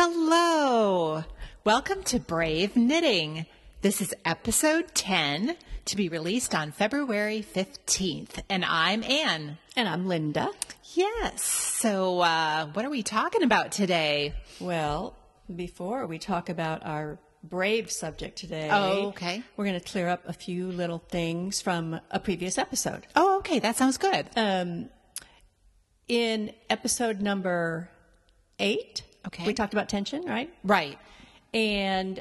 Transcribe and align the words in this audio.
Hello. 0.00 1.24
Welcome 1.64 2.04
to 2.04 2.20
Brave 2.20 2.76
Knitting. 2.76 3.46
This 3.80 4.00
is 4.00 4.14
episode 4.24 4.94
10 4.94 5.56
to 5.86 5.96
be 5.96 6.08
released 6.08 6.54
on 6.54 6.70
February 6.70 7.44
15th. 7.52 8.40
And 8.48 8.64
I'm 8.64 9.02
Anne. 9.02 9.58
And 9.74 9.88
I'm 9.88 10.06
Linda. 10.06 10.50
Yes. 10.94 11.42
So, 11.42 12.20
uh, 12.20 12.66
what 12.74 12.84
are 12.84 12.90
we 12.90 13.02
talking 13.02 13.42
about 13.42 13.72
today? 13.72 14.34
Well, 14.60 15.16
before 15.52 16.06
we 16.06 16.20
talk 16.20 16.48
about 16.48 16.86
our 16.86 17.18
brave 17.42 17.90
subject 17.90 18.38
today, 18.38 18.68
Oh, 18.70 19.08
okay. 19.08 19.42
we're 19.56 19.64
going 19.64 19.80
to 19.80 19.84
clear 19.84 20.06
up 20.06 20.22
a 20.28 20.32
few 20.32 20.68
little 20.68 21.02
things 21.08 21.60
from 21.60 21.98
a 22.12 22.20
previous 22.20 22.56
episode. 22.56 23.04
Oh, 23.16 23.38
okay. 23.38 23.58
That 23.58 23.74
sounds 23.74 23.98
good. 23.98 24.28
Um, 24.36 24.90
in 26.06 26.52
episode 26.70 27.20
number 27.20 27.90
eight, 28.60 29.02
Okay. 29.28 29.46
we 29.46 29.54
talked 29.54 29.72
about 29.72 29.88
tension, 29.88 30.24
right? 30.24 30.52
right. 30.64 30.98
And 31.54 32.20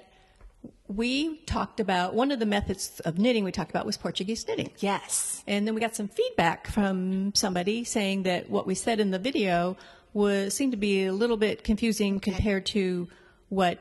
we 0.87 1.37
talked 1.45 1.79
about 1.79 2.13
one 2.13 2.31
of 2.31 2.39
the 2.39 2.45
methods 2.45 2.99
of 3.01 3.17
knitting 3.17 3.43
we 3.43 3.51
talked 3.51 3.69
about 3.69 3.85
was 3.85 3.97
Portuguese 3.97 4.47
knitting. 4.47 4.71
Yes. 4.79 5.43
And 5.47 5.67
then 5.67 5.75
we 5.75 5.81
got 5.81 5.95
some 5.95 6.07
feedback 6.07 6.67
from 6.67 7.33
somebody 7.35 7.83
saying 7.83 8.23
that 8.23 8.49
what 8.49 8.65
we 8.65 8.75
said 8.75 8.99
in 8.99 9.11
the 9.11 9.19
video 9.19 9.75
was 10.13 10.53
seemed 10.53 10.71
to 10.71 10.77
be 10.77 11.05
a 11.05 11.13
little 11.13 11.37
bit 11.37 11.63
confusing 11.63 12.19
compared 12.19 12.65
to 12.67 13.07
what 13.49 13.79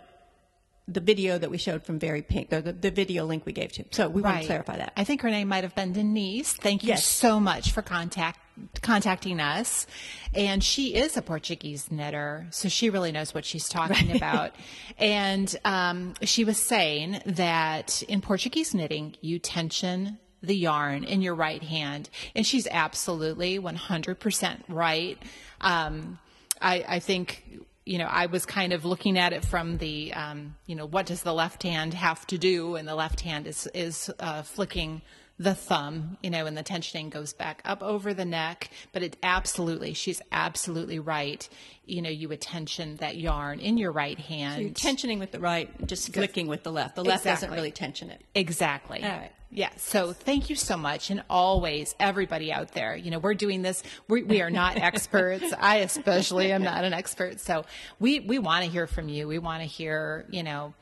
the 0.88 1.00
video 1.00 1.38
that 1.38 1.50
we 1.50 1.58
showed 1.58 1.82
from 1.84 1.98
Very 1.98 2.22
Pink, 2.22 2.50
the, 2.50 2.60
the 2.60 2.90
video 2.90 3.24
link 3.24 3.44
we 3.44 3.52
gave 3.52 3.72
to. 3.72 3.84
So 3.90 4.08
we 4.08 4.22
want 4.22 4.40
to 4.40 4.46
clarify 4.46 4.76
that. 4.76 4.92
I 4.96 5.04
think 5.04 5.22
her 5.22 5.30
name 5.30 5.48
might 5.48 5.64
have 5.64 5.74
been 5.74 5.92
Denise. 5.92 6.52
Thank 6.54 6.82
you 6.84 6.90
Yes. 6.90 7.04
so 7.04 7.40
much 7.40 7.72
for 7.72 7.82
contact 7.82 8.38
contacting 8.82 9.40
us. 9.40 9.86
And 10.34 10.62
she 10.62 10.94
is 10.94 11.16
a 11.16 11.22
Portuguese 11.22 11.90
knitter, 11.90 12.46
so 12.50 12.68
she 12.68 12.90
really 12.90 13.12
knows 13.12 13.34
what 13.34 13.44
she's 13.44 13.68
talking 13.68 14.16
about. 14.16 14.52
And 14.98 15.54
um, 15.64 16.14
she 16.22 16.44
was 16.44 16.56
saying 16.56 17.20
that 17.26 18.02
in 18.04 18.20
Portuguese 18.20 18.74
knitting, 18.74 19.16
you 19.20 19.38
tension 19.38 20.18
the 20.42 20.56
yarn 20.56 21.04
in 21.04 21.22
your 21.22 21.34
right 21.34 21.62
hand, 21.62 22.08
and 22.34 22.46
she's 22.46 22.66
absolutely 22.70 23.58
100% 23.58 24.62
right. 24.68 25.18
Um, 25.60 26.18
I, 26.60 26.84
I 26.88 26.98
think 27.00 27.44
you 27.86 27.98
know, 27.98 28.06
I 28.06 28.26
was 28.26 28.44
kind 28.44 28.72
of 28.72 28.84
looking 28.84 29.16
at 29.16 29.32
it 29.32 29.44
from 29.44 29.78
the, 29.78 30.12
um, 30.12 30.56
you 30.66 30.74
know, 30.74 30.86
what 30.86 31.06
does 31.06 31.22
the 31.22 31.32
left 31.32 31.62
hand 31.62 31.94
have 31.94 32.26
to 32.26 32.36
do? 32.36 32.74
And 32.74 32.86
the 32.86 32.96
left 32.96 33.20
hand 33.20 33.46
is 33.46 33.68
is 33.72 34.10
uh, 34.18 34.42
flicking 34.42 35.02
the 35.38 35.54
thumb, 35.54 36.16
you 36.22 36.30
know, 36.30 36.46
and 36.46 36.56
the 36.56 36.62
tensioning 36.64 37.10
goes 37.10 37.32
back 37.32 37.60
up 37.64 37.82
over 37.82 38.14
the 38.14 38.24
neck. 38.24 38.70
But 38.92 39.02
it 39.02 39.16
absolutely, 39.22 39.92
she's 39.94 40.22
absolutely 40.32 40.98
right. 40.98 41.46
You 41.84 42.02
know, 42.02 42.10
you 42.10 42.28
would 42.28 42.40
tension 42.40 42.96
that 42.96 43.16
yarn 43.16 43.60
in 43.60 43.76
your 43.76 43.92
right 43.92 44.18
hand. 44.18 44.62
You're 44.62 44.70
tensioning 44.70 45.18
with 45.18 45.32
the 45.32 45.40
right, 45.40 45.86
just 45.86 46.12
flicking 46.12 46.46
with 46.46 46.62
the 46.62 46.72
left. 46.72 46.96
The 46.96 47.04
left 47.04 47.24
doesn't 47.24 47.50
really 47.50 47.70
tension 47.70 48.10
it. 48.10 48.22
Exactly. 48.34 49.02
All 49.02 49.10
right. 49.10 49.32
Yeah. 49.50 49.70
So 49.76 50.12
thank 50.12 50.50
you 50.50 50.56
so 50.56 50.76
much. 50.76 51.10
And 51.10 51.22
always, 51.30 51.94
everybody 52.00 52.52
out 52.52 52.72
there, 52.72 52.96
you 52.96 53.10
know, 53.10 53.18
we're 53.18 53.34
doing 53.34 53.62
this. 53.62 53.82
We, 54.08 54.22
we 54.22 54.42
are 54.42 54.50
not 54.50 54.76
experts. 54.76 55.52
I 55.58 55.76
especially 55.76 56.50
am 56.52 56.62
not 56.62 56.84
an 56.84 56.92
expert. 56.92 57.40
So 57.40 57.64
we, 58.00 58.20
we 58.20 58.38
want 58.38 58.64
to 58.64 58.70
hear 58.70 58.86
from 58.86 59.08
you. 59.08 59.28
We 59.28 59.38
want 59.38 59.62
to 59.62 59.66
hear, 59.66 60.26
you 60.30 60.42
know, 60.42 60.74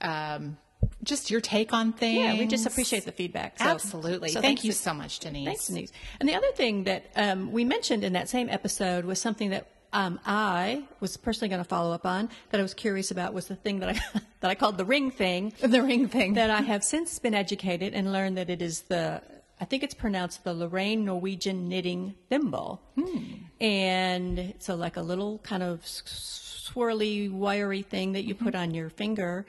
um, 0.00 0.56
just 1.02 1.30
your 1.30 1.40
take 1.40 1.72
on 1.72 1.92
things. 1.92 2.18
Yeah, 2.18 2.38
we 2.38 2.46
just 2.46 2.66
appreciate 2.66 3.04
the 3.04 3.12
feedback. 3.12 3.58
So, 3.58 3.64
Absolutely. 3.64 4.30
so 4.30 4.40
Thank 4.40 4.64
you 4.64 4.72
so 4.72 4.92
much, 4.92 5.20
Denise. 5.20 5.46
Thanks, 5.46 5.66
Denise. 5.68 5.92
And 6.20 6.28
the 6.28 6.34
other 6.34 6.50
thing 6.52 6.84
that 6.84 7.06
um, 7.16 7.52
we 7.52 7.64
mentioned 7.64 8.04
in 8.04 8.12
that 8.14 8.28
same 8.28 8.48
episode 8.48 9.04
was 9.04 9.20
something 9.20 9.50
that 9.50 9.68
um, 9.92 10.20
I 10.26 10.84
was 11.00 11.16
personally 11.16 11.48
going 11.48 11.62
to 11.62 11.68
follow 11.68 11.92
up 11.92 12.04
on 12.04 12.28
that 12.50 12.58
I 12.58 12.62
was 12.62 12.74
curious 12.74 13.10
about 13.10 13.32
was 13.32 13.46
the 13.46 13.56
thing 13.56 13.80
that 13.80 13.88
I 13.90 13.92
that 14.40 14.50
I 14.50 14.54
called 14.54 14.78
the 14.78 14.84
ring 14.84 15.10
thing. 15.10 15.52
The 15.60 15.82
ring 15.82 16.08
thing. 16.08 16.34
That 16.34 16.50
I 16.50 16.60
have 16.60 16.84
since 16.84 17.18
been 17.18 17.34
educated 17.34 17.94
and 17.94 18.12
learned 18.12 18.36
that 18.36 18.50
it 18.50 18.60
is 18.60 18.82
the 18.82 19.22
I 19.60 19.64
think 19.64 19.82
it's 19.82 19.94
pronounced 19.94 20.44
the 20.44 20.52
Lorraine 20.52 21.04
Norwegian 21.04 21.68
knitting 21.68 22.14
thimble, 22.28 22.82
hmm. 22.94 23.22
and 23.58 24.38
it's 24.38 24.68
a, 24.68 24.74
like 24.74 24.98
a 24.98 25.02
little 25.02 25.38
kind 25.38 25.62
of 25.62 25.80
swirly, 25.80 27.30
wiry 27.30 27.80
thing 27.80 28.12
that 28.12 28.24
you 28.24 28.34
put 28.34 28.54
on 28.54 28.74
your 28.74 28.90
finger. 28.90 29.46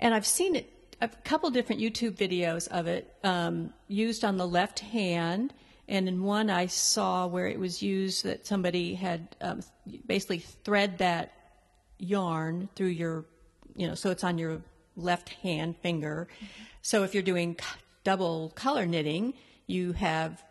And 0.00 0.14
I've 0.14 0.26
seen 0.26 0.56
it 0.56 0.72
a 1.00 1.08
couple 1.08 1.50
different 1.50 1.80
YouTube 1.80 2.16
videos 2.16 2.68
of 2.68 2.86
it 2.86 3.14
um, 3.22 3.72
used 3.86 4.24
on 4.24 4.36
the 4.36 4.48
left 4.48 4.80
hand. 4.80 5.54
And 5.88 6.08
in 6.08 6.22
one 6.24 6.50
I 6.50 6.66
saw 6.66 7.26
where 7.26 7.46
it 7.46 7.58
was 7.58 7.82
used 7.82 8.24
that 8.24 8.46
somebody 8.46 8.94
had 8.94 9.36
um, 9.40 9.60
basically 10.06 10.38
thread 10.38 10.98
that 10.98 11.32
yarn 11.98 12.68
through 12.74 12.88
your, 12.88 13.26
you 13.76 13.86
know, 13.86 13.94
so 13.94 14.10
it's 14.10 14.24
on 14.24 14.38
your 14.38 14.62
left 14.96 15.28
hand 15.28 15.76
finger. 15.82 16.28
So 16.82 17.02
if 17.04 17.14
you're 17.14 17.22
doing 17.22 17.56
double 18.02 18.50
color 18.54 18.86
knitting, 18.86 19.34
you 19.66 19.92
have, 19.92 20.42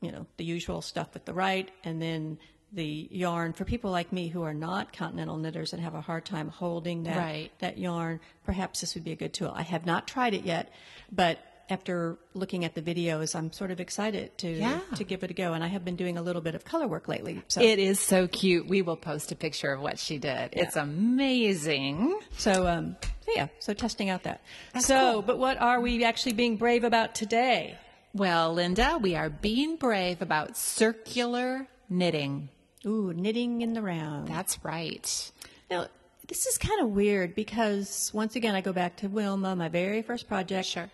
you 0.00 0.12
know, 0.12 0.26
the 0.36 0.44
usual 0.44 0.80
stuff 0.80 1.14
with 1.14 1.24
the 1.24 1.34
right 1.34 1.70
and 1.84 2.00
then 2.00 2.38
the 2.74 3.08
yarn 3.10 3.52
for 3.52 3.64
people 3.64 3.90
like 3.90 4.12
me 4.12 4.28
who 4.28 4.42
are 4.42 4.54
not 4.54 4.92
continental 4.92 5.36
knitters 5.36 5.72
and 5.74 5.82
have 5.82 5.94
a 5.94 6.00
hard 6.00 6.24
time 6.24 6.48
holding 6.48 7.02
that 7.04 7.16
Right. 7.16 7.50
that 7.58 7.76
yarn, 7.78 8.20
perhaps 8.44 8.80
this 8.80 8.94
would 8.94 9.04
be 9.04 9.12
a 9.12 9.16
good 9.16 9.32
tool. 9.34 9.52
I 9.54 9.62
have 9.62 9.84
not 9.84 10.08
tried 10.08 10.32
it 10.34 10.44
yet, 10.44 10.70
but 11.10 11.38
after 11.70 12.18
looking 12.34 12.64
at 12.64 12.74
the 12.74 12.82
videos, 12.82 13.34
I'm 13.36 13.52
sort 13.52 13.70
of 13.70 13.80
excited 13.80 14.36
to 14.38 14.50
Yeah. 14.50 14.80
to 14.96 15.04
give 15.04 15.22
it 15.22 15.30
a 15.30 15.34
go. 15.34 15.52
And 15.52 15.62
I 15.62 15.68
have 15.68 15.84
been 15.84 15.96
doing 15.96 16.16
a 16.18 16.22
little 16.22 16.42
bit 16.42 16.54
of 16.54 16.64
color 16.64 16.86
work 16.88 17.08
lately. 17.08 17.42
So 17.48 17.60
it 17.62 17.78
is 17.78 18.00
so 18.00 18.26
cute. 18.26 18.66
We 18.66 18.82
will 18.82 18.96
post 18.96 19.32
a 19.32 19.36
picture 19.36 19.72
of 19.72 19.80
what 19.80 19.98
she 19.98 20.18
did. 20.18 20.50
It's 20.52 20.76
amazing. 20.76 22.18
so 22.36 22.66
um 22.66 22.96
so 23.24 23.32
yeah, 23.36 23.48
so 23.60 23.72
testing 23.74 24.08
out 24.10 24.24
that. 24.24 24.40
so, 24.80 25.22
but 25.22 25.38
what 25.38 25.60
are 25.60 25.80
we 25.80 26.04
actually 26.04 26.32
being 26.32 26.56
brave 26.56 26.84
about 26.84 27.14
today? 27.14 27.76
Well, 28.14 28.52
Linda, 28.52 28.98
we 29.00 29.14
are 29.14 29.30
being 29.30 29.76
brave 29.76 30.20
about 30.20 30.56
circular 30.56 31.68
knitting. 31.88 32.48
Ooh, 32.86 33.12
knitting 33.14 33.62
in 33.62 33.74
the 33.74 33.82
round. 33.82 34.28
That's 34.28 34.62
right. 34.64 35.30
Now, 35.70 35.86
this 36.26 36.46
is 36.46 36.58
kind 36.58 36.80
of 36.80 36.88
weird 36.90 37.34
because 37.34 38.10
once 38.14 38.36
again, 38.36 38.54
I 38.54 38.60
go 38.60 38.72
back 38.72 38.96
to 38.96 39.08
Wilma, 39.08 39.54
my 39.56 39.68
very 39.68 40.02
first 40.02 40.28
project. 40.28 40.66
Sure. 40.66 40.90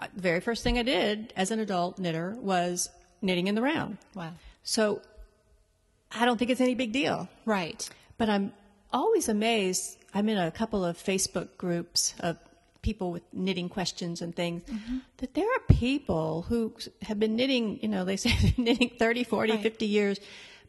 Uh, 0.00 0.06
The 0.14 0.20
very 0.22 0.40
first 0.40 0.62
thing 0.62 0.78
I 0.78 0.82
did 0.82 1.32
as 1.36 1.50
an 1.50 1.60
adult 1.60 1.98
knitter 1.98 2.36
was 2.40 2.88
knitting 3.22 3.46
in 3.48 3.54
the 3.54 3.62
round. 3.62 3.98
Wow. 4.14 4.32
So 4.62 5.00
I 6.12 6.24
don't 6.24 6.38
think 6.38 6.50
it's 6.50 6.60
any 6.60 6.74
big 6.74 6.92
deal. 6.92 7.28
Right. 7.44 7.88
But 8.18 8.28
I'm 8.30 8.52
always 8.92 9.28
amazed. 9.28 9.98
I'm 10.14 10.28
in 10.28 10.38
a 10.38 10.50
couple 10.50 10.84
of 10.84 10.96
Facebook 10.96 11.56
groups 11.58 12.14
of 12.20 12.38
people 12.82 13.10
with 13.10 13.22
knitting 13.32 13.68
questions 13.68 14.22
and 14.22 14.34
things 14.34 14.62
that 15.16 15.34
there 15.34 15.44
are 15.44 15.60
people 15.74 16.42
who 16.42 16.72
have 17.02 17.18
been 17.18 17.34
knitting, 17.34 17.80
you 17.82 17.88
know, 17.88 18.04
they 18.04 18.16
say 18.16 18.54
knitting 18.56 18.90
30, 18.98 19.24
40, 19.24 19.52
Right. 19.52 19.62
50 19.62 19.86
years, 19.86 20.20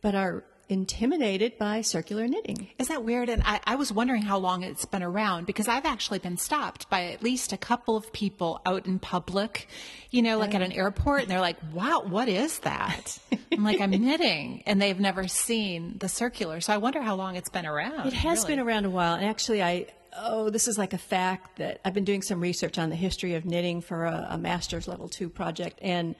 but 0.01 0.15
are 0.15 0.43
intimidated 0.69 1.57
by 1.57 1.81
circular 1.81 2.27
knitting. 2.27 2.67
Isn't 2.77 2.93
that 2.93 3.03
weird? 3.03 3.29
And 3.29 3.41
I, 3.45 3.59
I 3.65 3.75
was 3.75 3.91
wondering 3.91 4.21
how 4.21 4.37
long 4.37 4.63
it's 4.63 4.85
been 4.85 5.03
around 5.03 5.45
because 5.45 5.67
I've 5.67 5.85
actually 5.85 6.19
been 6.19 6.37
stopped 6.37 6.89
by 6.89 7.05
at 7.05 7.23
least 7.23 7.53
a 7.53 7.57
couple 7.57 7.95
of 7.95 8.11
people 8.11 8.61
out 8.65 8.85
in 8.85 8.99
public, 8.99 9.67
you 10.11 10.21
know, 10.21 10.37
like 10.37 10.53
at 10.53 10.61
an 10.61 10.71
airport, 10.71 11.21
and 11.21 11.31
they're 11.31 11.41
like, 11.41 11.57
wow, 11.73 12.03
what 12.05 12.27
is 12.27 12.59
that? 12.59 13.17
I'm 13.51 13.63
like, 13.63 13.79
I'm 13.79 13.91
knitting. 13.91 14.63
And 14.65 14.81
they've 14.81 14.99
never 14.99 15.27
seen 15.27 15.97
the 15.99 16.09
circular. 16.09 16.59
So 16.61 16.73
I 16.73 16.77
wonder 16.77 17.01
how 17.01 17.15
long 17.15 17.35
it's 17.35 17.49
been 17.49 17.65
around. 17.65 18.07
It 18.07 18.13
has 18.13 18.39
really. 18.39 18.55
been 18.55 18.59
around 18.59 18.85
a 18.85 18.89
while, 18.89 19.15
and 19.15 19.25
actually, 19.25 19.63
I 19.63 19.87
oh, 20.19 20.49
this 20.49 20.67
is 20.67 20.77
like 20.77 20.93
a 20.93 20.97
fact 20.97 21.57
that 21.57 21.79
I've 21.85 21.93
been 21.93 22.03
doing 22.03 22.21
some 22.21 22.39
research 22.39 22.77
on 22.77 22.89
the 22.89 22.95
history 22.95 23.35
of 23.35 23.45
knitting 23.45 23.81
for 23.81 24.05
a, 24.05 24.27
a 24.31 24.37
master's 24.37 24.87
level 24.87 25.07
two 25.07 25.29
project, 25.29 25.79
and 25.81 26.15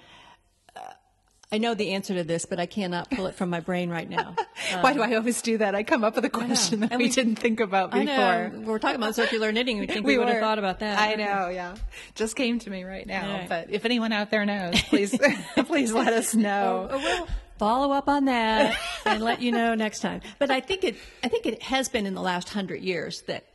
I 1.49 1.59
know 1.59 1.73
the 1.75 1.91
answer 1.93 2.13
to 2.15 2.25
this, 2.25 2.45
but 2.45 2.59
I 2.59 2.65
cannot 2.65 3.09
pull 3.09 3.27
it 3.27 3.35
from 3.35 3.49
my 3.49 3.61
brain 3.61 3.89
right 3.89 4.09
now. 4.09 4.35
Why 4.81 4.93
do 4.93 5.01
I 5.01 5.15
always 5.15 5.41
do 5.41 5.57
that? 5.59 5.75
I 5.75 5.83
come 5.83 6.03
up 6.03 6.15
with 6.15 6.25
a 6.25 6.29
question 6.29 6.81
that 6.81 6.91
we, 6.91 7.05
we- 7.05 7.09
didn't 7.09 7.37
think 7.37 7.61
about 7.61 7.93
I 7.93 7.99
before. 8.03 8.59
know 8.59 8.67
we're 8.67 8.79
talking 8.79 8.97
about 8.97 9.15
circular 9.15 9.53
knitting. 9.53 9.79
We 9.79 9.87
think 9.87 10.05
we, 10.05 10.17
would 10.17 10.27
have 10.27 10.41
thought 10.41 10.59
about 10.59 10.79
that. 10.79 10.99
I 10.99 11.15
know, 11.15 11.47
yeah. 11.47 11.75
Just 12.15 12.35
came 12.35 12.59
to 12.59 12.69
me 12.69 12.83
right 12.83 13.07
now. 13.07 13.37
Right. 13.39 13.47
But 13.49 13.67
if 13.71 13.85
anyone 13.85 14.11
out 14.11 14.29
there 14.29 14.45
knows, 14.45 14.81
please, 14.89 15.17
please 15.67 15.93
let 15.93 16.11
us 16.11 16.35
know. 16.35 16.89
Oh, 16.91 16.95
oh, 16.95 16.97
we'll 17.01 17.27
follow 17.59 17.93
up 17.93 18.09
on 18.09 18.25
that 18.25 18.77
and 19.05 19.23
let 19.23 19.41
you 19.41 19.53
know 19.53 19.73
next 19.73 20.01
time. 20.01 20.19
But 20.39 20.51
I 20.51 20.59
think 20.59 20.83
it, 20.83 20.97
I 21.23 21.29
think 21.29 21.45
it 21.45 21.61
has 21.63 21.87
been 21.87 22.05
in 22.05 22.13
the 22.13 22.21
last 22.21 22.49
hundred 22.49 22.81
years 22.81 23.21
that 23.27 23.45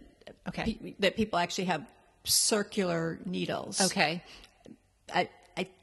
Okay. 0.48 0.78
pe- 0.82 0.94
that 1.00 1.14
people 1.14 1.38
actually 1.38 1.66
have 1.66 1.84
circular 2.24 3.18
needles. 3.26 3.80
Okay. 3.82 4.22
I, 5.14 5.28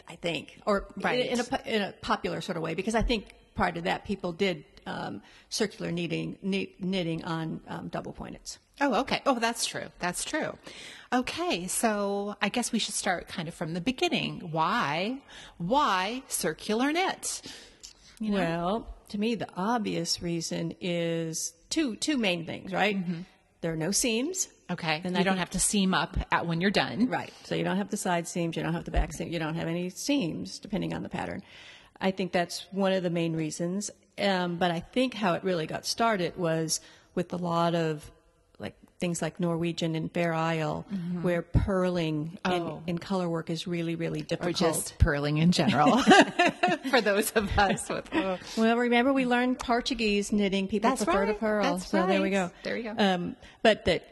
I, 0.09 0.15
think, 0.15 0.59
or 0.65 0.85
Right. 0.97 1.27
in, 1.27 1.39
a, 1.39 1.61
in 1.75 1.81
a 1.81 1.91
popular 2.01 2.41
sort 2.41 2.57
of 2.57 2.63
way, 2.63 2.73
because 2.73 2.95
I 2.95 3.01
think 3.01 3.33
prior 3.55 3.71
to 3.71 3.81
that, 3.81 4.05
people 4.05 4.31
did 4.31 4.65
um, 4.85 5.21
circular 5.49 5.91
knitting, 5.91 6.37
knit, 6.41 6.81
knitting 6.83 7.23
on 7.23 7.61
um, 7.67 7.87
double 7.89 8.13
pointeds. 8.13 8.57
Oh, 8.81 9.01
okay. 9.01 9.21
Oh, 9.25 9.37
that's 9.39 9.65
true. 9.65 9.87
That's 9.99 10.23
true. 10.23 10.57
Okay, 11.11 11.67
so 11.67 12.35
I 12.41 12.49
guess 12.49 12.71
we 12.71 12.79
should 12.79 12.95
start 12.95 13.27
kind 13.27 13.47
of 13.47 13.53
from 13.53 13.73
the 13.73 13.81
beginning. 13.81 14.49
Why? 14.51 15.19
Why 15.57 16.23
circular 16.27 16.91
knit? 16.91 17.41
You 18.19 18.31
know? 18.31 18.37
Well, 18.37 18.87
to 19.09 19.19
me, 19.19 19.35
the 19.35 19.47
obvious 19.55 20.21
reason 20.21 20.75
is 20.81 21.53
two 21.69 21.95
two 21.97 22.17
main 22.17 22.45
things, 22.45 22.71
right? 22.71 22.97
there 23.61 23.73
are 23.73 23.77
no 23.77 23.91
seams. 23.91 24.47
Okay. 24.71 25.01
And 25.03 25.13
you 25.15 25.19
I 25.19 25.23
don't 25.23 25.37
have 25.37 25.49
to 25.51 25.59
seam 25.59 25.93
up 25.93 26.17
at 26.31 26.45
when 26.45 26.61
you're 26.61 26.71
done. 26.71 27.07
Right. 27.07 27.33
So 27.43 27.55
you 27.55 27.63
don't 27.63 27.77
have 27.77 27.89
the 27.89 27.97
side 27.97 28.27
seams, 28.27 28.55
you 28.55 28.63
don't 28.63 28.73
have 28.73 28.85
the 28.85 28.91
back 28.91 29.13
seam, 29.13 29.29
you 29.29 29.39
don't 29.39 29.55
have 29.55 29.67
any 29.67 29.89
seams, 29.89 30.59
depending 30.59 30.93
on 30.93 31.03
the 31.03 31.09
pattern. 31.09 31.41
I 31.99 32.11
think 32.11 32.31
that's 32.31 32.65
one 32.71 32.93
of 32.93 33.03
the 33.03 33.09
main 33.09 33.35
reasons. 33.35 33.91
Um, 34.17 34.57
but 34.57 34.71
I 34.71 34.79
think 34.81 35.13
how 35.13 35.33
it 35.33 35.43
really 35.43 35.65
got 35.65 35.85
started 35.85 36.37
was 36.37 36.81
with 37.15 37.33
a 37.33 37.37
lot 37.37 37.73
of 37.73 38.09
like 38.59 38.75
things 38.99 39.21
like 39.21 39.39
Norwegian 39.39 39.95
and 39.95 40.11
Fair 40.11 40.33
Isle, 40.33 40.85
where 41.21 41.41
purling 41.41 42.37
Oh. 42.45 42.51
and, 42.77 42.89
and 42.89 43.01
color 43.01 43.29
work 43.29 43.49
is 43.49 43.65
really, 43.65 43.95
really 43.95 44.21
difficult. 44.21 44.61
Or 44.61 44.71
just 44.71 44.97
purling 44.99 45.37
in 45.37 45.51
general 45.53 45.97
for 46.89 46.99
those 47.01 47.31
of 47.31 47.57
us 47.57 47.87
with. 47.89 48.09
Well, 48.57 48.77
remember 48.77 49.13
we 49.13 49.25
learned 49.25 49.59
Portuguese 49.59 50.31
knitting. 50.33 50.67
People 50.67 50.89
That's 50.91 51.03
prefer 51.05 51.25
to 51.27 51.33
purl. 51.33 51.63
That's 51.63 51.87
so 51.87 52.05
there 52.05 52.21
we 52.21 52.29
go. 52.29 52.51
There 52.63 52.75
you 52.77 52.83
go. 52.83 52.95
Um, 52.97 53.35
but 53.63 53.85
that 53.85 54.03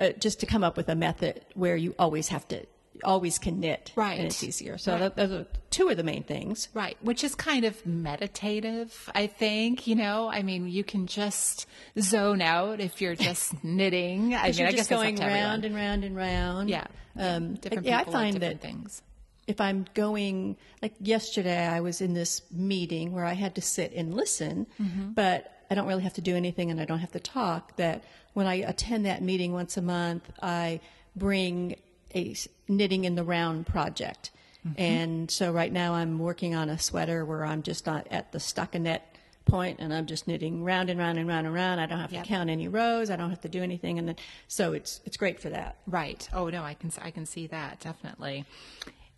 uh, 0.00 0.10
just 0.18 0.40
to 0.40 0.46
come 0.46 0.62
up 0.64 0.76
with 0.76 0.88
a 0.88 0.94
method 0.94 1.44
where 1.54 1.76
you 1.76 1.94
always 1.98 2.28
have 2.28 2.46
to, 2.48 2.64
always 3.04 3.38
can 3.38 3.60
knit, 3.60 3.92
Right. 3.96 4.18
and 4.18 4.26
it's 4.26 4.42
easier. 4.42 4.78
So 4.78 4.98
Right. 4.98 5.14
those 5.16 5.30
are 5.32 5.46
two 5.70 5.88
of 5.88 5.96
the 5.96 6.02
main 6.02 6.22
things. 6.22 6.68
Right, 6.74 6.96
which 7.02 7.22
is 7.24 7.34
kind 7.34 7.64
of 7.64 7.84
meditative, 7.86 9.10
I 9.14 9.26
think. 9.26 9.86
You 9.86 9.94
know, 9.96 10.28
I 10.28 10.42
mean, 10.42 10.68
you 10.68 10.84
can 10.84 11.06
just 11.06 11.66
zone 12.00 12.40
out 12.42 12.80
if 12.80 13.00
you're 13.00 13.14
just 13.14 13.52
knitting. 13.64 14.34
I 14.34 14.44
mean, 14.48 14.54
you're 14.54 14.68
I 14.68 14.70
just 14.72 14.88
guess 14.88 14.98
going 14.98 15.16
round 15.16 15.64
and 15.64 15.74
round 15.74 16.04
and 16.04 16.16
round. 16.16 16.68
Yeah, 16.70 16.86
Um, 17.16 17.54
different 17.54 17.86
yeah, 17.86 17.96
I 17.96 17.98
people 18.00 18.12
like 18.14 18.22
find 18.22 18.40
different 18.40 18.60
that 18.62 18.66
things. 18.66 19.02
if 19.46 19.60
I'm 19.60 19.86
going, 19.94 20.56
like 20.82 20.94
yesterday, 21.00 21.66
I 21.66 21.80
was 21.80 22.00
in 22.00 22.14
this 22.14 22.42
meeting 22.50 23.12
where 23.12 23.24
I 23.24 23.34
had 23.34 23.54
to 23.56 23.62
sit 23.62 23.92
and 23.94 24.14
listen, 24.14 24.66
Mm-hmm. 24.80 25.12
but 25.12 25.52
I 25.70 25.74
don't 25.74 25.86
really 25.88 26.04
have 26.04 26.14
to 26.14 26.20
do 26.20 26.36
anything 26.36 26.70
and 26.70 26.80
I 26.80 26.84
don't 26.84 27.00
have 27.00 27.12
to 27.12 27.20
talk. 27.20 27.76
That 27.76 28.04
when 28.36 28.46
I 28.46 28.56
attend 28.56 29.06
that 29.06 29.22
meeting 29.22 29.54
once 29.54 29.78
a 29.78 29.82
month, 29.82 30.30
I 30.42 30.80
bring 31.16 31.74
a 32.14 32.36
knitting 32.68 33.06
in 33.06 33.14
the 33.14 33.24
round 33.24 33.66
project. 33.66 34.30
Mm-hmm. 34.68 34.78
And 34.78 35.30
so 35.30 35.52
right 35.52 35.72
now 35.72 35.94
I'm 35.94 36.18
working 36.18 36.54
on 36.54 36.68
a 36.68 36.78
sweater 36.78 37.24
where 37.24 37.46
I'm 37.46 37.62
just 37.62 37.86
not 37.86 38.06
at 38.10 38.32
the 38.32 38.38
stockinette 38.38 39.00
point 39.46 39.78
and 39.80 39.94
I'm 39.94 40.04
just 40.04 40.28
knitting 40.28 40.64
round 40.64 40.90
and 40.90 40.98
round 41.00 41.16
and 41.18 41.26
round 41.26 41.46
and 41.46 41.54
round. 41.54 41.80
I 41.80 41.86
don't 41.86 41.98
have 41.98 42.12
Yep. 42.12 42.24
to 42.24 42.28
count 42.28 42.50
any 42.50 42.68
rows. 42.68 43.08
I 43.08 43.16
don't 43.16 43.30
have 43.30 43.40
to 43.40 43.48
do 43.48 43.62
anything. 43.62 43.98
And 43.98 44.08
then, 44.08 44.16
so 44.48 44.74
it's, 44.74 45.00
it's 45.06 45.16
great 45.16 45.40
for 45.40 45.48
that. 45.48 45.78
Right. 45.86 46.28
Oh 46.34 46.50
no, 46.50 46.62
I 46.62 46.74
can 46.74 46.92
I 47.00 47.10
can 47.10 47.24
see 47.24 47.46
that 47.46 47.80
definitely. 47.80 48.44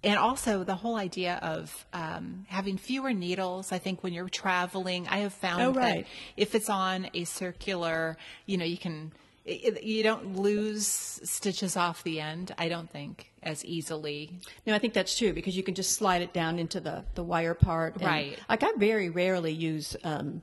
And 0.04 0.16
also 0.18 0.62
the 0.62 0.76
whole 0.76 0.94
idea 0.96 1.38
of 1.42 1.86
um, 1.92 2.46
having 2.48 2.78
fewer 2.78 3.12
needles. 3.12 3.72
I 3.72 3.78
think 3.78 4.02
when 4.04 4.12
you're 4.12 4.28
traveling, 4.28 5.08
I 5.08 5.18
have 5.18 5.32
found 5.34 5.62
Oh, 5.62 5.72
that 5.72 6.04
if 6.36 6.54
it's 6.54 6.70
on 6.70 7.08
a 7.14 7.24
circular, 7.24 8.16
you 8.46 8.56
know, 8.58 8.64
you 8.64 8.78
can 8.78 9.12
it, 9.44 9.82
you 9.82 10.02
don't 10.02 10.36
lose 10.36 10.86
stitches 10.86 11.74
off 11.76 12.04
the 12.04 12.20
end. 12.20 12.54
I 12.58 12.68
don't 12.68 12.88
think 12.90 13.32
as 13.42 13.64
easily. 13.64 14.38
No, 14.66 14.74
I 14.74 14.78
think 14.78 14.92
that's 14.92 15.16
true 15.16 15.32
because 15.32 15.56
you 15.56 15.62
can 15.62 15.74
just 15.74 15.94
slide 15.94 16.20
it 16.22 16.32
down 16.34 16.58
into 16.58 16.80
the, 16.80 17.02
the 17.14 17.24
wire 17.24 17.54
part. 17.54 17.94
and- 17.94 18.04
Right. 18.04 18.38
Like 18.48 18.62
I 18.62 18.72
very 18.76 19.08
rarely 19.08 19.52
use 19.52 19.96
um, 20.04 20.42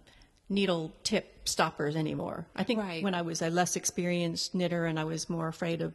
needle 0.50 0.92
tip 1.04 1.48
stoppers 1.48 1.96
anymore. 1.96 2.48
I 2.56 2.64
think 2.64 2.80
Right. 2.80 3.04
when 3.04 3.14
I 3.14 3.22
was 3.22 3.42
a 3.44 3.50
less 3.52 3.76
experienced 3.76 4.56
knitter 4.56 4.86
and 4.86 5.00
I 5.00 5.04
was 5.04 5.30
more 5.30 5.48
afraid 5.48 5.82
of 5.84 5.94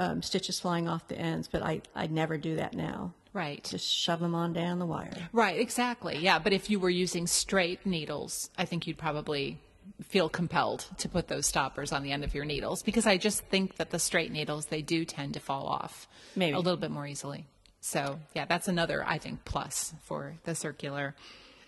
um, 0.00 0.22
stitches 0.22 0.58
flying 0.58 0.88
off 0.88 1.06
the 1.08 1.18
ends, 1.18 1.46
but 1.46 1.62
I, 1.62 1.82
I 1.94 2.06
never 2.06 2.38
do 2.38 2.56
that 2.56 2.74
now. 2.74 3.12
Right. 3.34 3.62
Just 3.62 3.86
shove 3.86 4.20
them 4.20 4.34
on 4.34 4.54
down 4.54 4.78
the 4.78 4.86
wire. 4.86 5.28
Right, 5.32 5.60
exactly. 5.60 6.16
Yeah, 6.18 6.38
but 6.38 6.52
if 6.52 6.70
you 6.70 6.80
were 6.80 6.90
using 6.90 7.26
straight 7.26 7.84
needles, 7.84 8.50
I 8.58 8.64
think 8.64 8.86
you'd 8.86 8.98
probably 8.98 9.58
feel 10.02 10.28
compelled 10.30 10.86
to 10.96 11.08
put 11.08 11.28
those 11.28 11.46
stoppers 11.46 11.92
on 11.92 12.02
the 12.02 12.12
end 12.12 12.24
of 12.24 12.34
your 12.34 12.46
needles 12.46 12.82
because 12.82 13.06
I 13.06 13.18
just 13.18 13.42
think 13.42 13.76
that 13.76 13.90
the 13.90 13.98
straight 13.98 14.32
needles 14.32 14.66
they 14.66 14.80
do 14.80 15.04
tend 15.04 15.34
to 15.34 15.40
fall 15.40 15.66
off 15.66 16.08
Maybe. 16.34 16.54
a 16.54 16.58
little 16.58 16.78
bit 16.78 16.90
more 16.90 17.06
easily. 17.06 17.46
So, 17.82 18.18
yeah, 18.34 18.46
that's 18.46 18.68
another 18.68 19.04
I 19.06 19.18
think 19.18 19.44
plus 19.44 19.92
for 20.02 20.34
the 20.44 20.54
circular. 20.54 21.14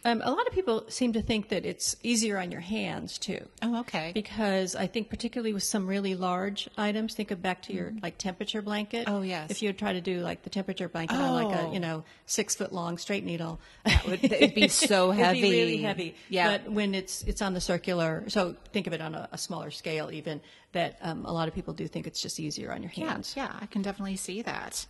Um, 0.04 0.20
a 0.24 0.30
lot 0.32 0.46
of 0.48 0.52
people 0.52 0.84
seem 0.88 1.12
to 1.12 1.22
think 1.22 1.48
that 1.50 1.64
it's 1.64 1.94
easier 2.02 2.36
on 2.38 2.50
your 2.50 2.60
hands 2.60 3.18
too. 3.18 3.46
Oh, 3.62 3.78
okay. 3.80 4.10
Because 4.12 4.74
I 4.74 4.88
think 4.88 5.08
particularly 5.08 5.52
with 5.52 5.62
some 5.62 5.86
really 5.86 6.16
large 6.16 6.68
items, 6.76 7.14
think 7.14 7.30
of 7.30 7.40
back 7.40 7.62
to 7.62 7.72
your 7.72 7.92
like 8.02 8.18
temperature 8.18 8.62
blanket. 8.62 9.06
Mm-hmm. 9.06 9.14
Oh, 9.14 9.22
yes. 9.22 9.50
If 9.52 9.62
you 9.62 9.68
would 9.68 9.78
try 9.78 9.92
to 9.92 10.00
do 10.00 10.18
like 10.20 10.42
the 10.42 10.50
temperature 10.50 10.88
blanket 10.88 11.14
on 11.16 11.44
like 11.44 11.56
a 11.56 11.62
Oh. 11.68 11.72
you 11.72 11.78
know 11.78 12.02
six 12.26 12.56
foot 12.56 12.72
long 12.72 12.98
straight 12.98 13.24
needle, 13.24 13.60
would- 14.08 14.24
it'd 14.24 14.54
be 14.54 14.66
so 14.88 15.12
It'd 15.12 15.24
heavy. 15.24 15.40
be 15.42 15.50
really 15.50 15.76
heavy. 15.78 16.14
Yeah. 16.28 16.58
But 16.58 16.72
when 16.72 16.96
it's 16.96 17.22
it's 17.22 17.40
on 17.40 17.54
the 17.54 17.60
circular, 17.60 18.24
so 18.28 18.56
think 18.72 18.88
of 18.88 18.92
it 18.92 19.00
on 19.00 19.14
a, 19.14 19.28
a 19.30 19.38
smaller 19.38 19.70
scale 19.70 20.10
even. 20.12 20.40
That 20.72 20.96
um, 21.02 21.26
a 21.26 21.32
lot 21.32 21.46
of 21.48 21.54
people 21.54 21.74
do 21.74 21.86
think 21.86 22.06
it's 22.06 22.20
just 22.22 22.40
easier 22.40 22.72
on 22.72 22.82
your 22.82 22.90
Yeah, 22.94 23.10
hands. 23.10 23.34
yeah, 23.36 23.54
I 23.60 23.66
can 23.66 23.82
definitely 23.82 24.16
see 24.16 24.40
that. 24.42 24.86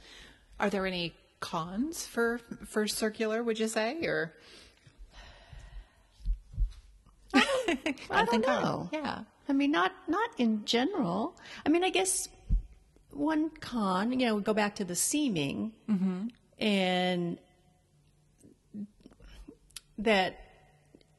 Are 0.61 0.71
there 0.71 0.87
any 0.87 1.13
cons 1.41 2.07
for 2.07 2.41
for 2.65 2.87
circular, 2.87 3.43
would 3.43 3.59
you 3.59 3.67
say 3.69 4.07
or 4.07 4.33
I 8.11 8.25
don't 8.25 8.35
of- 8.35 8.63
know. 8.63 8.89
Yeah. 8.93 9.21
I 9.49 9.53
mean, 9.53 9.71
not 9.73 9.93
not 10.09 10.31
in 10.39 10.65
general. 10.65 11.37
I 11.67 11.69
mean, 11.69 11.83
I 11.85 11.91
guess 11.91 12.29
one 13.11 13.51
con, 13.61 14.13
you 14.19 14.27
know, 14.27 14.37
we 14.37 14.43
go 14.43 14.55
back 14.55 14.77
to 14.77 14.85
the 14.85 14.95
seaming, 14.95 15.73
and 16.59 17.39
that 19.99 20.39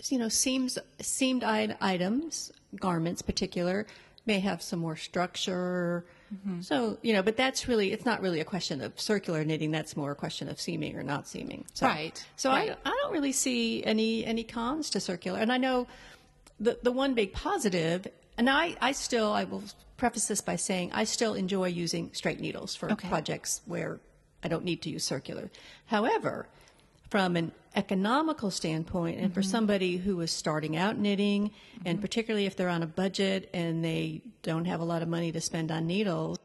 you 0.10 0.18
know 0.18 0.30
seams 0.30 0.78
seamed 1.00 1.44
items, 1.44 2.51
garments, 2.80 3.22
particular, 3.22 3.86
may 4.25 4.39
have 4.39 4.62
some 4.62 4.80
more 4.80 4.96
structure. 4.96 6.06
So 6.62 6.98
you 7.04 7.13
know, 7.13 7.22
but 7.22 7.38
that's 7.38 7.68
really 7.68 7.92
it's 7.92 8.06
not 8.06 8.19
really 8.19 8.39
a 8.39 8.46
question 8.46 8.81
of 8.81 9.00
circular 9.00 9.44
knitting. 9.46 9.69
That's 9.69 9.96
more 9.96 10.12
a 10.13 10.16
question 10.16 10.50
of 10.50 10.60
seaming 10.60 10.96
or 10.98 11.04
not 11.04 11.28
seaming. 11.28 11.66
So, 11.75 11.86
Right, 11.86 12.25
So 12.38 12.50
right. 12.50 12.72
I 12.84 12.89
I 12.89 13.00
don't 13.04 13.13
really 13.13 13.34
see 13.34 13.84
any 13.84 14.25
any 14.25 14.44
cons 14.44 14.89
to 14.92 15.00
circular, 15.00 15.38
and 15.38 15.51
I 15.51 15.57
know 15.57 15.86
the 16.59 16.77
the 16.83 16.91
one 16.91 17.13
big 17.13 17.33
positive, 17.33 18.07
and 18.38 18.50
I 18.50 18.75
I 18.81 18.91
still 18.94 19.31
I 19.31 19.44
will 19.44 19.63
preface 19.97 20.27
this 20.27 20.41
by 20.41 20.55
saying 20.55 20.91
I 20.94 21.03
still 21.05 21.33
enjoy 21.33 21.67
using 21.67 22.09
straight 22.13 22.39
needles 22.39 22.75
for 22.75 22.91
Okay. 22.91 23.07
projects 23.07 23.61
where 23.65 24.00
I 24.44 24.47
don't 24.47 24.63
need 24.65 24.81
to 24.83 24.89
use 24.89 25.03
circular. 25.03 25.50
However, 25.85 26.48
from 27.10 27.36
an 27.36 27.51
economical 27.75 28.51
standpoint, 28.51 29.19
and 29.19 29.33
for 29.33 29.41
Mm-hmm. 29.41 29.50
somebody 29.50 29.98
who 29.98 30.19
is 30.22 30.31
starting 30.31 30.75
out 30.77 30.98
knitting, 30.98 31.51
and 31.86 32.01
particularly 32.01 32.45
if 32.45 32.55
they're 32.55 32.69
on 32.69 32.83
a 32.83 32.88
budget 32.88 33.50
and 33.53 33.83
they 33.83 34.22
don't 34.41 34.65
have 34.65 34.79
a 34.79 34.83
lot 34.83 35.01
of 35.01 35.07
money 35.07 35.31
to 35.31 35.41
spend 35.41 35.72
on 35.72 35.88
needles. 35.88 36.38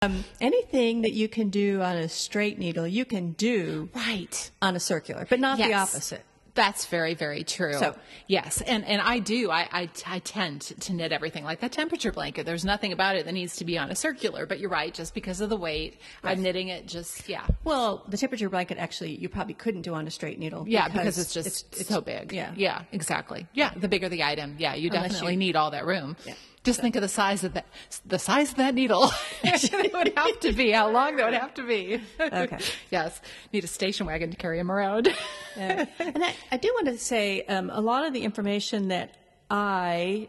Um, 0.00 0.24
anything 0.40 1.02
that 1.02 1.12
you 1.12 1.28
can 1.28 1.50
do 1.50 1.82
on 1.82 1.96
a 1.96 2.08
straight 2.08 2.56
needle, 2.56 2.86
you 2.86 3.04
can 3.04 3.32
do 3.32 3.88
Right. 3.96 4.48
on 4.62 4.76
a 4.76 4.80
circular, 4.80 5.26
but 5.28 5.40
not 5.40 5.58
the 5.58 5.74
opposite. 5.74 6.24
That's 6.54 6.86
very, 6.86 7.14
very 7.14 7.42
true. 7.44 7.74
So- 7.74 7.96
yes, 8.28 8.60
and 8.60 8.84
and 8.84 9.00
I 9.00 9.18
do. 9.20 9.48
I, 9.50 9.68
I 9.72 9.88
I 10.06 10.18
tend 10.20 10.60
to 10.62 10.92
knit 10.92 11.10
everything 11.12 11.42
like 11.44 11.60
that 11.60 11.70
temperature 11.72 12.10
blanket. 12.12 12.46
There's 12.46 12.64
nothing 12.64 12.92
about 12.92 13.14
it 13.16 13.26
that 13.26 13.32
needs 13.32 13.56
to 13.56 13.64
be 13.64 13.76
on 13.78 13.90
a 13.90 13.94
circular. 13.96 14.44
But 14.46 14.58
you're 14.60 14.70
right, 14.70 14.92
just 14.94 15.14
because 15.14 15.40
of 15.40 15.50
the 15.50 15.56
weight, 15.56 16.00
I'm 16.24 16.42
knitting 16.42 16.66
it. 16.68 16.86
Just 16.86 17.28
yeah, 17.28 17.46
Well, 17.64 18.04
the 18.08 18.16
temperature 18.16 18.48
blanket 18.48 18.78
actually 18.78 19.16
you 19.16 19.28
probably 19.28 19.54
couldn't 19.54 19.82
do 19.82 19.94
on 19.94 20.06
a 20.06 20.10
straight 20.12 20.38
needle. 20.38 20.64
yeah, 20.68 20.88
because, 20.88 21.18
it's 21.18 21.32
just 21.34 21.46
it's 21.76 21.88
so 21.88 22.00
big. 22.00 22.32
Yeah. 22.32 22.52
yeah, 22.56 22.82
exactly. 22.92 23.46
Yeah, 23.52 23.70
the 23.76 23.88
bigger 23.88 24.08
the 24.08 24.22
item, 24.24 24.56
yeah, 24.58 24.74
you 24.74 24.90
Unless 24.90 25.12
definitely 25.12 25.34
you- 25.34 25.38
need 25.38 25.56
all 25.56 25.72
that 25.72 25.86
room. 25.86 26.16
Yeah. 26.24 26.34
Just 26.68 26.82
think 26.82 26.96
of 26.96 27.02
the 27.02 27.08
size 27.08 27.44
of 27.44 27.54
that, 27.54 27.64
the 28.04 28.18
size 28.18 28.50
of 28.50 28.56
that 28.56 28.74
needle. 28.74 29.10
it 29.42 29.90
would 29.94 30.12
have 30.14 30.38
to 30.40 30.52
be 30.52 30.70
how 30.70 30.90
long 30.90 31.16
that 31.16 31.24
would 31.24 31.40
have 31.40 31.54
to 31.54 31.66
be. 31.66 31.98
Okay. 32.20 32.58
yes, 32.90 33.22
need 33.54 33.64
a 33.64 33.66
station 33.66 34.04
wagon 34.04 34.30
to 34.30 34.36
carry 34.36 34.58
them 34.58 34.70
around. 34.70 35.08
Uh, 35.56 35.86
and 35.98 36.22
I, 36.22 36.34
I 36.52 36.58
do 36.58 36.68
want 36.74 36.88
to 36.88 36.98
say 36.98 37.40
um, 37.44 37.70
a 37.70 37.80
lot 37.80 38.04
of 38.06 38.12
the 38.12 38.20
information 38.22 38.88
that 38.88 39.16
I 39.50 40.28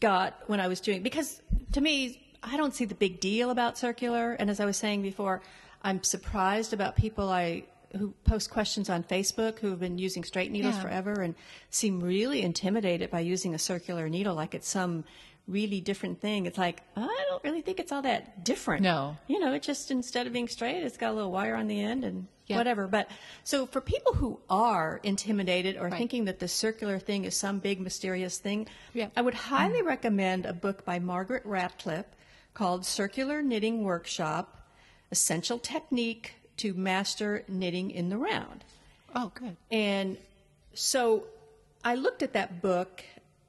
got 0.00 0.34
when 0.48 0.58
I 0.58 0.66
was 0.66 0.80
doing 0.80 1.04
because 1.04 1.40
to 1.74 1.80
me 1.80 2.20
I 2.42 2.56
don't 2.56 2.74
see 2.74 2.84
the 2.84 2.96
big 2.96 3.20
deal 3.20 3.50
about 3.50 3.78
circular, 3.78 4.32
and 4.32 4.50
as 4.50 4.58
I 4.58 4.64
was 4.64 4.76
saying 4.76 5.02
before, 5.02 5.42
I'm 5.80 6.02
surprised 6.02 6.72
about 6.72 6.96
people 6.96 7.30
I 7.30 7.66
who 7.96 8.12
post 8.24 8.50
questions 8.50 8.90
on 8.90 9.04
Facebook 9.04 9.60
who 9.60 9.70
have 9.70 9.78
been 9.78 9.96
using 9.96 10.24
straight 10.24 10.50
needles 10.50 10.74
Yeah. 10.74 10.82
forever 10.82 11.22
and 11.22 11.36
seem 11.70 12.00
really 12.00 12.42
intimidated 12.42 13.10
by 13.12 13.20
using 13.20 13.54
a 13.54 13.58
circular 13.58 14.08
needle 14.08 14.34
like 14.34 14.54
it's 14.54 14.68
some 14.68 15.04
really 15.48 15.80
different 15.80 16.20
thing. 16.20 16.46
It's 16.46 16.58
like 16.58 16.82
oh, 16.96 17.02
I 17.02 17.24
don't 17.28 17.42
really 17.44 17.60
think 17.60 17.80
it's 17.80 17.92
all 17.92 18.02
that 18.02 18.44
different. 18.44 18.82
No. 18.82 19.16
you 19.26 19.38
know, 19.38 19.52
it 19.54 19.62
just 19.62 19.90
instead 19.90 20.26
of 20.26 20.32
being 20.32 20.48
straight, 20.48 20.82
it's 20.82 20.96
got 20.96 21.12
a 21.12 21.14
little 21.14 21.32
wire 21.32 21.54
on 21.54 21.66
the 21.68 21.80
end 21.80 22.04
and 22.04 22.26
Yeah. 22.46 22.56
whatever. 22.56 22.86
But 22.86 23.08
so 23.44 23.66
for 23.66 23.80
people 23.80 24.14
who 24.14 24.40
are 24.48 25.00
intimidated 25.02 25.76
or 25.76 25.90
thinking 25.90 26.24
that 26.26 26.38
the 26.38 26.48
circular 26.48 26.98
thing 26.98 27.24
is 27.24 27.36
some 27.36 27.58
big 27.58 27.80
mysterious 27.80 28.38
thing, 28.38 28.68
Yeah. 28.94 29.08
I 29.16 29.22
would 29.22 29.34
mm-hmm. 29.34 29.54
highly 29.54 29.82
recommend 29.82 30.46
a 30.46 30.52
book 30.52 30.84
by 30.84 30.98
Margaret 30.98 31.44
Radcliffe 31.44 32.06
called 32.54 32.86
Circular 32.86 33.42
Knitting 33.42 33.84
Workshop: 33.84 34.68
Essential 35.12 35.58
Technique, 35.58 36.34
to 36.58 36.74
master 36.74 37.44
knitting 37.48 37.90
in 37.90 38.08
the 38.08 38.16
round. 38.16 38.64
Oh, 39.14 39.30
good. 39.34 39.56
And 39.70 40.16
so 40.74 41.24
I 41.84 41.94
looked 41.94 42.22
at 42.22 42.32
that 42.32 42.60
book, 42.62 43.04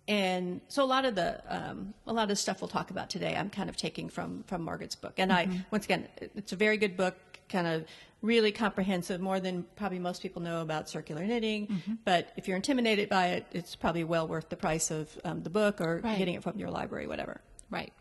and 0.08 0.62
so 0.68 0.84
a 0.84 0.86
lot 0.86 1.06
of 1.06 1.16
the 1.16 1.42
um, 1.48 1.94
a 2.06 2.14
lot 2.14 2.24
of 2.24 2.30
the 2.30 2.36
stuff 2.36 2.62
we'll 2.62 2.68
talk 2.70 2.92
about 2.92 3.10
today, 3.10 3.36
I'm 3.36 3.50
kind 3.50 3.70
of 3.70 3.76
taking 3.78 4.10
from 4.10 4.44
from 4.44 4.62
Margaret's 4.64 4.96
book. 4.96 5.14
And 5.18 5.32
I 5.34 5.48
once 5.72 5.86
again, 5.86 6.08
it's 6.36 6.52
a 6.54 6.56
very 6.56 6.78
good 6.78 6.96
book, 6.98 7.16
kind 7.50 7.68
of 7.68 7.86
really 8.22 8.52
comprehensive, 8.52 9.22
more 9.22 9.40
than 9.40 9.64
probably 9.76 10.00
most 10.00 10.22
people 10.22 10.42
know 10.42 10.62
about 10.62 10.90
circular 10.90 11.24
knitting. 11.26 12.00
But 12.06 12.32
if 12.36 12.48
you're 12.48 12.58
intimidated 12.58 13.10
by 13.10 13.28
it, 13.28 13.46
it's 13.52 13.76
probably 13.76 14.04
well 14.04 14.28
worth 14.28 14.50
the 14.50 14.56
price 14.56 14.90
of 14.92 15.10
um, 15.24 15.44
the 15.44 15.50
book 15.50 15.80
or 15.82 16.02
Right. 16.04 16.18
getting 16.18 16.34
it 16.36 16.44
from 16.44 16.58
your 16.58 16.72
library, 16.72 17.06
whatever. 17.08 17.42
Right. 17.70 17.94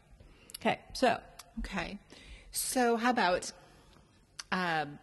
Okay, 0.61 0.79
so 0.95 1.19
Okay. 1.61 1.99
So, 2.51 2.97
how 2.97 3.11
about? 3.11 3.53
Um, 4.53 4.99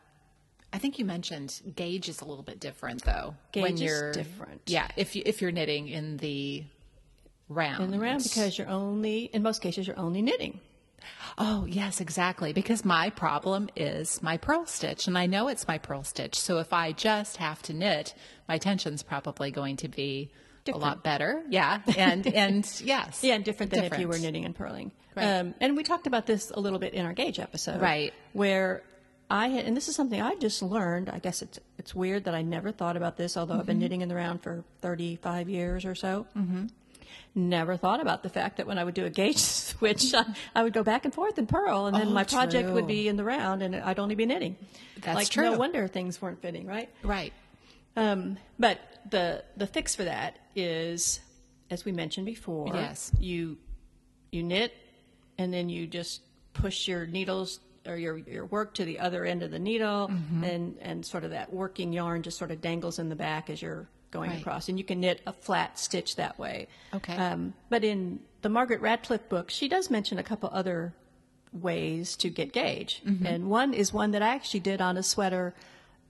I 0.72 0.80
think 0.80 0.98
you 0.98 1.06
mentioned 1.06 1.62
gauge 1.76 2.10
is 2.10 2.22
a 2.22 2.26
little 2.26 2.44
bit 2.44 2.60
different, 2.60 3.04
though. 3.04 3.36
Gauge 3.52 3.82
is 3.82 4.16
different. 4.16 4.62
Yeah, 4.66 4.88
if 4.98 5.16
you 5.16 5.22
if 5.26 5.42
you're 5.42 5.52
knitting 5.52 5.88
in 5.88 6.18
the 6.18 6.64
round. 7.54 7.84
in 7.84 7.92
the 7.92 8.00
round 8.00 8.24
because 8.24 8.58
you're 8.58 8.70
only 8.70 9.26
in 9.34 9.42
most 9.44 9.62
cases 9.62 9.88
you're 9.88 10.00
only 10.00 10.22
knitting. 10.22 10.60
Oh, 11.38 11.66
yes, 11.68 12.00
exactly. 12.00 12.54
Because 12.54 12.86
my 12.86 13.10
problem 13.10 13.70
is 13.76 14.22
my 14.22 14.38
purl 14.38 14.66
stitch, 14.66 15.08
and 15.08 15.18
I 15.18 15.26
know 15.26 15.48
it's 15.48 15.68
my 15.68 15.78
purl 15.78 16.04
stitch. 16.04 16.40
So 16.40 16.60
if 16.60 16.72
I 16.74 16.92
just 16.92 17.38
have 17.38 17.62
to 17.64 17.74
knit, 17.74 18.14
my 18.48 18.58
tension's 18.58 19.04
probably 19.04 19.52
going 19.52 19.78
to 19.78 19.88
be 19.88 20.30
a 20.72 20.78
lot 20.78 21.04
better. 21.04 21.44
Yeah, 21.50 21.82
and 21.98 22.26
and 22.34 22.82
yes, 22.84 23.24
Yeah, 23.24 23.36
and 23.36 23.44
different 23.44 23.72
than 23.72 23.84
if 23.86 23.98
you 23.98 24.08
were 24.08 24.18
knitting 24.18 24.46
and 24.46 24.56
purling. 24.56 24.92
Right. 25.16 25.40
Um, 25.40 25.56
and 25.60 25.76
we 25.76 25.84
talked 25.84 26.08
about 26.08 26.26
this 26.26 26.52
a 26.52 26.60
little 26.60 26.80
bit 26.80 26.94
in 26.94 27.06
our 27.06 27.14
gauge 27.14 27.40
episode, 27.40 27.82
Right. 27.82 28.14
Where 28.34 28.84
I 29.30 29.48
had, 29.48 29.66
and 29.66 29.76
this 29.76 29.88
is 29.88 29.96
something 29.96 30.22
I 30.22 30.36
just 30.36 30.62
learned. 30.62 31.10
I 31.10 31.20
guess 31.20 31.42
it's 31.42 31.60
it's 31.78 31.96
weird 31.96 32.26
that 32.26 32.36
I 32.36 32.44
never 32.44 32.72
thought 32.72 32.96
about 32.96 33.18
this, 33.18 33.36
although 33.38 33.56
I've 33.60 33.66
been 33.66 33.80
knitting 33.80 34.02
in 34.02 34.10
the 34.10 34.16
round 34.16 34.44
for 34.44 34.64
thirty 34.82 35.16
five 35.16 35.50
years 35.50 35.86
or 35.86 35.96
so. 35.96 36.28
Mm-hmm. 36.38 36.68
Never 37.36 37.78
thought 37.78 38.00
about 38.02 38.22
the 38.24 38.30
fact 38.30 38.58
that 38.58 38.68
when 38.68 38.78
I 38.78 38.84
would 38.84 38.94
do 38.94 39.06
a 39.06 39.10
gauge 39.10 39.38
switch, 39.38 40.14
I, 40.14 40.26
I 40.54 40.64
would 40.64 40.74
go 40.74 40.84
back 40.84 41.06
and 41.06 41.14
forth 41.14 41.38
and 41.38 41.48
purl, 41.50 41.88
and 41.88 41.96
then 41.96 42.08
Oh, 42.10 42.12
my 42.12 42.24
project 42.24 42.66
true. 42.68 42.74
would 42.76 42.88
be 42.88 43.08
in 43.08 43.16
the 43.18 43.24
round, 43.24 43.64
and 43.64 43.76
I'd 43.76 44.00
only 44.00 44.16
be 44.16 44.26
knitting. 44.26 44.56
That's 45.02 45.16
like, 45.16 45.30
true. 45.30 45.52
No 45.52 45.58
wonder 45.58 45.88
things 45.88 46.22
weren't 46.22 46.42
fitting, 46.42 46.68
right? 46.68 46.90
Right. 47.04 47.34
Um, 47.96 48.38
but 48.60 48.80
the 49.10 49.44
the 49.58 49.68
fix 49.68 49.96
for 49.96 50.04
that 50.06 50.38
is, 50.56 51.20
as 51.70 51.86
we 51.86 51.92
mentioned 51.92 52.26
before, 52.26 52.68
Yes. 52.74 53.12
you 53.20 53.58
you 54.32 54.44
knit, 54.44 54.74
and 55.38 55.54
then 55.54 55.70
you 55.70 55.86
just 55.88 56.22
push 56.54 56.88
your 56.88 57.06
needles 57.06 57.60
or 57.86 57.98
your 57.98 58.18
your 58.18 58.46
work 58.46 58.74
to 58.76 58.86
the 58.86 59.00
other 59.00 59.26
end 59.26 59.44
of 59.44 59.52
the 59.52 59.60
needle, 59.60 60.08
Mm-hmm. 60.08 60.44
and 60.44 60.78
and 60.82 61.06
sort 61.06 61.24
of 61.24 61.32
that 61.32 61.52
working 61.54 61.92
yarn 61.94 62.24
just 62.24 62.38
sort 62.38 62.52
of 62.52 62.62
dangles 62.62 62.98
in 63.00 63.10
the 63.10 63.16
back 63.16 63.50
as 63.50 63.62
you're 63.62 63.88
going 64.14 64.30
Right. 64.32 64.40
across, 64.42 64.70
and 64.70 64.78
you 64.78 64.86
can 64.86 65.00
knit 65.02 65.20
a 65.28 65.34
flat 65.34 65.78
stitch 65.86 66.16
that 66.16 66.36
way. 66.40 66.68
Okay. 66.94 67.16
Um, 67.26 67.54
but 67.70 67.84
in 67.84 68.20
the 68.44 68.50
Margaret 68.58 68.80
Radcliffe 68.82 69.28
book, 69.28 69.50
she 69.50 69.68
does 69.68 69.90
mention 69.90 70.18
a 70.20 70.24
couple 70.32 70.50
other 70.54 70.94
ways 71.52 72.16
to 72.18 72.30
get 72.30 72.54
gauge, 72.54 73.02
Mm-hmm. 73.06 73.26
and 73.26 73.50
one 73.50 73.74
is 73.74 73.92
one 73.94 74.12
that 74.12 74.22
I 74.22 74.30
actually 74.38 74.62
did 74.72 74.80
on 74.82 74.96
a 74.98 75.04
sweater 75.04 75.54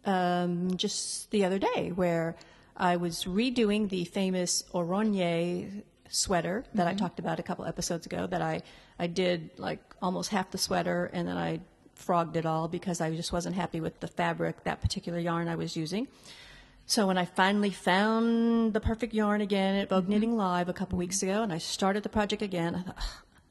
um, 0.06 0.76
just 0.78 1.32
the 1.32 1.46
other 1.46 1.60
day, 1.60 1.92
where 1.96 2.36
I 2.76 2.98
was 2.98 3.24
redoing 3.26 3.90
the 3.90 4.04
famous 4.06 4.64
Oronye 4.74 5.84
sweater 6.10 6.64
that 6.74 6.88
I 6.88 6.94
talked 6.94 7.20
about 7.20 7.40
a 7.40 7.44
couple 7.44 7.66
episodes 7.66 8.06
ago. 8.06 8.28
That 8.28 8.42
I 8.42 8.62
I 9.00 9.08
did 9.08 9.52
like 9.58 9.80
almost 10.02 10.30
half 10.32 10.52
the 10.52 10.58
sweater, 10.58 11.10
and 11.14 11.28
then 11.28 11.38
I 11.38 11.62
frogged 11.96 12.36
it 12.36 12.46
all 12.46 12.68
because 12.68 13.00
I 13.02 13.16
just 13.16 13.32
wasn't 13.32 13.56
happy 13.56 13.80
with 13.80 14.00
the 14.00 14.08
fabric, 14.08 14.64
that 14.66 14.82
particular 14.82 15.20
yarn 15.20 15.48
I 15.48 15.56
was 15.56 15.76
using. 15.78 16.08
So 16.86 17.08
when 17.08 17.18
I 17.18 17.26
finally 17.26 17.70
found 17.72 18.74
the 18.74 18.80
perfect 18.80 19.14
yarn 19.14 19.42
again 19.42 19.76
at 19.76 19.90
Vogue 19.90 20.10
Knitting 20.10 20.36
Live 20.36 20.70
a 20.70 20.74
couple 20.74 20.98
weeks 20.98 21.24
ago, 21.24 21.42
and 21.44 21.54
I 21.54 21.58
started 21.58 22.04
the 22.04 22.10
project 22.10 22.42
again, 22.42 22.76
I 22.76 22.82
thought, 22.82 22.98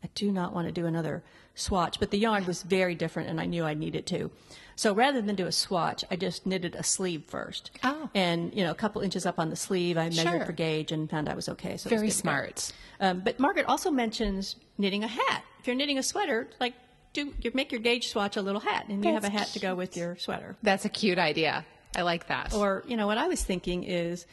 I 0.05 0.09
do 0.15 0.31
not 0.31 0.53
want 0.53 0.69
to 0.69 0.73
do 0.73 0.87
another 0.87 1.23
swatch. 1.55 1.99
But 1.99 2.11
the 2.11 2.19
yarn 2.19 2.45
was 2.45 2.63
very 2.63 2.95
different, 2.95 3.31
and 3.31 3.41
I 3.41 3.47
knew 3.47 3.65
I 3.65 3.75
needed 3.75 4.07
to. 4.09 4.31
So 4.77 4.95
rather 4.95 5.21
than 5.23 5.35
do 5.35 5.47
a 5.47 5.53
swatch, 5.53 6.05
I 6.11 6.17
just 6.17 6.45
knitted 6.47 6.75
a 6.75 6.83
sleeve 6.83 7.25
first. 7.27 7.71
Oh. 7.85 8.11
And 8.15 8.55
you 8.55 8.65
know, 8.65 8.71
a 8.71 8.75
couple 8.75 9.01
inches 9.03 9.27
up 9.27 9.39
on 9.39 9.49
the 9.51 9.57
sleeve, 9.57 9.97
I 9.97 10.09
measured 10.09 10.27
Sure. 10.27 10.47
for 10.47 10.53
gauge 10.53 10.93
and 10.93 11.09
found 11.09 11.29
I 11.29 11.35
was 11.35 11.49
okay. 11.51 11.77
So 11.77 11.89
it 11.89 11.93
was 11.93 12.01
Very 12.01 12.07
good 12.09 12.13
to 12.13 12.17
go. 12.19 12.21
smart. 12.23 12.73
Um, 13.01 13.21
but 13.21 13.39
Margaret 13.39 13.67
also 13.67 13.91
mentions 13.91 14.57
knitting 14.79 15.05
a 15.05 15.09
hat. 15.09 15.45
If 15.61 15.67
you're 15.67 15.77
knitting 15.77 15.99
a 15.99 16.03
sweater, 16.03 16.49
like 16.59 16.75
do 17.13 17.33
you 17.43 17.51
make 17.55 17.71
your 17.71 17.81
gauge 17.81 18.09
swatch 18.09 18.37
a 18.37 18.43
little 18.43 18.61
hat, 18.61 18.87
and 18.89 19.05
you 19.05 19.13
have 19.13 19.25
a 19.25 19.29
That's 19.29 19.39
hat 19.39 19.49
to 19.49 19.61
go 19.61 19.75
with 19.75 19.97
your 19.97 20.17
sweater. 20.17 20.57
That's 20.63 20.85
a 20.85 20.89
cute 20.89 21.19
idea. 21.19 21.65
I 21.97 22.03
like 22.03 22.29
that. 22.29 22.55
Or, 22.55 22.83
you 22.87 22.97
know, 22.97 23.07
what 23.07 23.19
I 23.19 23.29
was 23.29 23.43
thinking 23.43 23.85
is 23.85 24.27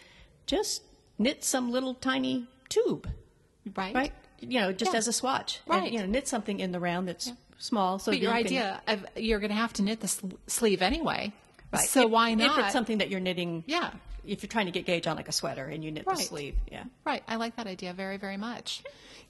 just 0.45 0.81
knit 1.17 1.43
some 1.43 1.71
little 1.71 1.93
tiny 1.93 2.47
tube, 2.69 3.07
right. 3.75 3.93
right? 3.93 4.13
You 4.39 4.61
know, 4.61 4.71
just 4.73 4.93
Yeah. 4.93 4.97
as 4.99 5.07
a 5.07 5.13
swatch. 5.13 5.59
And, 5.67 5.81
Right. 5.81 5.91
you 5.91 5.99
know, 5.99 6.05
knit 6.05 6.27
something 6.27 6.59
in 6.59 6.71
the 6.71 6.79
round 6.79 7.07
that's 7.07 7.31
small. 7.57 7.99
So 7.99 8.11
But 8.11 8.19
your 8.19 8.31
you 8.37 8.37
can- 8.37 8.45
idea 8.45 8.81
of 8.87 9.05
you're 9.17 9.39
going 9.39 9.49
to 9.51 9.55
have 9.57 9.73
to 9.73 9.81
knit 9.81 9.99
the 9.99 10.07
sl- 10.07 10.27
sleeve 10.47 10.81
anyway. 10.81 11.33
Right. 11.71 11.87
So 11.87 12.03
If- 12.05 12.09
why 12.11 12.33
not? 12.33 12.57
If 12.57 12.65
it's 12.65 12.73
something 12.73 12.99
that 12.99 13.09
you're 13.09 13.19
knitting. 13.19 13.63
Yeah. 13.67 13.91
If 14.25 14.41
you're 14.43 14.49
trying 14.49 14.65
to 14.67 14.71
get 14.71 14.85
gauge 14.85 15.07
on 15.07 15.17
like 15.17 15.27
a 15.27 15.31
sweater 15.33 15.65
and 15.65 15.83
you 15.83 15.91
knit 15.91 16.05
the 16.05 16.15
sleeve. 16.15 16.55
Yeah. 16.71 16.83
Right. 17.03 17.23
I 17.27 17.35
like 17.35 17.55
that 17.57 17.67
idea 17.67 17.93
very, 17.93 18.17
very 18.17 18.37
much. 18.37 18.83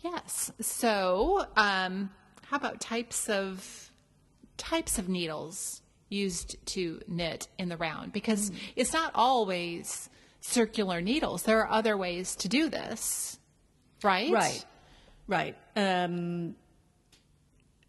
Yes. 0.04 0.52
So, 0.62 1.46
um, 1.58 2.12
how 2.46 2.58
about 2.58 2.80
types 2.82 3.30
of 3.30 3.92
types 4.58 4.98
of 5.00 5.08
needles 5.10 5.82
used 6.10 6.56
to 6.68 7.02
knit 7.08 7.48
in 7.58 7.70
the 7.70 7.78
round? 7.78 8.12
Because 8.12 8.52
it's 8.76 8.94
not 8.94 9.12
always 9.16 10.10
circular 10.42 11.02
needles. 11.02 11.44
There 11.44 11.60
are 11.60 11.70
other 11.70 11.96
ways 11.98 12.36
to 12.38 12.48
do 12.48 12.70
this, 12.70 13.40
right? 14.04 14.32
Right. 14.32 14.66
Right. 15.28 15.56
Um, 15.76 16.56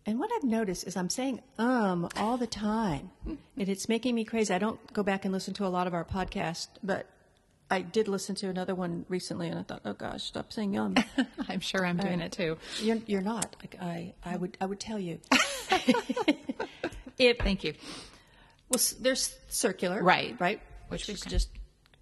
and 0.07 0.19
what 0.19 0.31
I've 0.35 0.45
noticed 0.45 0.87
is 0.87 0.97
I'm 0.97 1.09
saying 1.09 1.41
um 1.59 2.09
all 2.17 2.37
the 2.37 2.47
time, 2.47 3.11
and 3.25 3.69
it's 3.69 3.89
making 3.89 4.15
me 4.15 4.25
crazy. 4.25 4.53
I 4.53 4.59
don't 4.59 4.93
go 4.93 5.03
back 5.03 5.25
and 5.25 5.33
listen 5.33 5.55
to 5.55 5.67
a 5.67 5.69
lot 5.69 5.87
of 5.87 5.95
our 5.95 6.05
podcasts, 6.05 6.69
but 6.83 7.07
I 7.71 7.83
did 7.83 8.09
listen 8.09 8.35
to 8.37 8.49
another 8.49 8.75
one 8.75 9.07
recently, 9.09 9.49
and 9.49 9.59
I 9.59 9.63
thought, 9.63 9.83
oh 9.85 9.93
gosh, 9.93 10.25
stop 10.25 10.53
saying 10.53 10.77
um. 10.79 10.97
I'm 11.49 11.61
sure 11.61 11.87
I'm 11.87 11.99
doing 11.99 12.21
it 12.21 12.33
too. 12.33 12.59
you're, 12.81 12.99
you're 13.07 13.21
not. 13.21 13.55
Like 13.61 13.77
I, 13.81 14.13
I 14.25 14.37
would, 14.37 14.57
I 14.61 14.67
would 14.67 14.81
tell 14.81 14.99
you. 14.99 15.21
if 17.19 17.39
Thank 17.39 17.65
you. 17.65 17.75
Well, 18.71 18.81
there's 19.01 19.37
circular, 19.49 20.03
Right. 20.03 20.37
right, 20.41 20.61
which 20.89 21.09
is 21.09 21.21
just 21.21 21.49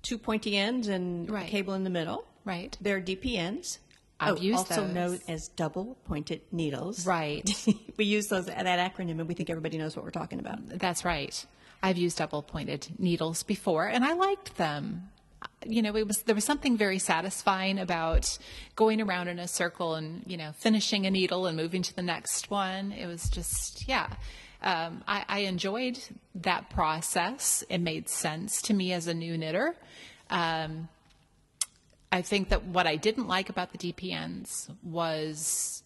two 0.03 0.19
pointy 0.19 0.57
ends 0.57 0.89
and 0.89 1.29
Right. 1.31 1.47
a 1.47 1.51
cable 1.51 1.75
in 1.75 1.85
the 1.85 1.91
middle. 1.91 2.25
Right. 2.45 2.77
There 2.81 2.97
are 2.97 3.01
DPNs. 3.01 3.79
I've 4.21 4.39
oh, 4.39 4.41
used 4.41 4.59
also 4.59 4.85
those. 4.85 4.95
known 4.95 5.21
as 5.29 5.49
double 5.49 5.97
pointed 6.05 6.41
needles. 6.51 7.07
Right. 7.07 7.49
we 7.97 8.05
use 8.05 8.29
those 8.29 8.47
that 8.47 8.57
acronym, 8.67 9.21
and 9.21 9.29
we 9.29 9.35
think 9.35 9.49
everybody 9.49 9.79
knows 9.79 9.95
what 9.97 10.05
we're 10.05 10.11
talking 10.11 10.41
about. 10.41 10.67
That's 10.79 11.05
right. 11.05 11.45
I've 11.83 11.99
used 11.99 12.19
double 12.19 12.43
pointed 12.43 12.89
needles 12.99 13.43
before 13.43 13.87
and 13.87 14.05
I 14.05 14.15
liked 14.15 14.57
them. 14.57 15.11
You 15.65 15.83
know, 15.83 15.95
it 15.95 16.07
was 16.07 16.23
there 16.23 16.35
was 16.35 16.45
something 16.45 16.77
very 16.77 16.99
satisfying 16.99 17.79
about 17.79 18.39
going 18.75 19.01
around 19.01 19.29
in 19.29 19.39
a 19.39 19.47
circle 19.47 19.95
and, 19.95 20.25
you 20.27 20.37
know, 20.37 20.51
finishing 20.53 21.07
a 21.07 21.11
needle 21.11 21.47
and 21.47 21.57
moving 21.57 21.83
to 21.83 21.95
the 21.95 22.03
next 22.03 22.51
one. 22.51 22.91
It 22.91 23.07
was 23.07 23.31
just 23.31 23.87
yeah. 23.87 24.09
Um, 24.63 25.05
I, 25.07 25.25
I 25.29 25.39
enjoyed 25.41 25.99
that 26.37 26.71
process. 26.71 27.63
It 27.69 27.79
made 27.79 28.09
sense 28.09 28.63
to 28.63 28.75
me 28.75 28.93
as 28.93 29.07
a 29.07 29.15
new 29.15 29.39
knitter. 29.39 29.75
Um, 30.31 30.89
I 32.11 32.23
think 32.23 32.49
that 32.49 32.65
what 32.65 32.87
I 32.87 32.97
didn't 32.97 33.29
like 33.29 33.51
about 33.51 33.73
the 33.73 33.79
DPNs 33.79 34.69
was 34.83 35.83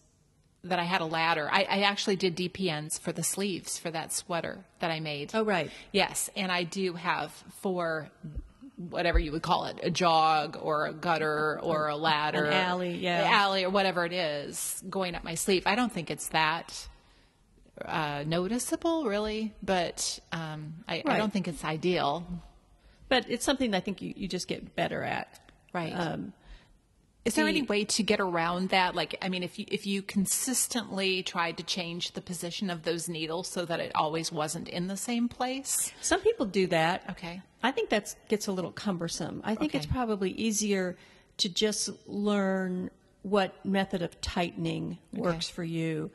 that 0.63 0.79
I 0.79 0.83
had 0.83 1.01
a 1.01 1.05
ladder. 1.05 1.49
I, 1.51 1.63
I 1.69 1.81
actually 1.81 2.15
did 2.15 2.37
DPNs 2.37 2.99
for 2.99 3.11
the 3.11 3.23
sleeves 3.23 3.77
for 3.77 3.91
that 3.91 4.13
sweater 4.13 4.63
that 4.79 4.89
I 4.89 5.01
made. 5.01 5.31
Oh, 5.33 5.43
right. 5.43 5.69
Yes, 5.91 6.29
and 6.35 6.51
I 6.51 6.63
do 6.63 6.93
have 6.93 7.31
four, 7.61 8.09
whatever 8.77 9.19
you 9.19 9.33
would 9.33 9.41
call 9.41 9.65
it, 9.65 9.79
a 9.83 9.91
jog 9.91 10.57
or 10.61 10.87
a 10.87 10.93
gutter 10.93 11.59
or 11.61 11.89
a 11.89 11.97
ladder, 11.97 12.45
An 12.45 12.53
alley, 12.53 12.95
yeah. 12.95 13.23
alley 13.29 13.65
or 13.65 13.69
whatever 13.69 14.05
it 14.05 14.13
is, 14.13 14.81
going 14.89 15.15
up 15.15 15.25
my 15.25 15.35
sleeve. 15.35 15.63
I 15.67 15.75
don't 15.75 15.91
think 15.91 16.09
it's 16.09 16.29
that 16.29 16.87
uh, 17.83 18.23
noticeable, 18.25 19.05
really, 19.05 19.53
but 19.63 20.19
um, 20.31 20.73
I, 20.87 21.03
I 21.05 21.17
don't 21.17 21.33
think 21.33 21.47
it's 21.47 21.63
ideal. 21.63 22.25
But 23.09 23.25
it's 23.29 23.45
something 23.45 23.71
that 23.71 23.77
I 23.77 23.79
think 23.81 24.01
you, 24.01 24.13
you 24.15 24.27
just 24.27 24.47
get 24.47 24.75
better 24.75 25.03
at. 25.03 25.39
Right. 25.73 25.91
Um, 25.91 26.33
Is 27.25 27.35
there 27.35 27.45
the- 27.45 27.49
any 27.49 27.61
way 27.63 27.83
to 27.85 28.03
get 28.03 28.19
around 28.19 28.69
that? 28.69 28.95
Like, 28.95 29.17
I 29.21 29.29
mean, 29.29 29.43
if 29.43 29.57
you 29.59 29.65
if 29.67 29.85
you 29.85 30.01
consistently 30.01 31.23
tried 31.23 31.57
to 31.57 31.63
change 31.63 32.11
the 32.13 32.21
position 32.21 32.69
of 32.69 32.83
those 32.83 33.09
needles 33.09 33.47
so 33.47 33.65
that 33.65 33.79
it 33.79 33.91
always 33.95 34.31
wasn't 34.31 34.69
in 34.69 34.87
the 34.87 34.97
same 34.97 35.27
place. 35.27 35.91
some 36.01 36.21
people 36.21 36.45
do 36.45 36.67
that. 36.67 37.03
Okay. 37.11 37.41
I 37.63 37.71
think 37.71 37.89
that 37.89 38.15
gets 38.29 38.47
a 38.47 38.51
little 38.51 38.71
cumbersome. 38.71 39.41
I 39.43 39.55
think 39.55 39.73
it's 39.73 39.85
probably 39.85 40.31
easier 40.31 40.97
to 41.37 41.49
just 41.49 41.89
learn 42.07 42.89
what 43.23 43.65
method 43.65 44.01
of 44.01 44.19
tightening 44.21 44.97
works 45.13 45.49
for 45.49 45.63
you. 45.63 46.11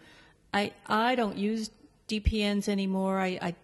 I 0.52 0.72
I 0.86 1.14
don't 1.14 1.36
use 1.36 1.70
DPNs 2.08 2.68
anymore. 2.68 3.18
I, 3.20 3.38
I 3.40 3.54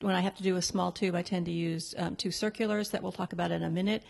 when 0.00 0.14
I 0.14 0.20
have 0.20 0.34
to 0.36 0.42
do 0.42 0.56
a 0.56 0.62
small 0.62 0.92
tube, 0.92 1.14
I 1.14 1.22
tend 1.22 1.46
to 1.46 1.52
use 1.52 1.94
um, 1.98 2.16
two 2.16 2.30
circulars 2.30 2.90
that 2.90 3.02
we'll 3.02 3.12
talk 3.12 3.32
about 3.32 3.50
in 3.50 3.62
a 3.62 3.70
minute. 3.70 4.02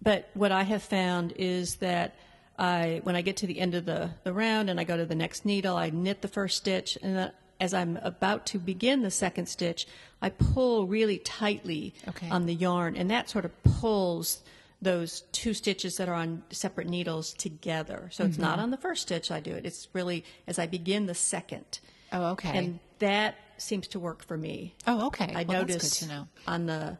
But 0.00 0.30
what 0.34 0.52
I 0.52 0.62
have 0.62 0.82
found 0.82 1.32
is 1.36 1.76
that 1.76 2.16
I, 2.58 3.00
when 3.04 3.14
I 3.14 3.20
get 3.20 3.36
to 3.38 3.46
the 3.46 3.60
end 3.60 3.74
of 3.74 3.84
the, 3.84 4.10
the 4.24 4.32
round 4.32 4.70
and 4.70 4.80
I 4.80 4.84
go 4.84 4.96
to 4.96 5.04
the 5.04 5.14
next 5.14 5.44
needle, 5.44 5.76
I 5.76 5.90
knit 5.90 6.22
the 6.22 6.28
first 6.28 6.56
stitch, 6.56 6.96
and 7.02 7.16
then 7.16 7.32
as 7.60 7.74
I'm 7.74 7.98
about 7.98 8.46
to 8.46 8.58
begin 8.58 9.02
the 9.02 9.10
second 9.10 9.46
stitch, 9.46 9.86
I 10.22 10.30
pull 10.30 10.86
really 10.86 11.18
tightly 11.18 11.92
Okay. 12.08 12.30
on 12.30 12.46
the 12.46 12.54
yarn, 12.54 12.96
and 12.96 13.10
that 13.10 13.28
sort 13.28 13.44
of 13.44 13.62
pulls 13.62 14.40
those 14.80 15.22
two 15.32 15.54
stitches 15.54 15.96
that 15.96 16.08
are 16.08 16.14
on 16.14 16.42
separate 16.50 16.88
needles 16.88 17.32
together. 17.34 18.08
So 18.12 18.24
it's 18.24 18.34
Mm-hmm. 18.34 18.42
not 18.42 18.58
on 18.60 18.70
the 18.70 18.76
first 18.76 19.02
stitch 19.02 19.30
I 19.30 19.40
do 19.40 19.52
it. 19.52 19.66
It's 19.66 19.88
really 19.92 20.24
as 20.46 20.58
I 20.58 20.66
begin 20.66 21.06
the 21.06 21.14
second. 21.14 21.80
Oh, 22.12 22.30
okay. 22.32 22.56
And 22.56 22.78
that 23.00 23.34
seems 23.56 23.88
to 23.88 23.98
work 24.00 24.24
for 24.24 24.36
me. 24.36 24.74
oh, 24.86 25.08
okay. 25.08 25.32
I 25.34 25.42
well, 25.44 25.60
noticed 25.62 25.78
That's 25.82 25.98
to 26.00 26.06
know. 26.08 26.28
on 26.46 26.66
the, 26.66 26.96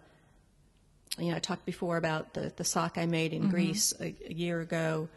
you 1.18 1.30
know, 1.30 1.36
I 1.36 1.40
talked 1.40 1.64
before 1.66 1.96
about 1.96 2.34
the, 2.34 2.52
the 2.56 2.64
sock 2.64 2.98
I 2.98 3.06
made 3.06 3.32
Mm-hmm. 3.32 3.44
in 3.44 3.50
Greece 3.50 3.94
a, 4.00 4.14
a 4.28 4.32
year 4.32 4.60
ago. 4.60 5.08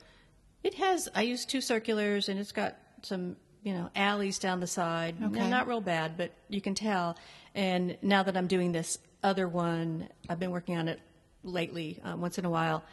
It 0.63 0.75
has, 0.75 1.09
I 1.15 1.23
used 1.23 1.49
two 1.49 1.61
circulars 1.61 2.29
and 2.29 2.39
it's 2.39 2.51
got 2.51 2.77
some, 3.01 3.35
you 3.63 3.73
know, 3.73 3.89
alleys 3.95 4.37
down 4.37 4.59
the 4.59 4.67
side. 4.67 5.15
Okay. 5.23 5.49
Not 5.49 5.67
real 5.67 5.81
bad, 5.81 6.15
but 6.17 6.31
you 6.47 6.61
can 6.61 6.75
tell. 6.75 7.17
And 7.55 7.97
now 8.03 8.21
that 8.23 8.37
I'm 8.37 8.47
doing 8.47 8.71
this 8.71 8.99
other 9.23 9.47
one, 9.47 10.07
I've 10.29 10.39
been 10.39 10.51
working 10.51 10.77
on 10.77 10.87
it 10.87 10.99
lately, 11.43 11.99
um, 12.03 12.21
once 12.21 12.37
in 12.37 12.45
a 12.45 12.49
while. 12.49 12.83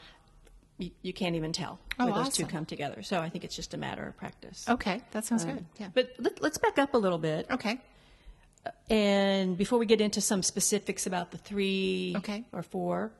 You, 0.78 0.90
you 1.02 1.12
can't 1.12 1.35
even 1.35 1.52
tell 1.52 1.81
Oh, 1.99 2.05
where 2.07 2.14
those 2.14 2.33
two 2.35 2.47
come 2.47 2.64
together. 2.64 3.02
So 3.02 3.19
I 3.19 3.28
think 3.28 3.43
it's 3.43 3.57
just 3.57 3.75
a 3.75 3.76
matter 3.76 4.07
of 4.07 4.17
practice. 4.17 4.64
Okay, 4.69 5.02
that 5.11 5.25
sounds 5.25 5.45
good. 5.45 5.64
Yeah. 5.78 5.88
But 5.93 6.12
let, 6.21 6.40
let's 6.40 6.57
back 6.59 6.78
up 6.78 6.95
a 6.95 6.99
little 6.99 7.19
bit. 7.19 7.47
Okay. 7.50 7.81
And 8.90 9.57
before 9.57 9.78
we 9.78 9.87
get 9.87 10.00
into 10.00 10.21
some 10.21 10.43
specifics 10.43 11.07
about 11.07 11.31
the 11.31 11.38
three 11.38 12.14
Okay. 12.19 12.45
or 12.52 12.62
four 12.62 13.11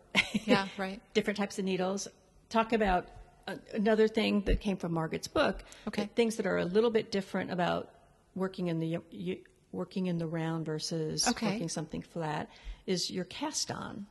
Yeah, 0.45 0.67
right. 0.77 1.01
different 1.15 1.37
types 1.37 1.59
of 1.59 1.65
needles, 1.65 2.09
talk 2.49 2.73
about 2.73 3.07
uh, 3.47 3.57
another 3.75 4.09
thing 4.09 4.43
that 4.43 4.61
came 4.61 4.77
from 4.77 4.93
Margaret's 4.93 5.29
book. 5.29 5.65
Okay. 5.89 6.03
that 6.03 6.15
Things 6.15 6.37
that 6.37 6.47
are 6.47 6.59
a 6.59 6.65
little 6.65 6.91
bit 6.91 7.11
different 7.11 7.51
about 7.51 7.91
working 8.35 8.69
in 8.69 8.79
the 8.79 8.99
you, 9.11 9.39
working 9.73 10.07
in 10.07 10.19
the 10.19 10.27
round 10.27 10.65
versus 10.67 11.27
Okay. 11.29 11.47
working 11.53 11.69
something 11.69 12.03
flat 12.03 12.49
is 12.87 13.11
your 13.11 13.25
cast 13.25 13.71
on 13.71 14.07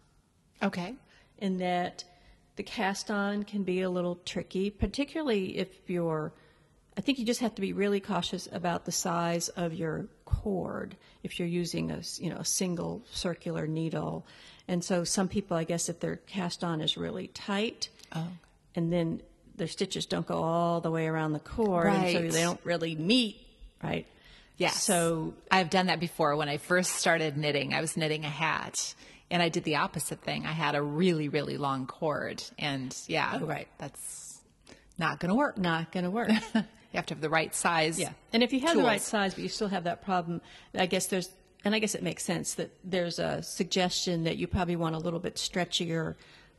Okay. 0.61 0.95
In 1.39 1.57
that 1.57 2.03
the 2.55 2.63
cast 2.63 3.11
on 3.11 3.43
can 3.43 3.63
be 3.63 3.81
a 3.81 3.89
little 3.89 4.15
tricky, 4.25 4.69
particularly 4.69 5.57
if 5.57 5.67
you're. 5.87 6.31
I 6.97 7.01
think 7.01 7.19
you 7.19 7.25
just 7.25 7.41
have 7.41 7.53
to 7.55 7.61
be 7.61 7.73
really 7.73 7.99
cautious 7.99 8.49
about 8.51 8.85
the 8.85 8.91
size 8.91 9.49
of 9.49 9.71
your 9.73 10.07
cord 10.25 10.95
if 11.21 11.37
you're 11.37 11.47
using 11.47 11.91
a 11.91 12.01
you 12.17 12.29
know 12.31 12.37
a 12.37 12.45
single 12.45 13.03
circular 13.11 13.67
needle, 13.67 14.25
and 14.67 14.83
so 14.83 15.03
some 15.03 15.27
people, 15.27 15.55
I 15.55 15.63
guess, 15.63 15.89
if 15.89 15.99
their 15.99 16.15
cast 16.15 16.63
on 16.63 16.81
is 16.81 16.97
really 16.97 17.27
tight, 17.27 17.89
Oh. 18.15 18.27
and 18.75 18.91
then 18.91 19.21
their 19.55 19.67
stitches 19.67 20.05
don't 20.07 20.25
go 20.25 20.41
all 20.41 20.81
the 20.81 20.89
way 20.91 21.05
around 21.07 21.33
the 21.33 21.39
cord, 21.39 21.87
and 21.87 22.11
so 22.11 22.35
they 22.35 22.41
don't 22.41 22.59
really 22.63 22.95
meet, 22.95 23.37
right? 23.83 24.07
Yes. 24.57 24.81
So 24.81 25.35
I've 25.51 25.69
done 25.69 25.85
that 25.87 25.99
before. 25.99 26.35
When 26.35 26.49
I 26.49 26.57
first 26.57 26.93
started 26.95 27.37
knitting, 27.37 27.75
I 27.75 27.81
was 27.81 27.95
knitting 27.95 28.25
a 28.25 28.29
hat 28.29 28.95
and 29.29 29.41
I 29.41 29.49
did 29.49 29.63
the 29.63 29.75
opposite 29.77 30.21
thing. 30.21 30.45
I 30.45 30.51
had 30.51 30.75
a 30.75 30.81
really, 30.81 31.29
really 31.29 31.57
long 31.57 31.85
cord. 31.87 32.43
And 32.57 32.95
yeah, 33.07 33.39
Oh, 33.41 33.45
right. 33.45 33.67
that's 33.77 34.39
not 34.97 35.19
going 35.19 35.29
to 35.29 35.35
work. 35.35 35.57
not 35.57 35.91
going 35.91 36.05
to 36.05 36.11
work. 36.11 36.29
You 36.93 36.97
have 36.99 37.05
to 37.07 37.15
have 37.15 37.21
the 37.21 37.29
right 37.29 37.53
size. 37.53 37.99
Yeah, 37.99 38.13
and 38.31 38.41
if 38.41 38.53
you 38.53 38.61
have 38.61 38.77
the 38.77 38.81
right 38.81 39.01
size, 39.01 39.33
but 39.33 39.43
you 39.43 39.49
still 39.49 39.67
have 39.67 39.83
that 39.83 40.05
problem, 40.05 40.39
I 40.73 40.85
guess 40.85 41.07
there's, 41.07 41.29
and 41.65 41.75
I 41.75 41.79
guess 41.79 41.95
it 41.95 42.01
makes 42.01 42.23
sense 42.23 42.53
that 42.53 42.71
there's 42.81 43.19
a 43.19 43.43
suggestion 43.43 44.23
that 44.23 44.37
you 44.37 44.47
probably 44.47 44.77
want 44.77 44.95
a 44.95 44.97
little 44.97 45.19
bit 45.19 45.35
stretchier 45.35 46.15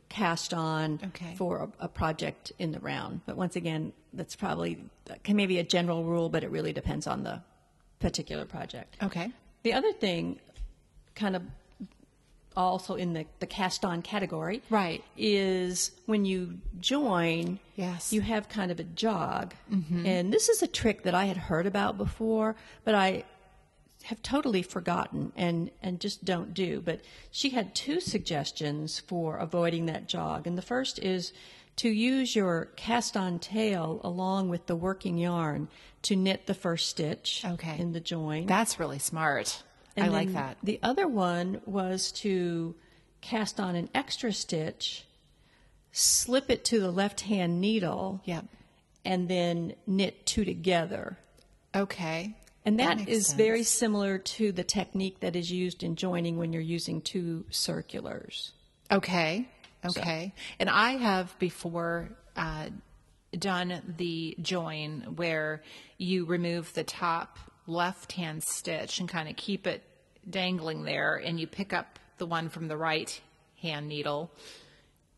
cast 0.07 0.53
on 0.53 0.99
Okay. 1.07 1.33
for 1.35 1.57
a, 1.79 1.85
a 1.85 1.87
project 1.87 2.51
in 2.59 2.71
the 2.71 2.79
round. 2.79 3.21
But 3.25 3.37
once 3.37 3.55
again, 3.55 3.91
that's 4.13 4.35
probably 4.35 4.77
that 5.05 5.23
can 5.23 5.35
maybe 5.35 5.57
a 5.57 5.63
general 5.63 6.03
rule, 6.03 6.29
but 6.29 6.43
it 6.43 6.51
really 6.51 6.73
depends 6.73 7.07
on 7.07 7.23
the 7.23 7.41
particular 7.99 8.45
project. 8.45 8.97
Okay. 9.01 9.31
The 9.63 9.73
other 9.73 9.91
thing, 9.93 10.39
kind 11.15 11.35
of 11.35 11.41
also 12.55 12.95
in 12.95 13.13
the, 13.13 13.25
the 13.39 13.45
cast 13.47 13.85
on 13.85 14.01
category, 14.01 14.61
Right. 14.69 15.03
is 15.17 15.91
when 16.05 16.25
you 16.25 16.59
join, 16.79 17.59
Yes. 17.75 18.11
you 18.11 18.21
have 18.21 18.49
kind 18.49 18.71
of 18.71 18.79
a 18.79 18.83
jog. 18.83 19.53
Mm-hmm. 19.71 20.05
And 20.05 20.33
this 20.33 20.49
is 20.49 20.61
a 20.61 20.67
trick 20.67 21.03
that 21.03 21.15
I 21.15 21.25
had 21.25 21.37
heard 21.37 21.65
about 21.65 21.97
before, 21.97 22.55
but 22.83 22.95
I 22.95 23.23
have 24.03 24.21
totally 24.21 24.61
forgotten 24.61 25.31
and, 25.35 25.69
and 25.81 25.99
just 25.99 26.25
don't 26.25 26.53
do. 26.53 26.81
But 26.81 27.01
she 27.31 27.49
had 27.51 27.75
two 27.75 27.99
suggestions 27.99 28.99
for 28.99 29.37
avoiding 29.37 29.85
that 29.87 30.07
jog. 30.07 30.47
And 30.47 30.57
the 30.57 30.61
first 30.61 30.99
is 30.99 31.33
to 31.77 31.89
use 31.89 32.35
your 32.35 32.65
cast 32.75 33.15
on 33.15 33.39
tail 33.39 34.01
along 34.03 34.49
with 34.49 34.65
the 34.65 34.75
working 34.75 35.17
yarn 35.17 35.69
to 36.01 36.15
knit 36.15 36.45
the 36.47 36.53
first 36.53 36.89
stitch 36.89 37.43
Okay. 37.45 37.77
in 37.77 37.91
the 37.93 37.99
join. 37.99 38.45
That's 38.47 38.79
really 38.79 38.99
smart. 38.99 39.63
I 39.99 40.07
like 40.07 40.33
that. 40.33 40.57
The 40.63 40.79
other 40.83 41.07
one 41.07 41.61
was 41.65 42.11
to 42.13 42.75
cast 43.21 43.59
on 43.59 43.75
an 43.75 43.89
extra 43.93 44.31
stitch, 44.33 45.05
slip 45.91 46.49
it 46.49 46.63
to 46.65 46.79
the 46.79 46.91
left 46.91 47.21
hand 47.21 47.59
needle, 47.59 48.21
Yep. 48.25 48.45
and 49.05 49.27
then 49.27 49.75
knit 49.87 50.25
two 50.25 50.45
together. 50.45 51.17
Okay. 51.75 52.35
And 52.65 52.79
that 52.79 52.97
makes 52.97 53.11
is 53.11 53.27
sense. 53.27 53.37
very 53.37 53.63
similar 53.63 54.17
to 54.17 54.51
the 54.51 54.63
technique 54.63 55.21
that 55.21 55.35
is 55.35 55.51
used 55.51 55.81
in 55.83 55.95
joining 55.95 56.37
when 56.37 56.53
you're 56.53 56.61
using 56.61 57.01
two 57.01 57.45
circulars. 57.49 58.51
Okay. 58.91 59.47
Okay. 59.85 60.33
And 60.59 60.69
I 60.69 60.91
have 60.91 61.37
before 61.39 62.09
uh, 62.35 62.69
done 63.37 63.93
the 63.97 64.35
join 64.41 65.13
where 65.15 65.63
you 65.97 66.25
remove 66.25 66.73
the 66.73 66.83
top 66.83 67.39
left 67.69 68.11
hand 68.13 68.43
stitch 68.43 68.99
and 68.99 69.07
kind 69.07 69.29
of 69.29 69.35
keep 69.35 69.65
it 69.67 69.83
dangling 70.29 70.83
there, 70.83 71.15
and 71.15 71.39
you 71.39 71.47
pick 71.47 71.71
up 71.73 71.99
the 72.17 72.25
one 72.25 72.49
from 72.49 72.67
the 72.67 72.75
right 72.77 73.21
hand 73.61 73.87
needle 73.87 74.31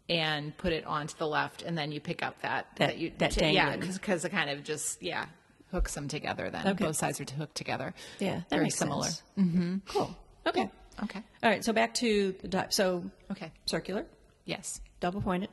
and 0.10 0.56
put 0.58 0.74
it 0.74 0.86
onto 0.86 1.16
the 1.18 1.28
left, 1.28 1.62
and 1.62 1.78
then 1.78 1.92
you 1.92 2.00
pick 2.00 2.22
up 2.24 2.42
that 2.42 2.68
That- 2.76 2.98
you 2.98 3.12
that 3.20 3.32
t- 3.32 3.50
yeah 3.52 3.76
because 3.78 4.26
it 4.26 4.30
kind 4.30 4.50
of 4.50 4.64
just 4.64 5.02
yeah 5.02 5.26
hooks 5.72 5.94
them 5.94 6.08
together. 6.08 6.50
Then 6.50 6.68
Okay. 6.68 6.86
both 6.86 6.98
sides 6.98 7.20
are 7.22 7.26
to 7.26 7.36
hook 7.36 7.54
together. 7.54 7.94
Yeah, 8.20 8.36
that 8.36 8.50
very 8.50 8.64
makes 8.64 8.76
similar. 8.76 9.04
sense. 9.06 9.24
Mm-hmm. 9.38 9.78
Cool. 9.88 10.16
Okay. 10.46 10.70
Okay. 11.04 11.24
All 11.44 11.50
right. 11.50 11.64
So 11.64 11.72
back 11.72 11.94
to 11.96 12.34
the 12.42 12.48
type. 12.50 12.74
So 12.74 13.10
Okay. 13.32 13.52
circular, 13.66 14.06
Yes. 14.46 14.82
double 15.00 15.22
pointed. 15.22 15.50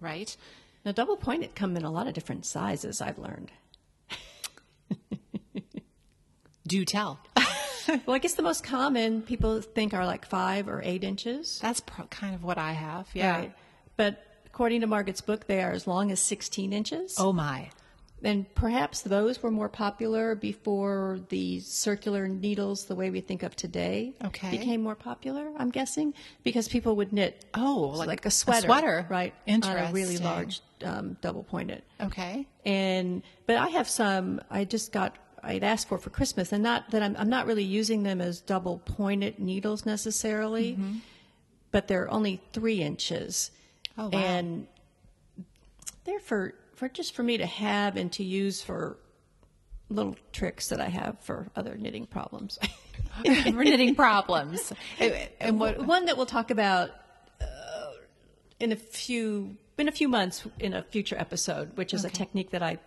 Right. 0.00 0.36
Now 0.84 0.92
double 0.92 1.16
pointed 1.16 1.54
come 1.54 1.76
in 1.76 1.84
a 1.84 1.90
lot 1.90 2.06
of 2.06 2.12
different 2.12 2.44
sizes. 2.44 3.00
I've 3.00 3.18
learned. 3.18 3.50
Do 6.72 6.84
tell. 6.86 7.20
Well, 8.06 8.14
I 8.14 8.18
guess 8.20 8.34
the 8.34 8.42
most 8.44 8.62
common 8.62 9.22
people 9.22 9.60
think 9.60 9.92
are 9.92 10.06
like 10.06 10.24
five 10.24 10.68
or 10.68 10.80
eight 10.84 11.02
inches. 11.02 11.58
That's 11.60 11.80
pro- 11.80 12.06
kind 12.06 12.32
of 12.32 12.44
what 12.44 12.56
I 12.56 12.72
have. 12.72 13.08
Yeah. 13.12 13.36
Right. 13.36 13.52
But 13.96 14.24
according 14.46 14.82
to 14.82 14.86
Margaret's 14.86 15.20
book, 15.20 15.48
they 15.48 15.60
are 15.64 15.72
as 15.72 15.84
long 15.88 16.12
as 16.12 16.20
16 16.20 16.72
inches. 16.72 17.16
Oh 17.18 17.32
my. 17.32 17.70
And 18.22 18.46
perhaps 18.54 19.02
those 19.02 19.42
were 19.42 19.50
more 19.50 19.68
popular 19.68 20.36
before 20.36 21.18
the 21.28 21.58
circular 21.58 22.28
needles, 22.28 22.84
the 22.84 22.94
way 22.94 23.10
we 23.10 23.20
think 23.20 23.42
of 23.42 23.56
today, 23.56 24.14
Okay. 24.24 24.52
became 24.52 24.80
more 24.80 24.94
popular, 24.94 25.50
I'm 25.58 25.70
guessing, 25.70 26.14
because 26.44 26.68
people 26.68 26.94
would 26.96 27.12
knit 27.12 27.44
Oh, 27.54 27.92
like, 27.96 28.06
like 28.06 28.26
a 28.26 28.30
sweater. 28.30 28.66
sweater. 28.68 29.06
Right. 29.10 29.34
On 29.48 29.64
a 29.64 29.90
really 29.92 30.18
large 30.18 30.60
um, 30.84 31.16
double 31.20 31.42
pointed. 31.42 31.82
Okay. 32.00 32.46
And, 32.64 33.22
but 33.46 33.56
I 33.56 33.70
have 33.70 33.88
some, 33.88 34.40
I 34.50 34.64
just 34.64 34.92
got, 34.92 35.16
I'd 35.42 35.64
asked 35.64 35.88
for 35.88 35.98
for 35.98 36.10
Christmas, 36.10 36.52
and 36.52 36.62
not 36.62 36.90
that 36.92 37.02
I'm, 37.02 37.16
I'm 37.18 37.28
not 37.28 37.46
really 37.46 37.64
using 37.64 38.02
them 38.04 38.20
as 38.20 38.40
double 38.40 38.78
pointed 38.78 39.38
needles 39.38 39.84
necessarily, 39.84 40.72
Mm-hmm. 40.72 40.96
but 41.72 41.88
they're 41.88 42.10
only 42.10 42.40
three 42.52 42.80
inches. 42.80 43.50
Oh, 43.98 44.08
wow. 44.08 44.18
And 44.18 44.66
they're 46.04 46.20
for, 46.20 46.54
for 46.74 46.88
just 46.88 47.14
for 47.14 47.22
me 47.22 47.38
to 47.38 47.46
have 47.46 47.96
and 47.96 48.10
to 48.12 48.24
use 48.24 48.62
for 48.62 48.98
little 49.88 50.16
tricks 50.32 50.68
that 50.68 50.80
I 50.80 50.88
have 50.88 51.18
for 51.20 51.48
other 51.54 51.76
knitting 51.76 52.06
problems. 52.06 52.58
For 53.24 53.62
knitting 53.62 53.94
problems. 53.94 54.72
And, 54.98 55.28
and 55.38 55.60
what? 55.60 55.84
One 55.86 56.06
that 56.06 56.16
we'll 56.16 56.24
talk 56.24 56.50
about 56.50 56.88
uh, 57.42 57.44
in 58.58 58.72
a 58.72 58.76
few 58.76 59.58
in 59.76 59.86
a 59.86 59.92
few 59.92 60.08
months 60.08 60.44
in 60.58 60.72
a 60.72 60.82
future 60.82 61.16
episode, 61.18 61.76
which 61.76 61.92
is 61.92 62.06
a 62.06 62.10
technique 62.10 62.52
that 62.52 62.62
I 62.62 62.78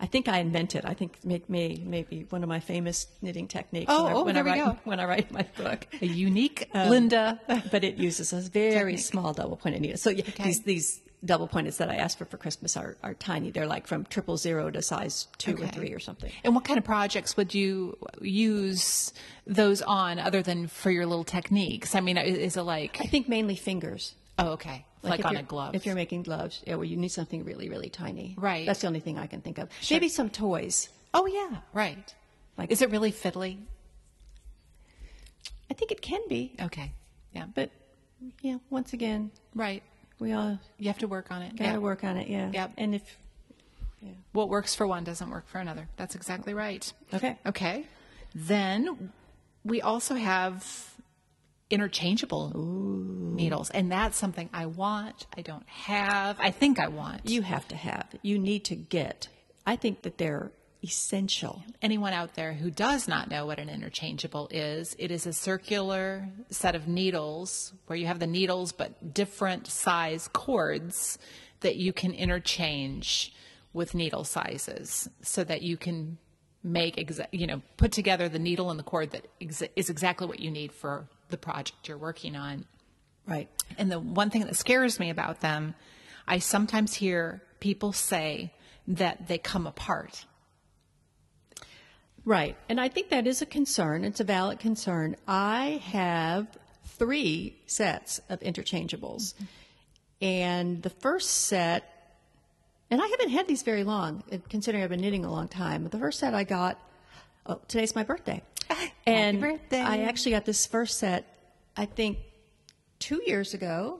I 0.00 0.06
think 0.06 0.28
I 0.28 0.38
invented. 0.38 0.84
I 0.84 0.94
think 0.94 1.24
may, 1.24 1.42
may 1.48 1.80
maybe 1.84 2.26
one 2.30 2.42
of 2.42 2.48
my 2.48 2.60
famous 2.60 3.06
knitting 3.22 3.48
techniques 3.48 3.86
Oh, 3.88 4.04
when, 4.04 4.12
I, 4.12 4.14
oh, 4.16 4.24
when 4.24 4.34
there 4.34 4.42
I 4.48 4.54
we 4.54 4.60
write 4.60 4.64
go. 4.74 4.78
when 4.84 5.00
I 5.00 5.04
write 5.06 5.30
my 5.32 5.46
book. 5.56 5.86
A 6.02 6.06
unique 6.06 6.68
um, 6.74 6.82
um, 6.82 6.88
Linda. 6.90 7.40
but 7.70 7.82
it 7.84 7.96
uses 7.96 8.32
a 8.32 8.40
very 8.40 8.72
Technique. 8.92 8.98
small 9.00 9.32
double 9.32 9.56
pointed 9.56 9.80
needle. 9.80 9.96
So 9.98 10.10
yeah, 10.10 10.24
these 10.42 10.62
these 10.62 11.00
double 11.24 11.48
pointeds 11.48 11.78
that 11.78 11.90
I 11.90 11.96
asked 11.96 12.18
for 12.18 12.24
for 12.26 12.36
Christmas 12.36 12.76
are, 12.76 12.96
are 13.02 13.14
tiny. 13.14 13.50
They're 13.50 13.66
like 13.66 13.86
from 13.86 14.04
triple 14.04 14.36
zero 14.36 14.70
to 14.70 14.82
size 14.82 15.26
two 15.38 15.56
or 15.56 15.66
three 15.66 15.92
or 15.92 15.98
something. 15.98 16.30
And 16.44 16.54
what 16.54 16.64
kind 16.64 16.78
of 16.78 16.84
projects 16.84 17.36
would 17.36 17.54
you 17.54 17.96
use 18.20 19.12
those 19.46 19.80
on 19.82 20.18
other 20.18 20.42
than 20.42 20.66
for 20.68 20.90
your 20.90 21.06
little 21.06 21.24
techniques? 21.24 21.94
I 21.94 22.00
mean, 22.00 22.18
is 22.18 22.36
is 22.38 22.56
it 22.56 22.62
like, 22.62 22.98
I 23.00 23.04
think 23.06 23.28
mainly 23.28 23.56
fingers. 23.56 24.14
Oh, 24.38 24.48
okay, 24.52 24.84
like, 25.02 25.20
if 25.20 25.26
on 25.26 25.36
a 25.36 25.42
glove? 25.42 25.74
If 25.74 25.86
you're 25.86 25.94
making 25.94 26.22
gloves, 26.24 26.62
yeah, 26.66 26.74
well, 26.74 26.84
you 26.84 26.96
need 26.96 27.08
something 27.08 27.44
really, 27.44 27.68
really 27.68 27.88
tiny. 27.90 28.34
Right. 28.38 28.66
That's 28.66 28.80
the 28.80 28.86
only 28.86 29.00
thing 29.00 29.18
I 29.18 29.26
can 29.26 29.40
think 29.40 29.58
of. 29.58 29.68
Maybe 29.90 30.08
some 30.08 30.30
toys. 30.30 30.88
oh, 31.14 31.26
yeah, 31.26 31.58
right. 31.72 32.14
Like- 32.58 32.70
is 32.70 32.82
it 32.82 32.90
really 32.90 33.12
fiddly? 33.12 33.58
I 35.70 35.74
think 35.74 35.90
it 35.90 36.00
can 36.00 36.20
be, 36.28 36.52
Okay, 36.60 36.92
yeah, 37.34 37.46
but 37.54 37.70
yeah, 38.40 38.58
once 38.70 38.92
again, 38.92 39.30
right. 39.54 39.82
we 40.18 40.32
all 40.32 40.58
You 40.78 40.86
have 40.88 40.98
to 40.98 41.08
work 41.08 41.30
on 41.30 41.42
it. 41.42 41.56
got 41.56 41.64
to 41.66 41.70
Yeah. 41.72 41.78
work 41.78 42.04
on 42.04 42.16
it. 42.16 42.28
Yeah. 42.28 42.50
Yep. 42.52 42.72
And 42.78 42.94
if 42.94 43.18
What 44.32 44.48
works 44.48 44.74
for 44.74 44.86
one 44.86 45.02
doesn't 45.04 45.28
work 45.30 45.48
for 45.48 45.58
another. 45.58 45.88
That's 45.96 46.14
exactly 46.14 46.54
right. 46.54 46.90
okay, 47.12 47.38
Okay. 47.44 47.86
Then 48.34 49.12
we 49.64 49.80
also 49.82 50.14
have 50.14 50.94
interchangeable 51.70 52.52
needles, 53.34 53.70
and 53.70 53.90
that's 53.90 54.16
something 54.16 54.48
I 54.52 54.66
want. 54.66 55.26
I 55.36 55.42
don't 55.42 55.68
have. 55.68 56.36
I 56.40 56.50
think 56.50 56.78
I 56.78 56.88
want. 56.88 57.28
you 57.28 57.42
have 57.42 57.66
to 57.68 57.76
have. 57.76 58.06
You 58.22 58.38
need 58.38 58.64
to 58.66 58.76
get. 58.76 59.28
I 59.66 59.76
think 59.76 60.02
that 60.02 60.18
they're 60.18 60.52
essential. 60.82 61.64
anyone 61.82 62.12
out 62.12 62.34
there 62.34 62.52
who 62.52 62.70
does 62.70 63.08
not 63.08 63.28
know 63.28 63.44
what 63.46 63.58
an 63.58 63.68
interchangeable 63.68 64.46
is, 64.52 64.94
it 64.98 65.10
is 65.10 65.26
a 65.26 65.32
circular 65.32 66.28
set 66.50 66.76
of 66.76 66.86
needles 66.86 67.72
where 67.86 67.96
you 67.98 68.06
have 68.06 68.20
the 68.20 68.26
needles 68.26 68.70
but 68.72 69.12
different 69.12 69.66
size 69.66 70.28
cords 70.32 71.18
that 71.60 71.74
you 71.76 71.92
can 71.92 72.12
interchange 72.12 73.34
with 73.72 73.94
needle 73.94 74.22
sizes 74.22 75.08
so 75.22 75.42
that 75.42 75.62
you 75.62 75.76
can 75.76 76.18
make 76.62 76.96
exa- 76.96 77.26
you 77.32 77.46
know 77.46 77.62
put 77.76 77.90
together 77.90 78.28
the 78.28 78.38
needle 78.38 78.70
and 78.70 78.78
the 78.78 78.84
cord 78.84 79.10
that 79.10 79.26
exa- 79.40 79.70
is 79.76 79.90
exactly 79.90 80.26
what 80.26 80.38
you 80.40 80.50
need 80.50 80.70
for 80.72 81.08
the 81.28 81.36
project 81.38 81.88
you're 81.88 81.98
working 81.98 82.36
on 82.36 82.66
Right. 83.26 83.48
and 83.76 83.90
the 83.90 83.98
one 83.98 84.30
thing 84.30 84.42
that 84.42 84.54
scares 84.56 85.00
me 85.00 85.10
about 85.10 85.40
them, 85.40 85.74
I 86.28 86.38
sometimes 86.38 86.94
hear 86.94 87.42
people 87.60 87.92
say 87.92 88.52
that 88.86 89.26
they 89.26 89.38
come 89.38 89.66
apart. 89.66 90.24
Right. 92.24 92.56
And 92.68 92.80
I 92.80 92.88
think 92.88 93.10
that 93.10 93.26
is 93.26 93.42
a 93.42 93.46
concern. 93.46 94.04
It's 94.04 94.20
a 94.20 94.24
valid 94.24 94.58
concern. 94.58 95.16
I 95.28 95.80
have 95.86 96.46
three 96.84 97.56
sets 97.66 98.20
of 98.28 98.40
interchangeables. 98.40 99.34
And 100.20 100.82
the 100.82 100.90
first 100.90 101.30
set, 101.30 102.16
and 102.90 103.00
I 103.00 103.06
haven't 103.06 103.30
had 103.30 103.46
these 103.46 103.62
very 103.62 103.84
long, 103.84 104.24
considering 104.48 104.82
I've 104.82 104.90
been 104.90 105.00
knitting 105.00 105.24
a 105.24 105.30
long 105.30 105.48
time. 105.48 105.82
But 105.82 105.92
the 105.92 105.98
first 105.98 106.18
set 106.18 106.34
I 106.34 106.44
got, 106.44 106.80
oh, 107.48 107.60
today's 107.68 107.94
my 107.94 108.02
birthday. 108.02 108.42
and 109.06 109.40
birthday. 109.40 109.80
I 109.80 109.98
actually 109.98 110.32
got 110.32 110.44
this 110.44 110.66
first 110.66 110.98
set, 110.98 111.24
I 111.76 111.86
think, 111.86 112.18
two 112.98 113.22
years 113.26 113.54
ago. 113.54 113.98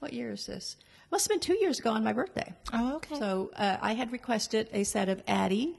What 0.00 0.12
year 0.12 0.32
is 0.32 0.46
this? 0.46 0.76
Must 1.10 1.24
have 1.24 1.30
been 1.30 1.40
two 1.40 1.58
years 1.60 1.80
ago 1.80 1.90
on 1.90 2.04
my 2.04 2.12
birthday. 2.12 2.54
Oh, 2.72 2.96
okay. 2.96 3.18
So 3.18 3.50
uh, 3.56 3.78
I 3.80 3.94
had 3.94 4.12
requested 4.12 4.68
a 4.72 4.84
set 4.84 5.08
of 5.08 5.24
Addi 5.26 5.74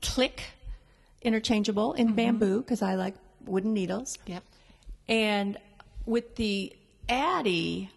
click 0.00 0.42
interchangeable 1.22 1.92
in 1.92 2.14
bamboo 2.14 2.60
because 2.60 2.80
I 2.80 2.94
like 2.94 3.14
wooden 3.44 3.74
needles. 3.74 4.18
Yep. 4.26 4.42
And 5.08 5.58
with 6.06 6.36
the 6.36 6.74
Addi, 7.08 7.90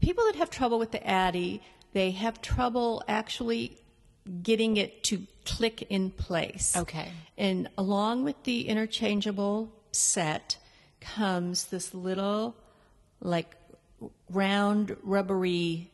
people 0.00 0.24
that 0.26 0.36
have 0.36 0.48
trouble 0.48 0.78
with 0.78 0.92
the 0.92 1.00
Addi, 1.00 1.60
they 1.92 2.12
have 2.12 2.40
trouble 2.40 3.02
actually 3.06 3.76
getting 4.42 4.76
it 4.76 5.02
to 5.04 5.26
click 5.44 5.82
in 5.88 6.10
place. 6.10 6.76
Okay. 6.76 7.10
And 7.36 7.68
along 7.78 8.24
with 8.24 8.42
the 8.44 8.68
interchangeable 8.68 9.72
set 9.92 10.58
comes 11.00 11.66
this 11.66 11.94
little, 11.94 12.56
like, 13.20 13.56
round 14.30 14.96
rubbery 15.02 15.90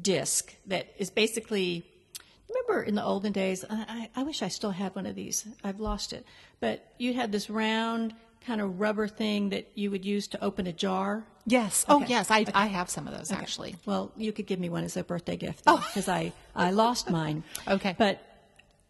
disc 0.00 0.54
that 0.66 0.92
is 0.98 1.10
basically 1.10 1.84
remember 2.48 2.82
in 2.82 2.94
the 2.94 3.04
olden 3.04 3.32
days 3.32 3.64
I, 3.68 4.08
I 4.16 4.20
I 4.20 4.22
wish 4.22 4.42
i 4.42 4.48
still 4.48 4.70
had 4.70 4.94
one 4.94 5.04
of 5.04 5.14
these 5.14 5.46
i've 5.62 5.80
lost 5.80 6.14
it 6.14 6.24
but 6.60 6.92
you 6.98 7.12
had 7.12 7.30
this 7.30 7.50
round 7.50 8.14
kind 8.46 8.60
of 8.60 8.80
rubber 8.80 9.06
thing 9.06 9.50
that 9.50 9.68
you 9.74 9.90
would 9.90 10.04
use 10.04 10.26
to 10.28 10.42
open 10.42 10.66
a 10.66 10.72
jar 10.72 11.24
Yes. 11.44 11.84
Oh, 11.88 12.04
yes. 12.06 12.30
I, 12.30 12.46
I 12.54 12.66
have 12.66 12.88
some 12.88 13.08
of 13.08 13.16
those 13.16 13.32
actually. 13.32 13.76
well 13.86 14.12
you 14.16 14.32
could 14.32 14.46
give 14.46 14.60
me 14.60 14.68
one 14.68 14.84
as 14.84 14.96
a 14.96 15.02
birthday 15.04 15.36
gift 15.36 15.64
oh. 15.66 15.78
because 15.88 16.08
i 16.08 16.32
i 16.54 16.70
lost 16.70 17.10
mine 17.10 17.42
Okay. 17.68 17.94
but 17.98 18.20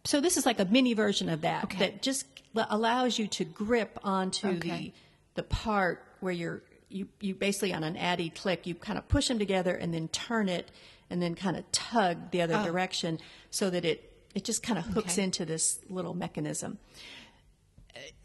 so 0.05 0.19
this 0.21 0.37
is 0.37 0.45
like 0.45 0.59
a 0.59 0.65
mini 0.65 0.93
version 0.93 1.29
of 1.29 1.41
that 1.41 1.63
Okay. 1.65 1.79
that 1.79 2.01
just 2.01 2.25
allows 2.69 3.17
you 3.17 3.27
to 3.27 3.43
grip 3.45 3.97
onto 4.03 4.47
Okay. 4.47 4.59
the 4.69 4.93
the 5.35 5.43
part 5.43 6.03
where 6.19 6.33
you're 6.33 6.61
you 6.89 7.07
you 7.19 7.33
basically 7.33 7.73
on 7.73 7.83
an 7.83 7.95
addi 7.95 8.33
click 8.33 8.67
you 8.67 8.75
kind 8.75 8.99
of 8.99 9.07
push 9.07 9.27
them 9.27 9.39
together 9.39 9.73
and 9.73 9.91
then 9.93 10.07
turn 10.09 10.47
it 10.47 10.69
and 11.09 11.21
then 11.21 11.33
kind 11.35 11.57
of 11.57 11.63
tug 11.71 12.29
the 12.31 12.41
other 12.41 12.55
oh. 12.55 12.63
direction 12.63 13.19
so 13.49 13.69
that 13.71 13.83
it 13.83 14.11
it 14.35 14.43
just 14.43 14.61
kind 14.63 14.77
of 14.77 14.85
hooks 14.85 15.13
Oh. 15.13 15.21
Okay. 15.21 15.23
into 15.23 15.45
this 15.45 15.79
little 15.89 16.13
mechanism. 16.13 16.77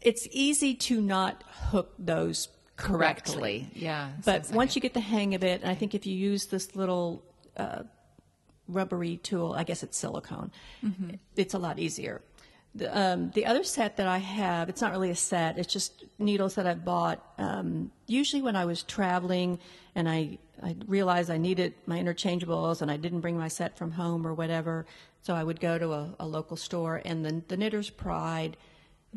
It's 0.01 0.27
easy 0.31 0.73
to 0.75 1.01
not 1.01 1.43
hook 1.69 1.93
those 1.99 2.47
correctly. 2.79 3.33
Correctly. 3.35 3.69
Yeah. 3.75 4.09
But 4.25 4.47
like 4.47 4.55
once 4.55 4.71
it. 4.71 4.75
you 4.75 4.81
get 4.81 4.93
the 4.93 4.99
hang 4.99 5.35
of 5.35 5.43
it, 5.43 5.61
and 5.61 5.69
I 5.69 5.75
think 5.75 5.93
if 5.93 6.05
you 6.05 6.15
use 6.15 6.47
this 6.47 6.75
little 6.75 7.23
uh, 7.57 7.83
rubbery 8.67 9.17
tool, 9.17 9.53
I 9.53 9.63
guess 9.63 9.83
it's 9.83 9.97
silicone, 9.97 10.51
Mm-hmm. 10.83 11.11
it's 11.35 11.53
a 11.53 11.59
lot 11.59 11.79
easier. 11.79 12.21
The, 12.75 12.95
um, 12.95 13.31
the 13.31 13.47
other 13.47 13.63
set 13.63 13.97
that 13.97 14.07
I 14.07 14.19
have, 14.19 14.69
it's 14.69 14.79
not 14.79 14.91
really 14.91 15.09
a 15.09 15.15
set, 15.15 15.57
it's 15.57 15.73
just 15.73 16.05
needles 16.19 16.53
that 16.55 16.67
I've 16.67 16.85
bought. 16.85 17.19
Um, 17.39 17.91
usually 18.05 18.43
when 18.43 18.55
I 18.55 18.65
was 18.65 18.83
traveling 18.83 19.57
and 19.95 20.07
I, 20.07 20.37
I 20.61 20.75
realized 20.87 21.31
I 21.31 21.37
needed 21.37 21.73
my 21.87 21.97
interchangeables 21.99 22.81
and 22.83 22.91
I 22.91 22.97
didn't 22.97 23.21
bring 23.21 23.37
my 23.37 23.47
set 23.47 23.75
from 23.77 23.91
home 23.91 24.25
or 24.25 24.35
whatever, 24.35 24.85
so 25.23 25.33
I 25.33 25.43
would 25.43 25.59
go 25.59 25.79
to 25.79 25.91
a, 25.93 26.15
a 26.19 26.27
local 26.27 26.57
store 26.57 27.01
and 27.03 27.25
the, 27.25 27.41
the 27.47 27.57
Knitter's 27.57 27.89
Pride 27.89 28.55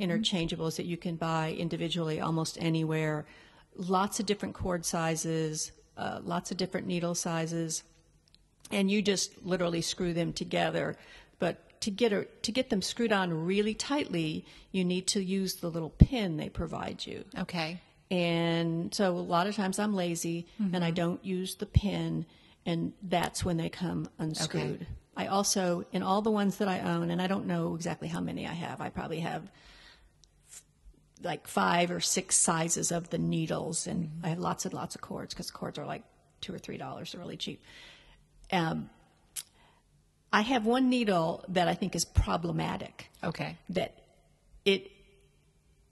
interchangeables 0.01 0.77
that 0.77 0.87
you 0.87 0.97
can 0.97 1.17
buy 1.17 1.53
individually 1.53 2.21
almost 2.21 2.57
anywhere. 2.59 3.27
Lots 3.77 4.21
of 4.21 4.27
different 4.27 4.55
cord 4.55 4.85
sizes, 4.85 5.73
uh, 5.97 6.21
lots 6.23 6.51
of 6.51 6.57
different 6.57 6.87
needle 6.87 7.15
sizes, 7.15 7.83
and 8.71 8.91
you 8.91 9.03
just 9.03 9.45
literally 9.45 9.81
screw 9.81 10.13
them 10.13 10.33
together. 10.33 10.97
But 11.39 11.81
to 11.81 11.91
get 11.91 12.13
a, 12.13 12.25
to 12.43 12.53
get 12.53 12.71
them 12.71 12.83
screwed 12.83 13.13
on 13.13 13.47
really 13.47 13.75
tightly, 13.75 14.45
you 14.71 14.85
need 14.85 15.07
to 15.09 15.23
use 15.23 15.57
the 15.57 15.71
little 15.71 15.91
pin 15.91 16.37
they 16.37 16.49
provide 16.49 17.05
you. 17.07 17.25
Okay. 17.39 17.81
And 18.11 18.95
so 18.95 19.17
a 19.17 19.19
lot 19.19 19.47
of 19.47 19.57
times 19.57 19.79
I'm 19.79 19.95
lazy 19.95 20.47
and 20.75 20.85
I 20.85 20.91
don't 20.91 21.25
use 21.25 21.55
the 21.55 21.65
pin, 21.65 22.27
and 22.67 22.93
that's 23.03 23.43
when 23.43 23.57
they 23.57 23.71
come 23.71 24.09
unscrewed. 24.19 24.83
Okay. 24.83 24.87
I 25.17 25.27
also, 25.29 25.87
in 25.93 26.03
all 26.03 26.21
the 26.21 26.31
ones 26.31 26.59
that 26.59 26.69
I 26.69 26.81
own, 26.81 27.11
and 27.11 27.23
I 27.23 27.27
don't 27.27 27.47
know 27.47 27.75
exactly 27.75 28.09
how 28.09 28.21
many 28.21 28.47
I 28.47 28.53
have, 28.53 28.83
I 28.83 28.91
probably 28.91 29.21
have 29.21 29.51
like 31.23 31.47
five 31.47 31.91
or 31.91 32.01
six 32.01 32.37
sizes 32.37 32.91
of 32.93 33.11
the 33.11 33.19
needles, 33.19 33.87
and 33.87 34.11
I 34.23 34.29
have 34.31 34.39
lots 34.39 34.65
and 34.65 34.75
lots 34.75 34.95
of 34.95 35.01
cords 35.01 35.35
because 35.35 35.51
cords 35.51 35.79
are 35.79 35.87
like 35.87 36.03
two 36.41 36.55
or 36.55 36.59
three 36.59 36.77
dollars. 36.79 37.13
They're 37.13 37.21
really 37.21 37.37
cheap. 37.37 37.63
Um, 38.53 38.91
I 40.33 40.41
have 40.43 40.65
one 40.65 40.89
needle 40.89 41.45
that 41.49 41.69
I 41.69 41.75
think 41.75 41.95
is 41.95 42.05
problematic 42.05 43.09
Okay. 43.23 43.57
that 43.71 43.95
it 44.65 44.91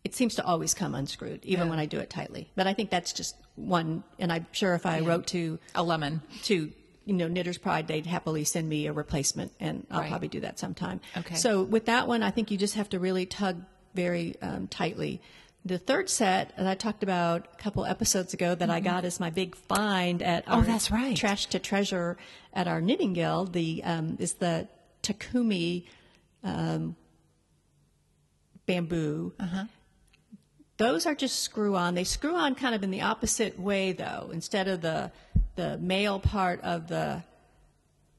it 0.03 0.15
seems 0.15 0.35
to 0.37 0.45
always 0.45 0.73
come 0.73 0.95
unscrewed, 0.95 1.45
even 1.45 1.69
when 1.69 1.79
I 1.79 1.85
do 1.85 1.99
it 1.99 2.09
tightly. 2.09 2.51
But 2.57 2.67
I 2.67 2.73
think 2.73 2.89
that's 2.89 3.13
just 3.13 3.37
one. 3.57 4.03
And 4.19 4.33
I'm 4.33 4.47
sure 4.51 4.75
if 4.75 4.87
I 4.87 5.01
wrote 5.01 5.27
to 5.29 5.59
A 5.75 5.83
lemon. 5.83 6.23
to 6.45 6.73
you 7.05 7.13
know 7.15 7.29
Knitter's 7.29 7.59
Pride, 7.59 7.87
they'd 7.87 8.07
happily 8.07 8.45
send 8.45 8.67
me 8.67 8.87
a 8.87 8.93
replacement, 8.95 9.53
and 9.61 9.87
I'll 9.91 10.01
Right. 10.01 10.09
probably 10.11 10.29
do 10.29 10.41
that 10.41 10.59
sometime. 10.59 11.03
Okay. 11.19 11.35
So 11.35 11.63
with 11.63 11.85
that 11.87 12.09
one, 12.09 12.23
I 12.23 12.31
think 12.31 12.51
you 12.51 12.57
just 12.57 12.77
have 12.77 12.89
to 12.91 12.99
really 12.99 13.27
tug 13.27 13.63
very 13.95 14.37
um, 14.43 14.67
tightly. 14.69 15.21
The 15.65 15.79
third 15.79 16.09
set 16.09 16.57
that 16.57 16.67
I 16.67 16.75
talked 16.75 17.03
about 17.03 17.47
a 17.53 17.63
couple 17.63 17.85
episodes 17.85 18.33
ago 18.33 18.55
that 18.55 18.71
I 18.71 18.81
got 18.81 19.05
as 19.05 19.21
my 19.21 19.29
big 19.29 19.55
find 19.55 20.23
at 20.23 20.49
our 20.49 20.63
Mm-hmm. 20.63 20.71
that's 20.73 20.91
right. 20.91 21.17
trash 21.17 21.47
to 21.47 21.59
treasure 21.59 22.17
at 22.55 22.67
our 22.67 22.81
knitting 22.81 23.13
guild. 23.13 23.53
The 23.53 23.83
um, 23.85 24.17
is 24.19 24.35
the 24.35 24.69
Takumi 25.03 25.85
um, 26.43 26.97
bamboo. 28.67 29.33
Uh-huh. 29.39 29.65
Those 30.79 31.05
are 31.05 31.15
just 31.15 31.41
screw 31.41 31.77
on. 31.77 31.95
They 31.95 32.05
screw 32.05 32.35
on 32.37 32.55
kind 32.55 32.75
of 32.75 32.83
in 32.83 32.91
the 32.91 33.03
opposite 33.03 33.59
way 33.59 33.93
though. 33.93 34.31
Instead 34.33 34.67
of 34.67 34.81
the 34.81 35.13
the 35.57 35.77
male 35.77 36.19
part 36.19 36.63
of 36.63 36.89
the 36.89 37.23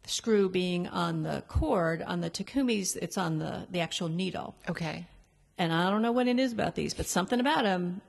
screw 0.06 0.48
being 0.48 0.88
on 0.88 1.24
the 1.24 1.44
cord, 1.48 2.04
on 2.04 2.22
the 2.22 2.30
Takumis 2.30 2.96
it's 2.98 3.18
on 3.18 3.40
the 3.40 3.66
the 3.72 3.80
actual 3.80 4.10
needle. 4.10 4.56
Okay. 4.70 5.08
And 5.58 5.72
I 5.74 5.90
don't 5.90 6.02
know 6.02 6.12
what 6.12 6.28
it 6.28 6.40
is 6.40 6.54
about 6.54 6.76
these, 6.76 6.94
but 6.94 7.06
something 7.06 7.40
about 7.40 7.64
them. 7.64 8.02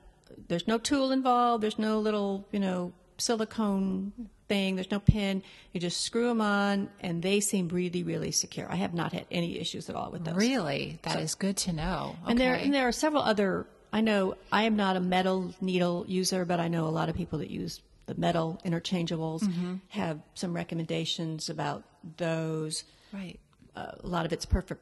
There's 0.47 0.67
no 0.67 0.77
tool 0.77 1.11
involved. 1.11 1.61
There's 1.63 1.77
no 1.77 1.99
little, 1.99 2.47
you 2.51 2.59
know, 2.59 2.93
silicone 3.17 4.11
thing. 4.47 4.75
There's 4.75 4.89
no 4.91 4.99
pin. 4.99 5.43
You 5.71 5.79
just 5.79 6.01
screw 6.01 6.27
them 6.27 6.41
on, 6.41 6.89
and 6.99 7.21
they 7.21 7.39
seem 7.39 7.67
really, 7.69 8.03
really 8.03 8.31
secure. 8.31 8.71
I 8.71 8.75
have 8.75 8.93
not 8.93 9.13
had 9.13 9.25
any 9.31 9.59
issues 9.59 9.89
at 9.89 9.95
all 9.95 10.11
with 10.11 10.23
those. 10.25 10.35
Really, 10.35 10.99
that 11.03 11.19
is 11.19 11.35
good 11.35 11.57
to 11.57 11.73
know. 11.73 12.15
And 12.27 12.39
there, 12.39 12.55
and 12.55 12.73
there 12.73 12.87
are 12.87 12.91
several 12.91 13.21
other. 13.23 13.67
I 13.91 14.01
know 14.01 14.35
I 14.51 14.63
am 14.63 14.75
not 14.75 14.95
a 14.95 14.99
metal 14.99 15.53
needle 15.61 16.05
user, 16.07 16.45
but 16.45 16.59
I 16.59 16.67
know 16.67 16.87
a 16.87 16.89
lot 16.89 17.09
of 17.09 17.15
people 17.15 17.39
that 17.39 17.51
use 17.51 17.81
the 18.07 18.15
metal 18.15 18.59
interchangeables 18.65 19.43
Mm-hmm. 19.43 19.75
have 19.89 20.19
some 20.33 20.53
recommendations 20.53 21.49
about 21.49 21.83
those. 22.17 22.83
right, 23.13 23.39
Uh, 23.75 23.91
a 24.03 24.07
lot 24.07 24.25
of 24.25 24.33
it's 24.33 24.45
perfect 24.45 24.81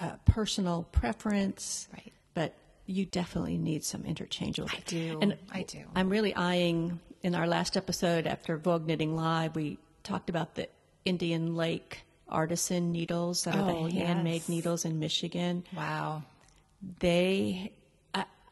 uh, 0.00 0.16
personal 0.24 0.84
preference, 0.92 1.88
Right. 1.92 2.12
But 2.34 2.54
you 2.86 3.04
definitely 3.06 3.58
need 3.58 3.84
some 3.84 4.04
interchangeable. 4.04 4.70
I 4.72 4.80
do. 4.86 5.18
And 5.20 5.36
I 5.52 5.62
do. 5.62 5.84
I'm 5.94 6.08
really 6.10 6.34
eyeing. 6.34 7.00
In 7.22 7.34
our 7.34 7.46
last 7.46 7.76
episode 7.76 8.26
after 8.26 8.56
Vogue 8.56 8.86
Knitting 8.86 9.14
Live, 9.14 9.54
we 9.54 9.78
talked 10.02 10.30
about 10.30 10.54
the 10.54 10.68
Indian 11.04 11.54
Lake 11.54 12.00
artisan 12.28 12.92
needles 12.92 13.44
that 13.44 13.56
are 13.56 13.70
Oh, 13.70 13.88
the 13.88 13.92
handmade 13.98 14.34
yes. 14.42 14.48
needles 14.48 14.84
in 14.86 14.98
Michigan 15.00 15.64
wow. 15.76 16.22
they 17.00 17.72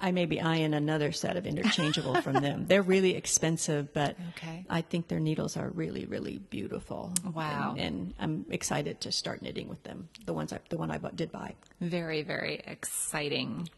I, 0.01 0.13
may 0.13 0.27
be 0.27 0.41
eyeing 0.41 0.75
another 0.75 1.11
set 1.13 1.37
of 1.37 1.47
interchangeable 1.47 2.21
from 2.23 2.35
them 2.47 2.67
they're 2.67 2.83
really 2.83 3.15
expensive 3.17 3.93
but 3.93 4.17
Okay. 4.31 4.65
i 4.71 4.81
think 4.81 5.09
their 5.09 5.21
needles 5.21 5.57
are 5.57 5.69
really 5.71 6.05
really 6.07 6.39
beautiful 6.39 7.13
Wow. 7.35 7.75
and, 7.79 7.81
and 7.81 8.15
i'm 8.19 8.47
excited 8.51 9.01
to 9.03 9.13
start 9.13 9.43
knitting 9.43 9.69
with 9.69 9.83
them 9.83 10.09
the 10.25 10.33
ones 10.33 10.53
I, 10.53 10.61
the 10.69 10.77
one 10.79 10.91
i 10.91 10.99
bought, 10.99 11.17
did 11.17 11.31
buy 11.33 11.55
Very, 11.81 12.23
very 12.23 12.61
exciting. 12.67 13.69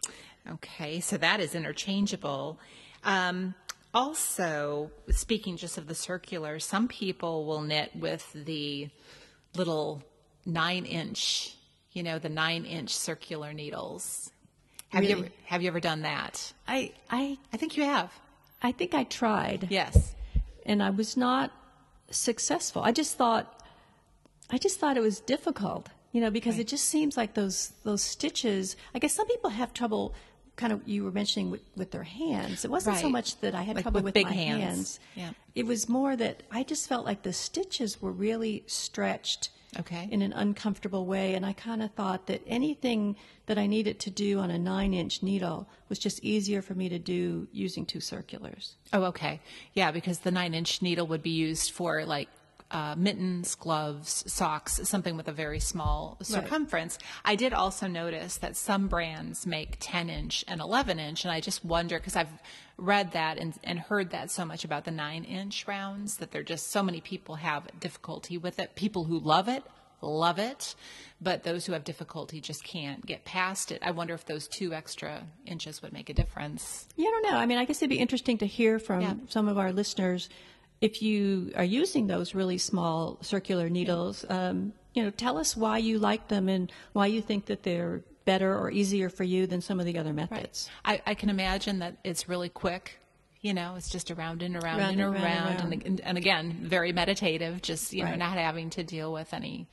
Okay, 0.51 1.01
so 1.01 1.19
that 1.19 1.39
is 1.41 1.55
interchangeable. 1.55 2.59
Um, 3.05 3.55
also, 3.93 4.91
speaking 5.11 5.57
just 5.59 5.77
of 5.77 5.87
the 5.87 5.95
circular, 5.95 6.59
some 6.59 6.89
people 6.89 7.45
will 7.45 7.61
knit 7.61 7.91
with 7.95 8.25
the 8.33 8.89
little 9.55 10.03
nine 10.47 10.87
inch, 10.87 11.55
you 11.93 12.03
know, 12.03 12.19
the 12.19 12.31
nine 12.31 12.65
inch 12.65 12.91
circular 12.95 13.53
needles. 13.53 14.31
Have 14.91 15.05
you 15.05 15.11
ever, 15.19 15.29
have 15.47 15.63
you 15.63 15.69
ever 15.69 15.81
done 15.81 16.03
that? 16.03 16.53
i 16.69 16.93
i 17.11 17.39
I 17.53 17.57
think 17.57 17.77
you 17.77 17.85
have. 17.85 18.11
i 18.63 18.73
think 18.73 18.95
i 18.95 19.05
tried 19.05 19.69
Yes. 19.71 20.15
and 20.67 20.83
i 20.83 20.91
was 20.91 21.17
not 21.17 21.51
successful 22.11 22.83
i 22.83 22.93
just 22.93 23.17
thought 23.17 23.63
i 24.51 24.59
just 24.59 24.79
thought 24.81 24.97
it 24.97 25.01
was 25.01 25.21
difficult 25.21 25.89
you 26.13 26.21
know 26.21 26.31
because 26.31 26.59
it 26.59 26.67
just 26.67 26.87
seems 26.87 27.17
like 27.17 27.35
those 27.35 27.73
those 27.85 28.03
stitches 28.03 28.77
i 28.95 28.99
guess 28.99 29.15
some 29.15 29.27
people 29.29 29.51
have 29.51 29.73
trouble 29.73 30.13
kind 30.57 30.73
of 30.73 30.87
you 30.87 31.05
were 31.05 31.13
mentioning 31.13 31.51
with, 31.51 31.63
with 31.77 31.91
their 31.93 32.03
hands 32.03 32.65
it 32.65 32.71
wasn't 32.71 32.97
so 32.97 33.09
much 33.09 33.39
that 33.41 33.55
i 33.55 33.63
had 33.63 33.77
Like 33.77 33.85
trouble 33.85 33.99
with 34.01 34.07
with, 34.07 34.15
big 34.15 34.27
my 34.27 34.33
hands. 34.33 34.63
hands, 34.63 35.01
Yeah. 35.15 35.31
it 35.55 35.67
was 35.67 35.89
more 35.89 36.17
that 36.17 36.43
i 36.51 36.63
just 36.65 36.89
felt 36.89 37.05
like 37.07 37.23
the 37.23 37.33
stitches 37.33 38.03
were 38.03 38.13
really 38.13 38.65
stretched 38.67 39.51
Okay. 39.79 40.09
in 40.11 40.21
an 40.23 40.33
uncomfortable 40.33 41.07
way 41.07 41.35
and 41.35 41.47
i 41.47 41.53
kind 41.53 41.81
of 41.83 41.93
thought 41.93 42.27
that 42.27 42.43
anything 42.47 43.15
that 43.47 43.57
i 43.57 43.67
needed 43.67 44.01
to 44.01 44.11
do 44.11 44.41
on 44.41 44.51
a 44.51 44.59
nine 44.59 44.93
inch 44.93 45.23
needle 45.23 45.69
was 45.89 45.99
just 45.99 46.25
easier 46.25 46.61
for 46.61 46.75
me 46.75 46.89
to 46.89 46.99
do 46.99 47.47
using 47.53 47.87
two 47.87 48.01
circulars 48.01 48.75
Oh, 48.93 49.05
okay. 49.05 49.41
Yeah, 49.75 49.93
because 49.93 50.19
the 50.21 50.33
nine 50.33 50.53
inch 50.53 50.83
needle 50.83 51.07
would 51.07 51.23
be 51.23 51.31
used 51.31 51.71
for 51.71 52.05
like 52.05 52.29
uh, 52.73 52.95
mittens, 52.97 53.55
gloves, 53.57 54.25
socks, 54.27 54.81
something 54.85 55.17
with 55.17 55.27
a 55.29 55.33
very 55.33 55.59
small 55.59 56.17
circumference. 56.23 56.99
I 57.25 57.35
did 57.35 57.53
also 57.53 57.87
notice 57.89 58.37
that 58.39 58.57
some 58.57 58.87
brands 58.89 59.45
make 59.47 59.77
10 59.81 60.09
inch 60.09 60.45
and 60.47 60.61
11 60.61 60.99
inch, 61.01 61.25
and 61.25 61.33
I 61.33 61.41
just 61.41 61.65
wonder 61.65 61.99
because 61.99 62.15
I've 62.17 62.29
read 62.81 63.13
that 63.13 63.39
and, 63.39 63.55
and 63.63 63.79
heard 63.79 64.11
that 64.11 64.31
so 64.31 64.45
much 64.45 64.65
about 64.65 64.85
the 64.85 64.91
nine 64.91 65.25
inch 65.25 65.67
rounds 65.69 66.17
that 66.19 66.31
there 66.33 66.43
just 66.43 66.71
so 66.71 66.83
many 66.83 67.01
people 67.01 67.37
have 67.37 67.69
difficulty 67.79 68.39
with 68.39 68.59
it. 68.59 68.75
People 68.75 69.05
who 69.05 69.19
love 69.19 69.49
it, 69.49 69.63
love 70.01 70.39
it, 70.39 70.75
but 71.21 71.43
those 71.43 71.67
who 71.67 71.73
have 71.75 71.85
difficulty 71.85 72.41
just 72.41 72.65
can't 72.65 73.05
get 73.05 73.25
past 73.25 73.71
it. 73.71 73.79
I 73.83 73.91
wonder 73.91 74.15
if 74.15 74.25
those 74.25 74.49
two 74.49 74.73
extra 74.73 75.23
inches 75.47 75.83
would 75.83 75.93
make 75.93 76.09
a 76.09 76.15
difference. 76.15 76.89
Yeah, 76.97 77.09
I 77.09 77.11
don't 77.11 77.33
know. 77.33 77.39
I 77.39 77.47
mean, 77.47 77.59
I 77.59 77.65
guess 77.67 77.79
it'd 77.79 77.91
be 77.91 77.99
interesting 77.99 78.39
to 78.39 78.47
hear 78.47 78.79
from 78.79 79.01
Yeah. 79.03 79.15
some 79.29 79.47
of 79.49 79.59
our 79.59 79.73
listeners 79.73 80.31
if 80.81 81.03
you 81.03 81.53
are 81.57 81.65
using 81.65 82.07
those 82.07 82.35
really 82.35 82.57
small 82.57 83.19
circular 83.21 83.69
needles. 83.69 84.25
Um, 84.31 84.73
you 84.95 85.03
know, 85.05 85.11
tell 85.11 85.37
us 85.39 85.55
why 85.57 85.79
you 85.79 85.99
like 85.99 86.29
them 86.29 86.49
and 86.49 86.73
why 86.95 87.07
you 87.07 87.21
think 87.21 87.47
that 87.47 87.63
they're 87.63 88.01
better 88.25 88.57
or 88.57 88.71
easier 88.71 89.09
for 89.09 89.25
you 89.25 89.47
than 89.47 89.61
some 89.61 89.81
of 89.81 89.87
the 89.87 89.99
other 89.99 90.13
methods. 90.13 90.69
I, 90.85 91.01
I 91.07 91.15
can 91.15 91.31
imagine 91.31 91.79
that 91.81 91.97
it's 92.05 92.29
really 92.29 92.49
quick. 92.49 92.99
You 93.41 93.55
know, 93.55 93.75
it's 93.77 93.89
just 93.89 94.11
around 94.11 94.43
and 94.43 94.55
around 94.57 94.79
Round 94.79 95.01
and 95.01 95.15
around, 95.17 95.23
round 95.25 95.61
and 95.73 95.83
And, 95.87 96.01
and, 96.01 96.19
again, 96.19 96.59
very 96.61 96.93
meditative. 96.93 97.63
Just 97.63 97.93
you 97.95 98.05
know, 98.05 98.11
Right. 98.11 98.19
not 98.19 98.37
having 98.37 98.69
to 98.71 98.85
deal 98.85 99.13
with 99.13 99.33
any 99.33 99.67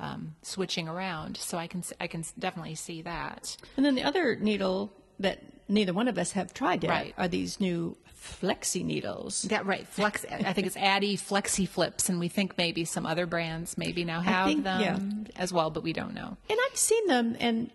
um, 0.00 0.34
switching 0.42 0.88
around. 0.88 1.36
So 1.36 1.58
I 1.58 1.66
can 1.66 1.84
I 2.00 2.06
can 2.06 2.24
definitely 2.38 2.74
see 2.74 3.02
that. 3.02 3.56
And 3.76 3.84
then 3.84 3.94
the 3.94 4.02
other 4.04 4.34
needle 4.36 4.92
that 5.20 5.40
neither 5.68 5.92
one 5.92 6.08
of 6.08 6.16
us 6.16 6.32
have 6.32 6.54
tried 6.54 6.82
yet 6.82 6.90
Right. 6.90 7.14
are 7.18 7.28
these 7.28 7.60
new 7.60 7.96
flexi 8.18 8.82
needles. 8.84 9.42
That 9.42 9.66
right, 9.66 9.86
flex. 9.86 10.24
I 10.30 10.52
think 10.54 10.66
it's 10.66 10.76
Addi 10.76 11.14
Flexi 11.14 11.68
Flips, 11.68 12.08
and 12.08 12.18
we 12.18 12.28
think 12.28 12.56
maybe 12.56 12.84
some 12.84 13.04
other 13.04 13.26
brands 13.26 13.76
maybe 13.76 14.04
now 14.04 14.20
have 14.20 14.46
think- 14.46 14.64
them 14.64 14.80
yeah. 14.80 14.98
as 15.42 15.52
well, 15.52 15.70
but 15.70 15.82
we 15.82 15.92
don't 15.92 16.14
know. 16.14 16.36
And 16.48 16.58
I've 16.70 16.76
seen 16.78 17.06
them, 17.08 17.36
and 17.40 17.70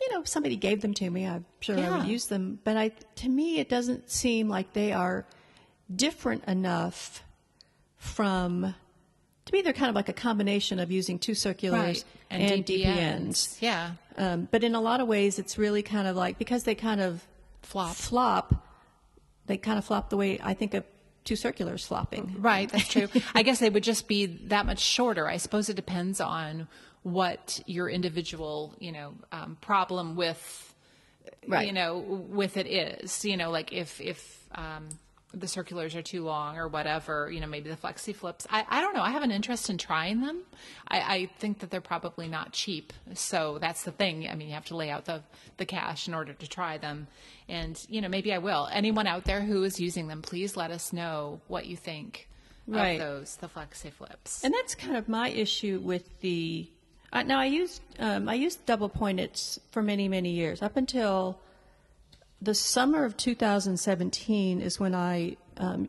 you 0.00 0.12
know, 0.12 0.20
if 0.20 0.28
somebody 0.28 0.56
gave 0.56 0.80
them 0.80 0.94
to 0.94 1.10
me. 1.10 1.26
I'm 1.26 1.44
sure 1.60 1.78
I 1.78 1.98
would 1.98 2.06
use 2.06 2.26
them, 2.26 2.58
but 2.64 2.76
I, 2.76 2.88
to 3.16 3.28
me, 3.28 3.58
it 3.58 3.68
doesn't 3.68 4.10
seem 4.10 4.48
like 4.48 4.72
they 4.72 4.92
are 4.92 5.26
different 5.94 6.44
enough 6.44 7.22
from. 7.96 8.74
To 9.46 9.52
me, 9.52 9.62
they're 9.62 9.72
kind 9.72 9.88
of 9.88 9.96
like 9.96 10.08
a 10.08 10.12
combination 10.12 10.78
of 10.78 10.92
using 10.92 11.18
two 11.18 11.34
circulars 11.34 12.04
and, 12.30 12.64
DPNs. 12.64 13.60
Yeah, 13.60 13.92
Um, 14.16 14.48
but 14.50 14.62
in 14.62 14.74
a 14.74 14.80
lot 14.80 15.00
of 15.00 15.08
ways, 15.08 15.38
it's 15.38 15.58
really 15.58 15.82
kind 15.82 16.06
of 16.06 16.14
like 16.16 16.38
because 16.38 16.62
they 16.64 16.74
kind 16.74 17.00
of 17.00 17.26
flop. 17.62 17.96
flop, 17.96 18.54
they 19.46 19.56
kind 19.56 19.76
of 19.78 19.84
flop 19.84 20.08
the 20.10 20.16
way 20.16 20.38
I 20.42 20.54
think 20.54 20.74
of 20.74 20.84
two 21.24 21.36
circulars 21.36 21.84
flopping. 21.86 22.36
Right, 22.38 22.70
that's 22.70 22.88
true. 22.88 23.08
I 23.34 23.42
guess 23.42 23.58
they 23.58 23.70
would 23.70 23.82
just 23.82 24.08
be 24.08 24.26
that 24.26 24.66
much 24.66 24.78
shorter. 24.78 25.26
I 25.26 25.36
suppose 25.38 25.68
it 25.68 25.74
depends 25.74 26.20
on 26.20 26.68
what 27.02 27.60
your 27.66 27.88
individual, 27.88 28.74
you 28.78 28.92
know, 28.92 29.14
um, 29.32 29.56
problem 29.60 30.16
with, 30.16 30.74
Right. 31.46 31.66
you 31.66 31.72
know, 31.72 31.98
with 31.98 32.56
it 32.56 32.66
is. 32.66 33.24
You 33.24 33.36
know, 33.36 33.50
like 33.50 33.72
if 33.72 34.00
if 34.00 34.38
um, 34.54 34.88
the 35.32 35.46
circulars 35.46 35.94
are 35.94 36.02
too 36.02 36.24
long 36.24 36.58
or 36.58 36.66
whatever, 36.68 37.30
you 37.30 37.40
know, 37.40 37.46
maybe 37.46 37.70
the 37.70 37.76
flexi 37.76 38.14
flips. 38.14 38.46
I, 38.50 38.66
I 38.68 38.80
don't 38.80 38.94
know. 38.94 39.02
I 39.02 39.10
have 39.10 39.22
an 39.22 39.30
interest 39.30 39.70
in 39.70 39.78
trying 39.78 40.20
them. 40.20 40.42
I, 40.88 41.00
I 41.00 41.30
think 41.38 41.60
that 41.60 41.70
they're 41.70 41.80
probably 41.80 42.26
not 42.26 42.52
cheap. 42.52 42.92
So 43.14 43.58
that's 43.60 43.84
the 43.84 43.92
thing. 43.92 44.28
I 44.28 44.34
mean, 44.34 44.48
you 44.48 44.54
have 44.54 44.64
to 44.66 44.76
lay 44.76 44.90
out 44.90 45.04
the 45.04 45.22
the 45.56 45.66
cash 45.66 46.08
in 46.08 46.14
order 46.14 46.32
to 46.32 46.46
try 46.48 46.78
them. 46.78 47.06
And 47.48 47.80
you 47.88 48.00
know, 48.00 48.08
maybe 48.08 48.32
I 48.32 48.38
will. 48.38 48.68
Anyone 48.72 49.06
out 49.06 49.24
there 49.24 49.40
who 49.40 49.62
is 49.62 49.78
using 49.80 50.08
them, 50.08 50.20
please 50.22 50.56
let 50.56 50.70
us 50.70 50.92
know 50.92 51.40
what 51.48 51.66
you 51.66 51.76
think 51.76 52.28
Right. 52.66 53.00
of 53.00 53.06
those, 53.06 53.36
the 53.36 53.48
flexi 53.48 53.90
flips. 53.92 54.44
And 54.44 54.52
that's 54.54 54.74
kind 54.74 54.96
of 54.96 55.08
my 55.08 55.28
issue 55.30 55.80
with 55.82 56.20
the. 56.20 56.68
Uh, 57.12 57.22
now 57.22 57.40
I 57.40 57.46
used 57.46 57.82
um, 57.98 58.28
I 58.28 58.34
used 58.34 58.64
double 58.66 58.88
pointed 58.88 59.40
for 59.70 59.82
many 59.82 60.08
many 60.08 60.30
years 60.30 60.62
up 60.62 60.76
until 60.76 61.40
the 62.42 62.54
summer 62.54 63.04
of 63.04 63.16
2017 63.16 64.60
is 64.60 64.80
when 64.80 64.94
I 64.94 65.36
um, 65.58 65.88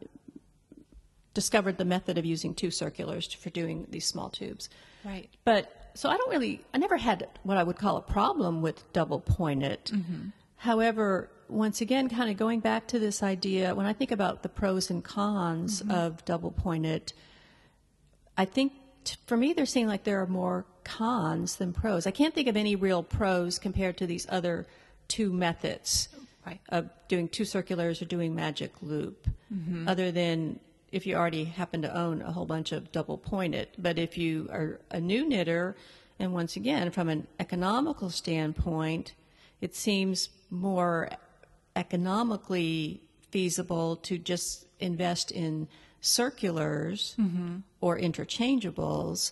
discovered 1.34 1.78
the 1.78 1.86
method 1.86 2.18
of 2.18 2.26
using 2.26 2.54
two 2.54 2.72
circulars 2.72 3.32
for 3.32 3.50
doing 3.50 3.88
these 3.90 4.06
small 4.06 4.30
tubes. 4.30 4.70
Right. 5.06 5.30
But 5.46 5.92
so 5.94 6.10
I 6.10 6.18
don't 6.18 6.30
really, 6.30 6.62
I 6.74 6.78
never 6.78 6.98
had 6.98 7.28
what 7.44 7.58
I 7.58 7.64
would 7.64 7.78
call 7.78 7.98
a 7.98 8.02
problem 8.02 8.62
with 8.62 8.92
double 8.94 9.20
pointed. 9.20 9.80
However, 10.58 11.30
once 11.50 11.82
again, 11.82 12.08
kind 12.08 12.30
of 12.30 12.38
going 12.38 12.60
back 12.60 12.88
to 12.88 13.00
this 13.00 13.24
idea, 13.24 13.74
when 13.76 13.86
I 13.86 13.94
think 13.94 14.12
about 14.12 14.44
the 14.44 14.50
pros 14.50 14.90
and 14.90 15.04
cons 15.04 15.82
of 15.90 16.24
double 16.26 16.52
pointed, 16.52 17.14
I 18.38 18.46
think 18.46 18.74
t- 19.04 19.16
for 19.26 19.36
me, 19.36 19.54
there 19.54 19.66
seem 19.66 19.88
like 19.88 20.04
there 20.04 20.22
are 20.22 20.28
more 20.28 20.66
cons 20.84 21.56
than 21.58 21.74
pros. 21.74 22.08
I 22.08 22.12
can't 22.12 22.34
think 22.34 22.48
of 22.48 22.58
any 22.58 22.76
real 22.76 23.04
pros 23.04 23.60
compared 23.60 23.98
to 23.98 24.08
these 24.08 24.26
other 24.30 24.68
two 25.08 25.32
methods 25.32 26.10
Right. 26.46 26.60
of 26.70 26.90
doing 27.08 27.28
two 27.28 27.46
circulars 27.46 28.02
or 28.02 28.06
doing 28.06 28.34
magic 28.34 28.72
loop, 28.82 29.28
mm-hmm. 29.54 29.88
other 29.88 30.12
than 30.12 30.60
if 30.92 31.06
you 31.06 31.16
already 31.16 31.44
happen 31.44 31.84
to 31.84 31.96
own 31.96 32.24
a 32.24 32.32
whole 32.32 32.48
bunch 32.48 32.72
of 32.72 32.92
double 32.92 33.18
pointed. 33.18 33.68
But 33.78 34.00
if 34.00 34.18
you 34.18 34.50
are 34.52 34.80
a 34.90 35.00
new 35.00 35.28
knitter, 35.28 35.76
and 36.18 36.34
once 36.34 36.56
again, 36.56 36.90
from 36.90 37.10
an 37.10 37.28
economical 37.40 38.10
standpoint, 38.10 39.14
it 39.62 39.76
seems 39.76 40.30
more 40.50 41.10
economically 41.76 43.02
feasible 43.30 43.96
to 43.98 44.18
just 44.18 44.66
invest 44.80 45.32
in 45.32 45.68
circulars 46.02 47.16
mm-hmm. 47.20 47.58
or 47.80 47.98
interchangeables, 48.00 49.32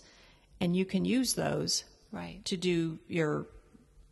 and 0.61 0.75
you 0.75 0.85
can 0.85 1.05
use 1.05 1.33
those 1.33 1.83
Right. 2.11 2.43
to 2.45 2.57
do 2.57 2.99
your 3.07 3.47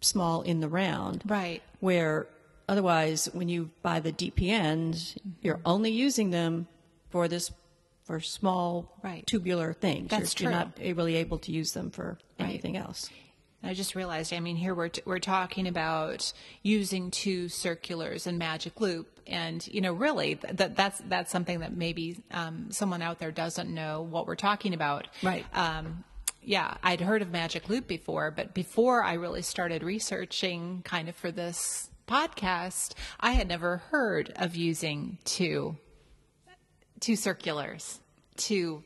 small 0.01 0.41
in 0.43 0.59
the 0.59 0.69
round. 0.69 1.23
Right. 1.25 1.61
Where 1.79 2.27
otherwise, 2.69 3.29
when 3.33 3.49
you 3.49 3.71
buy 3.81 3.99
the 3.99 4.11
DPNs, 4.11 5.17
you're 5.41 5.59
only 5.65 5.91
using 5.91 6.29
them 6.29 6.67
for 7.09 7.27
this 7.27 7.51
for 8.03 8.19
small 8.21 8.97
Right. 9.03 9.25
tubular 9.27 9.73
things. 9.73 10.09
That's 10.09 10.39
you're, 10.39 10.49
true. 10.51 10.57
you're 10.79 10.91
not 10.91 10.97
really 10.97 11.15
able 11.15 11.39
to 11.39 11.51
use 11.51 11.73
them 11.73 11.89
for 11.91 12.17
anything 12.39 12.77
else. 12.77 13.09
I 13.63 13.73
just 13.73 13.95
realized, 13.95 14.31
I 14.31 14.39
mean, 14.39 14.55
here 14.55 14.73
we're, 14.73 14.87
t- 14.87 15.01
we're 15.03 15.19
talking 15.19 15.67
about 15.67 16.31
using 16.63 17.11
two 17.11 17.49
circulars 17.49 18.25
and 18.27 18.37
magic 18.37 18.79
loop. 18.79 19.19
And, 19.27 19.67
you 19.67 19.81
know, 19.81 19.91
really, 19.91 20.35
th- 20.35 20.55
that 20.55 20.77
that's, 20.77 21.01
that's 21.09 21.31
something 21.31 21.59
that 21.59 21.75
maybe 21.75 22.23
um, 22.31 22.67
someone 22.71 23.01
out 23.01 23.19
there 23.19 23.31
doesn't 23.31 23.69
know 23.73 24.03
what 24.03 24.25
we're 24.25 24.35
talking 24.35 24.73
about. 24.73 25.07
Right. 25.21 25.45
Um, 25.53 26.05
yeah, 26.47 26.75
I'd 26.81 27.01
heard 27.01 27.21
of 27.21 27.29
magic 27.29 27.67
loop 27.67 27.87
before, 27.87 28.31
but 28.31 28.53
before 28.53 29.03
I 29.03 29.15
really 29.15 29.41
started 29.41 29.83
researching 29.83 30.81
kind 30.85 31.09
of 31.09 31.15
for 31.17 31.29
this 31.29 31.89
podcast, 32.07 32.93
I 33.19 33.31
had 33.31 33.49
never 33.49 33.77
heard 33.91 34.31
of 34.37 34.55
using 34.55 35.17
two, 35.25 35.75
two 37.01 37.17
circulars 37.17 37.99
to 38.37 38.81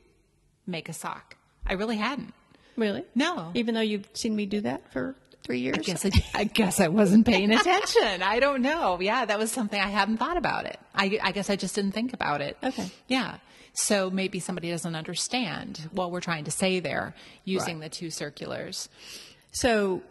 make 0.66 0.90
a 0.90 0.94
sock. 0.94 1.38
I 1.64 1.74
really 1.74 1.98
hadn't. 1.98 2.34
Really? 2.78 3.06
No. 3.14 3.52
Even 3.54 3.76
though 3.76 3.82
you've 3.82 4.10
seen 4.14 4.36
me 4.36 4.48
do 4.48 4.62
that 4.62 4.92
for 4.92 5.16
three 5.44 5.60
years? 5.60 5.78
I 5.78 5.82
guess 5.84 6.04
I, 6.04 6.12
I 6.34 6.44
guess 6.46 6.80
I 6.80 6.88
wasn't 6.88 7.28
paying 7.28 7.52
attention. 7.54 8.24
I 8.24 8.40
don't 8.40 8.64
know. 8.64 9.00
Yeah, 9.00 9.26
that 9.26 9.38
was 9.38 9.52
something 9.52 9.80
I 9.80 9.90
hadn't 9.90 10.18
thought 10.18 10.38
about 10.38 10.66
it. 10.66 10.80
I, 10.96 11.20
I 11.22 11.32
guess 11.32 11.52
I 11.52 11.58
just 11.58 11.76
didn't 11.76 11.92
think 11.92 12.14
about 12.14 12.42
it. 12.42 12.58
Okay. 12.64 12.90
Yeah. 13.08 13.38
So 13.74 14.10
maybe 14.10 14.40
somebody 14.40 14.70
doesn't 14.70 14.96
understand 14.96 15.90
what 15.92 16.12
we're 16.12 16.22
trying 16.22 16.44
to 16.46 16.52
say 16.52 16.80
there 16.80 17.16
using 17.46 17.80
the 17.80 17.90
two 17.90 18.10
circulars. 18.10 18.90
So, 19.52 20.02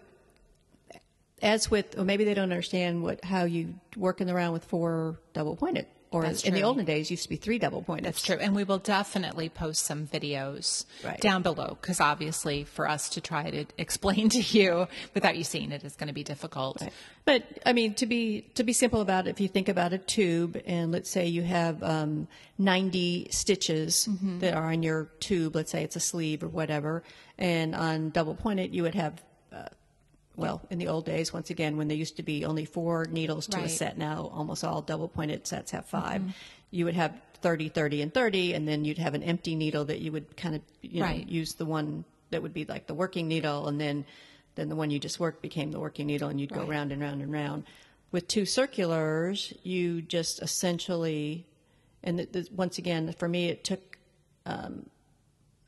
as 1.43 1.71
with, 1.71 1.99
or 1.99 2.05
maybe 2.05 2.25
they 2.25 2.35
don't 2.35 2.45
understand 2.45 3.03
what 3.03 3.25
how 3.25 3.45
you 3.45 3.75
working 3.97 4.31
around 4.31 4.53
with 4.53 4.65
four 4.65 5.19
double 5.33 5.57
pointed, 5.57 5.87
or 6.13 6.23
That's 6.25 6.43
in 6.43 6.55
the 6.55 6.63
olden 6.65 6.85
days 6.85 7.09
used 7.11 7.23
to 7.23 7.29
be 7.29 7.37
three 7.37 7.59
double 7.61 7.83
pointed. 7.83 8.07
That's 8.07 8.21
true. 8.23 8.37
And 8.41 8.53
we 8.55 8.65
will 8.65 8.79
definitely 8.79 9.49
post 9.49 9.85
some 9.85 10.09
videos 10.09 10.85
Right. 11.05 11.21
down 11.21 11.43
below 11.43 11.79
because 11.81 12.01
obviously 12.01 12.65
for 12.65 12.89
us 12.89 13.09
to 13.11 13.21
try 13.21 13.49
to 13.51 13.65
explain 13.79 14.29
to 14.31 14.41
you 14.41 14.89
without 15.15 15.37
you 15.37 15.45
seeing 15.45 15.71
it 15.71 15.85
is 15.85 15.95
going 15.95 16.09
to 16.09 16.13
be 16.15 16.25
difficult. 16.25 16.83
But 17.25 17.45
I 17.65 17.73
mean, 17.73 17.95
to 17.95 18.07
be 18.07 18.41
to 18.57 18.65
be 18.65 18.73
simple 18.73 19.01
about 19.03 19.27
it, 19.29 19.31
if 19.31 19.41
you 19.41 19.47
think 19.47 19.69
about 19.69 19.93
a 19.93 19.99
tube, 19.99 20.61
and 20.67 20.91
let's 20.91 21.09
say 21.09 21.27
you 21.29 21.43
have 21.43 21.81
um, 21.83 22.27
90 22.59 23.29
stitches 23.31 24.09
Mm-hmm. 24.11 24.41
that 24.41 24.55
are 24.55 24.73
on 24.73 24.83
your 24.83 25.05
tube, 25.21 25.55
let's 25.55 25.71
say 25.71 25.85
it's 25.85 25.97
a 25.97 26.01
sleeve 26.01 26.43
or 26.43 26.49
whatever, 26.49 27.03
and 27.39 27.75
on 27.75 28.11
double 28.11 28.35
pointed, 28.35 28.75
you 28.75 28.83
would 28.83 28.95
have. 28.97 29.23
Well, 30.41 30.63
in 30.71 30.79
the 30.79 30.89
old 30.89 31.05
days, 31.05 31.35
once 31.35 31.51
again, 31.51 31.77
when 31.77 31.89
there 31.89 31.97
used 31.97 32.17
to 32.17 32.23
be 32.23 32.47
only 32.47 32.65
four 32.65 33.05
needles 33.05 33.47
to 33.49 33.59
a 33.59 33.61
Right. 33.61 33.69
Mm-hmm. 33.69 33.77
set, 33.77 33.99
now 33.99 34.31
almost 34.33 34.65
all 34.65 34.81
double 34.81 35.07
pointed 35.07 35.47
sets 35.47 35.71
have 35.73 35.85
5 35.85 36.23
You 36.71 36.87
would 36.87 36.95
have 36.95 37.21
30, 37.43 37.69
30, 37.69 38.01
and 38.03 38.15
30, 38.15 38.55
and 38.55 38.67
then 38.67 38.85
you'd 38.87 38.97
have 38.99 39.15
an 39.15 39.23
empty 39.23 39.55
needle 39.55 39.85
that 39.85 40.01
you 40.01 40.13
would 40.13 40.37
kind 40.39 40.55
of 40.55 40.63
you 40.81 41.01
know, 41.01 41.07
Right. 41.07 41.29
use 41.29 41.55
the 41.55 41.67
one 41.67 42.05
that 42.31 42.41
would 42.43 42.55
be 42.55 42.65
like 42.65 42.87
the 42.87 42.95
working 42.95 43.29
needle, 43.29 43.69
and 43.69 43.79
then 43.81 44.07
then 44.57 44.69
the 44.69 44.77
one 44.77 44.91
you 44.91 44.99
just 44.99 45.21
worked 45.21 45.43
became 45.43 45.71
the 45.73 45.79
working 45.79 46.07
needle, 46.07 46.29
and 46.29 46.41
you'd 46.41 46.53
go 46.53 46.61
Right. 46.61 46.69
round 46.71 46.91
and 46.91 47.01
round 47.03 47.21
and 47.23 47.31
round. 47.33 47.65
With 48.11 48.27
two 48.27 48.47
circulars, 48.47 49.53
you 49.63 50.01
just 50.03 50.41
essentially, 50.43 51.47
and 52.03 52.27
once 52.53 52.79
again, 52.79 53.13
for 53.13 53.29
me, 53.29 53.49
it 53.49 53.63
took. 53.63 53.99
Um, 54.47 54.89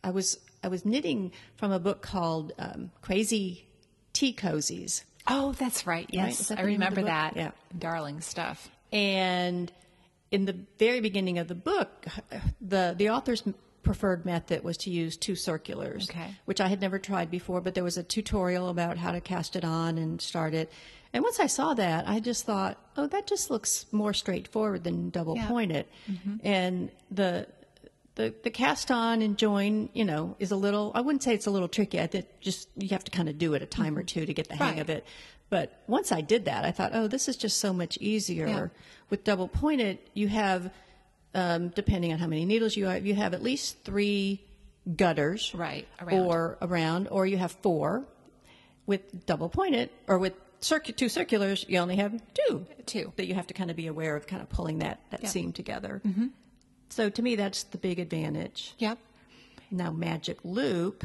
I 0.02 0.10
was 0.10 0.38
I 0.64 0.68
was 0.68 0.84
knitting 0.84 1.32
from 1.56 1.72
a 1.72 1.78
book 1.78 2.00
called 2.00 2.52
um, 2.58 2.90
Crazy 3.02 3.66
Tea 4.22 4.32
Cozies, 4.34 5.02
Oh, 5.26 5.50
that's 5.52 5.84
right. 5.86 6.06
Yes. 6.10 6.38
Is 6.40 6.48
that 6.48 6.58
I 6.60 6.62
the 6.62 6.68
name 6.68 6.82
of 6.82 6.94
the 6.94 7.00
remember 7.02 7.10
that. 7.10 7.36
Yeah. 7.36 7.50
Darling 7.76 8.20
stuff. 8.20 8.70
and 8.92 9.72
in 10.30 10.44
the 10.46 10.56
very 10.78 11.00
beginning 11.00 11.38
of 11.38 11.48
the 11.48 11.54
book, 11.56 12.06
the 12.60 12.94
the 12.96 13.10
author's 13.10 13.42
preferred 13.82 14.24
method 14.24 14.62
was 14.62 14.76
to 14.78 14.90
use 14.90 15.16
two 15.16 15.34
circulars, 15.34 16.08
Okay. 16.08 16.36
which 16.44 16.60
I 16.60 16.68
had 16.68 16.80
never 16.80 17.00
tried 17.00 17.30
before. 17.32 17.60
But 17.60 17.74
there 17.74 17.82
was 17.82 17.98
a 17.98 18.02
tutorial 18.04 18.68
about 18.68 18.96
how 18.96 19.10
to 19.10 19.20
cast 19.20 19.56
it 19.56 19.64
on 19.64 19.98
and 19.98 20.20
start 20.22 20.54
it. 20.54 20.70
And 21.12 21.22
once 21.24 21.40
I 21.40 21.46
saw 21.48 21.74
that, 21.74 22.08
I 22.08 22.20
just 22.20 22.46
thought, 22.46 22.78
oh, 22.96 23.08
that 23.08 23.26
just 23.26 23.50
looks 23.50 23.86
more 23.92 24.14
straightforward 24.14 24.84
than 24.84 25.10
double 25.10 25.34
Yeah. 25.36 25.48
pointed. 25.48 25.86
Mm-hmm. 26.10 26.36
And 26.46 26.90
the 27.10 27.48
the 28.14 28.34
the 28.42 28.50
cast 28.50 28.90
on 28.90 29.22
and 29.22 29.36
join, 29.38 29.88
you 29.94 30.04
know, 30.04 30.36
is 30.38 30.50
a 30.50 30.56
little. 30.56 30.92
I 30.94 31.00
wouldn't 31.00 31.22
say 31.22 31.34
it's 31.34 31.46
a 31.46 31.50
little 31.50 31.68
tricky. 31.68 32.00
I 32.00 32.06
think 32.06 32.26
just 32.40 32.68
you 32.76 32.88
have 32.90 33.04
to 33.04 33.10
kind 33.10 33.28
of 33.28 33.38
do 33.38 33.54
it 33.54 33.62
a 33.62 33.66
time 33.66 33.96
or 33.96 34.02
two 34.02 34.26
to 34.26 34.34
get 34.34 34.48
the 34.48 34.56
hang 34.56 34.72
Right. 34.74 34.78
of 34.80 34.90
it. 34.90 35.04
But 35.50 35.82
once 35.86 36.12
I 36.12 36.20
did 36.22 36.46
that, 36.46 36.64
I 36.64 36.70
thought, 36.70 36.92
oh, 36.94 37.08
this 37.08 37.28
is 37.28 37.36
just 37.36 37.58
so 37.58 37.72
much 37.72 37.98
easier. 37.98 38.46
Yeah. 38.46 38.66
With 39.10 39.22
double 39.24 39.48
pointed, 39.48 39.98
you 40.14 40.28
have, 40.28 40.70
um, 41.34 41.68
depending 41.68 42.12
on 42.12 42.18
how 42.18 42.26
many 42.26 42.46
needles 42.46 42.74
you 42.76 42.86
have, 42.86 43.04
you 43.04 43.14
have 43.14 43.34
at 43.34 43.42
least 43.42 43.84
three 43.84 44.42
gutters, 44.96 45.54
Right, 45.54 45.86
around. 46.00 46.26
or 46.26 46.58
around, 46.62 47.08
or 47.08 47.26
you 47.26 47.36
have 47.36 47.52
four. 47.52 48.04
With 48.86 49.26
double 49.26 49.48
pointed, 49.48 49.90
or 50.08 50.18
with 50.18 50.32
circu- 50.60 50.96
two 50.96 51.08
circulars, 51.08 51.64
you 51.68 51.78
only 51.78 51.96
have 51.96 52.20
two. 52.34 52.66
Two. 52.86 53.12
that 53.16 53.26
you 53.26 53.34
have 53.34 53.46
to 53.46 53.54
kind 53.54 53.70
of 53.70 53.76
be 53.76 53.86
aware 53.86 54.16
of, 54.16 54.26
kind 54.26 54.42
of 54.42 54.48
pulling 54.48 54.78
that 54.80 55.00
that 55.10 55.22
Yeah. 55.22 55.28
seam 55.28 55.52
together. 55.52 56.00
Mm-hmm. 56.04 56.26
So 56.92 57.08
to 57.08 57.22
me, 57.22 57.36
that's 57.36 57.62
the 57.62 57.78
big 57.78 57.98
advantage. 57.98 58.74
Yep. 58.76 58.98
Now, 59.70 59.90
magic 59.90 60.36
loop, 60.44 61.04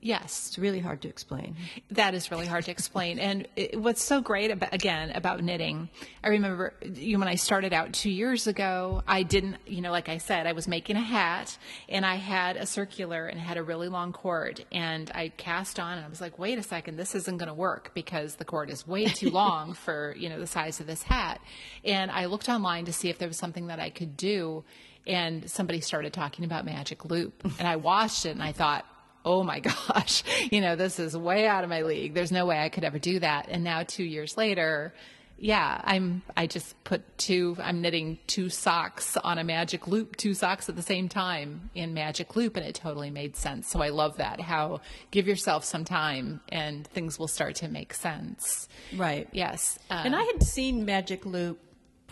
Yes. 0.00 0.48
it's 0.48 0.58
really 0.58 0.80
hard 0.80 1.00
to 1.02 1.08
explain. 1.08 1.56
That 1.90 2.12
is 2.14 2.30
really 2.30 2.44
hard 2.46 2.66
to 2.66 2.70
explain. 2.70 3.18
And 3.18 3.48
it, 3.56 3.80
what's 3.80 4.02
so 4.02 4.20
great 4.20 4.50
about, 4.50 4.72
again, 4.74 5.10
about 5.10 5.42
knitting, 5.42 5.88
I 6.22 6.28
remember 6.28 6.74
you 6.82 7.14
know, 7.14 7.20
when 7.20 7.28
I 7.28 7.36
started 7.36 7.72
out 7.72 7.94
two 7.94 8.10
years 8.10 8.46
ago, 8.46 9.02
I 9.08 9.22
didn't, 9.22 9.56
you 9.66 9.80
know, 9.80 9.90
like 9.90 10.10
I 10.10 10.18
said, 10.18 10.46
I 10.46 10.52
was 10.52 10.68
making 10.68 10.96
a 10.96 11.00
hat 11.00 11.56
and 11.88 12.04
I 12.04 12.16
had 12.16 12.58
a 12.58 12.66
circular 12.66 13.26
and 13.26 13.40
had 13.40 13.56
a 13.56 13.62
really 13.62 13.88
long 13.88 14.12
cord 14.12 14.62
and 14.70 15.10
I 15.14 15.30
cast 15.30 15.80
on 15.80 15.96
and 15.96 16.04
I 16.06 16.08
was 16.10 16.20
like, 16.20 16.38
wait 16.38 16.58
a 16.58 16.62
second, 16.62 16.96
this 16.96 17.14
isn't 17.14 17.38
going 17.38 17.48
to 17.48 17.54
work 17.54 17.92
because 17.94 18.34
the 18.36 18.44
cord 18.44 18.68
is 18.68 18.86
way 18.86 19.06
too 19.06 19.30
long 19.30 19.72
for, 19.72 20.14
you 20.18 20.28
know, 20.28 20.38
the 20.38 20.46
size 20.46 20.80
of 20.80 20.86
this 20.86 21.02
hat. 21.02 21.40
And 21.82 22.10
I 22.10 22.26
looked 22.26 22.50
online 22.50 22.84
to 22.84 22.92
see 22.92 23.08
if 23.08 23.18
there 23.18 23.28
was 23.28 23.38
something 23.38 23.68
that 23.68 23.80
I 23.80 23.88
could 23.88 24.18
do. 24.18 24.64
And 25.06 25.50
somebody 25.50 25.80
started 25.80 26.12
talking 26.12 26.44
about 26.44 26.64
magic 26.64 27.04
loop 27.04 27.44
and 27.58 27.68
I 27.68 27.76
watched 27.76 28.26
it 28.26 28.30
and 28.30 28.42
I 28.42 28.52
thought, 28.52 28.86
oh 29.24 29.42
my 29.42 29.60
gosh, 29.88 30.22
you 30.50 30.60
know, 30.60 30.76
this 30.76 30.98
is 30.98 31.16
way 31.16 31.46
out 31.46 31.64
of 31.64 31.70
my 31.70 31.82
league. 31.82 32.14
There's 32.14 32.32
no 32.32 32.46
way 32.46 32.58
I 32.60 32.68
could 32.68 32.84
ever 32.84 32.98
do 32.98 33.18
that. 33.20 33.46
And 33.48 33.64
now 33.64 33.82
two 33.82 34.04
years 34.04 34.36
later, 34.36 34.94
yeah, 35.36 35.80
I'm, 35.82 36.22
I 36.36 36.46
just 36.46 36.82
put 36.84 37.18
two, 37.18 37.56
I'm 37.60 37.80
knitting 37.80 38.18
two 38.28 38.48
socks 38.48 39.16
on 39.16 39.36
a 39.38 39.44
magic 39.44 39.88
loop, 39.88 40.16
two 40.16 40.32
socks 40.32 40.68
at 40.68 40.76
the 40.76 40.82
same 40.82 41.08
time 41.08 41.70
in 41.74 41.92
magic 41.92 42.36
loop. 42.36 42.56
And 42.56 42.64
it 42.64 42.76
totally 42.76 43.10
made 43.10 43.36
sense. 43.36 43.68
So 43.68 43.82
I 43.82 43.88
love 43.88 44.18
that. 44.18 44.40
How 44.40 44.80
give 45.10 45.26
yourself 45.26 45.64
some 45.64 45.84
time 45.84 46.40
and 46.50 46.86
things 46.86 47.18
will 47.18 47.28
start 47.28 47.56
to 47.56 47.68
make 47.68 47.94
sense. 47.94 48.68
Right. 48.96 49.28
Yes. 49.32 49.78
Uh, 49.90 50.02
And 50.04 50.14
I 50.14 50.22
had 50.22 50.42
seen 50.42 50.84
Magic 50.84 51.26
Loop 51.26 51.58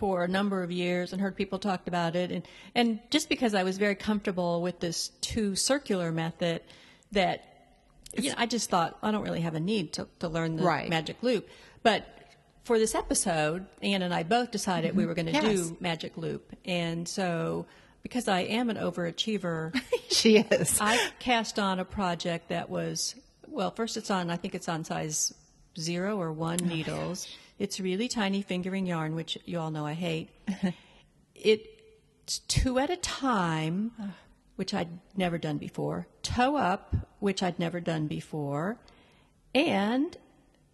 for 0.02 0.24
a 0.24 0.28
number 0.28 0.64
of 0.64 0.72
years 0.72 1.12
and 1.12 1.22
heard 1.22 1.36
people 1.36 1.60
talk 1.60 1.86
about 1.86 2.16
it. 2.16 2.32
And, 2.32 2.42
and 2.74 2.98
just 3.10 3.28
because 3.28 3.54
I 3.54 3.62
was 3.62 3.78
very 3.78 3.94
comfortable 3.94 4.60
with 4.60 4.80
this 4.80 5.10
two 5.20 5.54
circular 5.54 6.10
method, 6.10 6.60
that 7.12 7.70
you 8.18 8.30
know, 8.30 8.34
I 8.36 8.46
just 8.46 8.68
thought 8.68 8.98
I 9.00 9.12
don't 9.12 9.22
really 9.22 9.42
have 9.42 9.54
a 9.54 9.60
need 9.60 9.92
to, 9.92 10.08
to 10.18 10.26
learn 10.26 10.56
the 10.56 10.64
Right. 10.64 10.88
Magic 10.90 11.22
Loop. 11.22 11.48
But 11.84 12.04
for 12.64 12.80
this 12.80 12.96
episode, 12.96 13.64
Anne 13.80 14.02
and 14.02 14.12
I 14.12 14.24
both 14.24 14.50
decided 14.50 14.96
we 14.96 15.04
mm-hmm. 15.04 15.08
were 15.08 15.14
going 15.14 15.26
to 15.26 15.32
Yes. 15.34 15.44
do 15.68 15.76
Magic 15.78 16.16
Loop. 16.16 16.52
And 16.64 17.06
so, 17.06 17.66
because 18.02 18.26
I 18.26 18.40
am 18.40 18.70
an 18.70 18.78
overachiever, 18.78 19.80
she 20.10 20.38
is. 20.38 20.78
I 20.80 20.98
cast 21.20 21.60
on 21.60 21.78
a 21.78 21.84
project 21.84 22.48
that 22.48 22.68
was 22.68 23.14
well. 23.46 23.70
First, 23.70 23.96
it's 23.96 24.10
on. 24.10 24.30
I 24.30 24.36
think 24.36 24.56
it's 24.56 24.68
on 24.68 24.82
size 24.82 25.32
zero 25.78 26.20
or 26.20 26.32
one 26.32 26.58
oh, 26.60 26.66
needles. 26.66 27.28
It's 27.58 27.78
really 27.80 28.08
tiny 28.08 28.42
fingering 28.42 28.86
yarn, 28.86 29.14
which 29.14 29.38
you 29.44 29.58
all 29.58 29.70
know 29.70 29.86
I 29.86 29.92
hate. 29.94 30.30
it's 31.34 32.38
two 32.48 32.78
at 32.78 32.90
a 32.90 32.96
time, 32.96 33.92
which 34.56 34.74
I'd 34.74 34.88
never 35.16 35.38
done 35.38 35.58
before. 35.58 36.06
Toe 36.22 36.56
up, 36.56 36.94
which 37.20 37.42
I'd 37.42 37.58
never 37.58 37.80
done 37.80 38.06
before, 38.06 38.78
and 39.54 40.16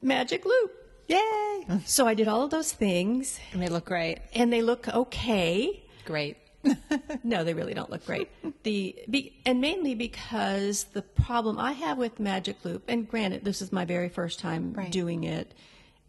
magic 0.03 0.45
loop. 0.45 0.73
Yay. 1.09 1.67
So 1.85 2.07
I 2.07 2.15
did 2.15 2.29
all 2.29 2.43
of 2.43 2.51
those 2.51 2.73
things, 2.73 3.39
And 3.53 3.61
they 3.63 3.69
look 3.69 3.85
great. 3.87 4.19
and 4.35 4.51
they 4.53 4.63
look 4.63 4.89
okay. 4.89 5.83
Great. 6.05 6.37
No, 7.25 7.45
they 7.45 7.53
really 7.55 7.75
don't 7.75 7.91
look 7.91 8.05
great. 8.07 8.29
The 8.63 8.95
be, 9.11 9.39
and 9.45 9.61
mainly 9.61 9.95
because 9.95 10.85
the 10.85 11.03
problem 11.03 11.59
I 11.59 11.73
have 11.73 11.99
with 11.99 12.19
Magic 12.21 12.65
Loop, 12.65 12.85
and 12.89 13.09
granted, 13.09 13.45
this 13.45 13.61
is 13.61 13.71
my 13.73 13.85
very 13.85 14.09
first 14.09 14.39
time 14.39 14.73
Right. 14.73 14.91
doing 14.91 15.25
it, 15.25 15.53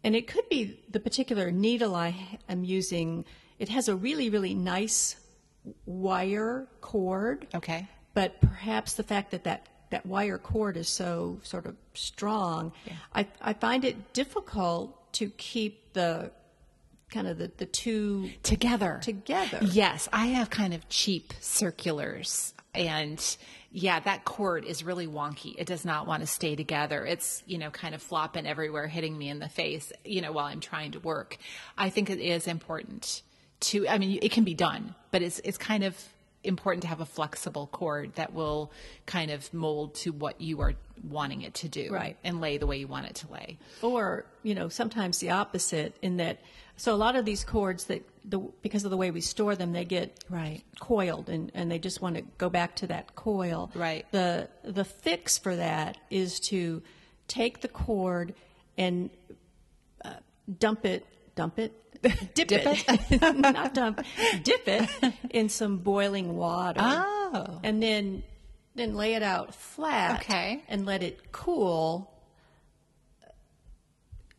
and 0.04 0.14
it 0.16 0.26
could 0.26 0.48
be 0.48 0.80
the 0.90 1.00
particular 1.00 1.50
needle 1.50 1.94
I 1.94 2.14
am 2.48 2.64
using. 2.64 3.24
It 3.58 3.68
has 3.68 3.88
a 3.88 3.94
really, 3.96 4.30
really 4.30 4.54
nice 4.54 5.16
wire 5.86 6.66
cord, 6.80 7.46
Okay. 7.54 7.88
but 8.14 8.40
perhaps 8.40 8.94
the 8.94 9.02
fact 9.02 9.30
that 9.32 9.44
that, 9.44 9.66
that 9.90 10.06
wire 10.06 10.38
cord 10.38 10.76
is 10.76 10.88
so 10.88 11.38
sort 11.42 11.66
of 11.66 11.76
strong, 11.94 12.72
I, 13.14 13.26
I 13.40 13.52
find 13.52 13.84
it 13.84 14.12
difficult 14.12 15.12
to 15.14 15.30
keep 15.30 15.92
the 15.92 16.30
kind 17.10 17.26
of 17.26 17.38
the, 17.38 17.50
the 17.56 17.66
two 17.66 18.30
Together. 18.42 19.00
together. 19.02 19.58
Yes, 19.62 20.08
I 20.12 20.26
have 20.26 20.48
kind 20.48 20.72
of 20.72 20.88
cheap 20.88 21.32
circulars. 21.40 22.54
And 22.74 23.36
yeah, 23.72 24.00
that 24.00 24.24
cord 24.24 24.64
is 24.64 24.82
really 24.82 25.06
wonky. 25.06 25.54
It 25.56 25.66
does 25.66 25.84
not 25.84 26.06
want 26.06 26.22
to 26.22 26.26
stay 26.26 26.56
together. 26.56 27.04
It's, 27.06 27.42
you 27.46 27.58
know, 27.58 27.70
kind 27.70 27.94
of 27.94 28.02
flopping 28.02 28.46
everywhere, 28.46 28.88
hitting 28.88 29.16
me 29.16 29.28
in 29.28 29.38
the 29.38 29.48
face, 29.48 29.92
you 30.04 30.20
know, 30.20 30.32
while 30.32 30.46
I'm 30.46 30.60
trying 30.60 30.92
to 30.92 31.00
work. 31.00 31.38
I 31.78 31.90
think 31.90 32.10
it 32.10 32.18
is 32.18 32.46
important 32.46 33.22
to, 33.60 33.88
I 33.88 33.98
mean, 33.98 34.18
it 34.22 34.32
can 34.32 34.44
be 34.44 34.54
done, 34.54 34.94
but 35.10 35.22
it's, 35.22 35.40
it's 35.44 35.58
kind 35.58 35.84
of 35.84 35.96
important 36.42 36.82
to 36.82 36.88
have 36.88 37.00
a 37.00 37.06
flexible 37.06 37.66
cord 37.66 38.14
that 38.14 38.32
will 38.32 38.72
kind 39.06 39.30
of 39.30 39.52
mold 39.52 39.94
to 39.94 40.10
what 40.10 40.40
you 40.40 40.60
are 40.62 40.72
wanting 41.08 41.42
it 41.42 41.54
to 41.54 41.68
do. 41.68 41.90
Right. 41.92 42.16
And 42.24 42.40
lay 42.40 42.56
the 42.58 42.66
way 42.66 42.78
you 42.78 42.86
want 42.88 43.06
it 43.06 43.14
to 43.16 43.30
lay. 43.32 43.58
or 43.82 44.24
you 44.42 44.54
know 44.54 44.68
sometimes 44.68 45.18
the 45.18 45.30
opposite 45.30 45.96
in 46.02 46.16
that 46.16 46.40
so 46.76 46.94
a 46.94 46.96
lot 46.96 47.14
of 47.16 47.26
these 47.26 47.44
cords 47.44 47.84
that 47.84 48.02
the 48.24 48.38
because 48.62 48.84
of 48.84 48.90
the 48.90 48.96
way 48.96 49.10
we 49.10 49.20
store 49.20 49.54
them 49.54 49.72
they 49.72 49.84
get 49.84 50.24
Right. 50.30 50.62
coiled 50.80 51.28
and, 51.28 51.50
and 51.54 51.70
they 51.70 51.78
just 51.78 52.00
want 52.00 52.16
to 52.16 52.22
go 52.38 52.48
back 52.48 52.76
to 52.76 52.86
that 52.86 53.14
coil 53.16 53.70
Right. 53.74 54.06
the 54.12 54.48
the 54.64 54.84
fix 54.84 55.36
for 55.36 55.54
that 55.56 55.98
is 56.10 56.40
to 56.40 56.82
take 57.28 57.60
the 57.60 57.68
cord 57.68 58.34
and 58.78 59.10
uh, 60.04 60.14
dump 60.58 60.84
it 60.86 61.06
dump 61.34 61.58
it 61.58 61.72
dip, 62.34 62.48
Dip 62.48 62.50
it, 62.52 63.20
not 63.38 63.74
dump 63.74 64.00
dip 64.42 64.66
it 64.66 64.88
in 65.30 65.48
some 65.48 65.78
boiling 65.78 66.36
water 66.36 66.80
Oh. 66.82 67.60
and 67.62 67.82
then 67.82 68.22
then 68.74 68.94
lay 68.94 69.14
it 69.14 69.22
out 69.22 69.54
flat 69.54 70.20
Okay. 70.20 70.62
and 70.68 70.86
let 70.86 71.02
it 71.02 71.32
cool 71.32 72.12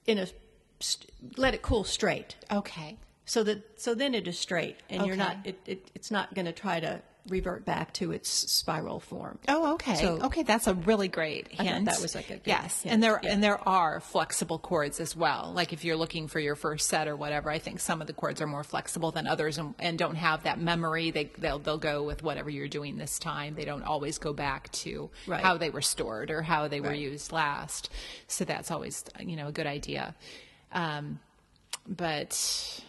in 0.05 0.18
a 0.18 0.28
let 1.38 1.53
it 1.53 1.62
cool 1.62 1.84
straight 1.84 2.36
Okay. 2.51 2.97
so 3.26 3.43
that 3.43 3.80
so 3.80 3.93
then 3.93 4.16
it 4.16 4.28
is 4.28 4.39
straight 4.39 4.78
and 4.89 5.05
you're 5.05 5.16
not 5.16 5.38
it, 5.45 5.59
it 5.68 5.91
it's 5.93 6.09
not 6.09 6.34
going 6.34 6.45
to 6.47 6.51
try 6.51 6.80
to 6.80 7.01
revert 7.30 7.65
back 7.65 7.93
to 7.93 8.11
its 8.11 8.30
spiral 8.30 8.99
form 8.99 9.38
Oh, 9.47 9.74
okay. 9.76 9.95
So- 9.95 10.19
okay, 10.24 10.41
that's 10.43 10.65
a 10.65 10.74
really 10.74 11.07
great 11.07 11.47
hint. 11.49 11.86
that 11.86 12.01
was 12.01 12.15
like 12.15 12.30
a 12.32 12.34
good 12.34 12.41
yes, 12.45 12.82
hint, 12.82 12.93
and 12.95 13.03
there 13.03 13.19
yeah. 13.22 13.32
and 13.34 13.43
there 13.43 13.59
are 13.69 13.99
flexible 13.99 14.57
cords 14.57 14.99
as 14.99 15.15
well. 15.15 15.51
Like 15.53 15.72
if 15.72 15.84
you're 15.86 15.95
looking 15.95 16.28
for 16.28 16.39
your 16.39 16.55
first 16.55 16.89
set 16.89 17.07
or 17.07 17.15
whatever, 17.15 17.51
I 17.51 17.59
think 17.59 17.80
some 17.80 18.01
of 18.01 18.07
the 18.07 18.13
cords 18.13 18.41
are 18.41 18.47
more 18.47 18.63
flexible 18.63 19.11
than 19.11 19.28
others 19.28 19.57
and, 19.59 19.76
and 19.78 19.99
don't 19.99 20.15
have 20.15 20.43
that 20.43 20.59
memory. 20.59 21.11
They 21.11 21.26
they'll 21.38 21.59
they'll 21.59 21.78
go 21.78 22.01
with 22.03 22.24
whatever 22.24 22.49
you're 22.49 22.67
doing 22.67 22.97
this 22.97 23.19
time. 23.19 23.53
They 23.53 23.65
don't 23.65 23.84
always 23.84 24.17
go 24.17 24.34
back 24.34 24.72
to 24.72 25.09
Right. 25.28 25.43
how 25.43 25.57
they 25.57 25.69
were 25.69 25.82
stored 25.84 26.32
or 26.32 26.41
how 26.41 26.67
they 26.67 26.82
were 26.82 26.89
Right. 26.89 26.99
used 26.99 27.32
last. 27.32 27.89
So 28.28 28.45
that's 28.45 28.72
always 28.72 29.03
you 29.19 29.36
know 29.36 29.47
a 29.47 29.51
good 29.51 29.67
idea. 29.67 30.15
Um, 30.72 31.19
but 31.88 32.82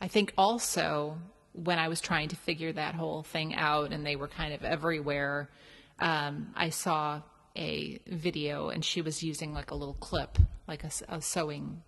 I 0.00 0.08
think 0.08 0.32
also 0.38 1.18
when 1.64 1.78
I 1.78 1.88
was 1.88 2.00
trying 2.00 2.28
to 2.28 2.36
figure 2.36 2.72
that 2.72 2.94
whole 2.94 3.22
thing 3.22 3.54
out 3.54 3.92
and 3.92 4.04
they 4.06 4.16
were 4.16 4.28
kind 4.28 4.54
of 4.54 4.64
everywhere, 4.64 5.48
um, 5.98 6.52
I 6.54 6.70
saw 6.70 7.22
a 7.56 7.98
video 8.06 8.68
and 8.68 8.84
she 8.84 9.02
was 9.02 9.22
using 9.22 9.52
like 9.52 9.70
a 9.70 9.74
little 9.74 9.94
clip, 9.94 10.38
like 10.66 10.84
a 10.84 11.20
sewing, 11.20 11.82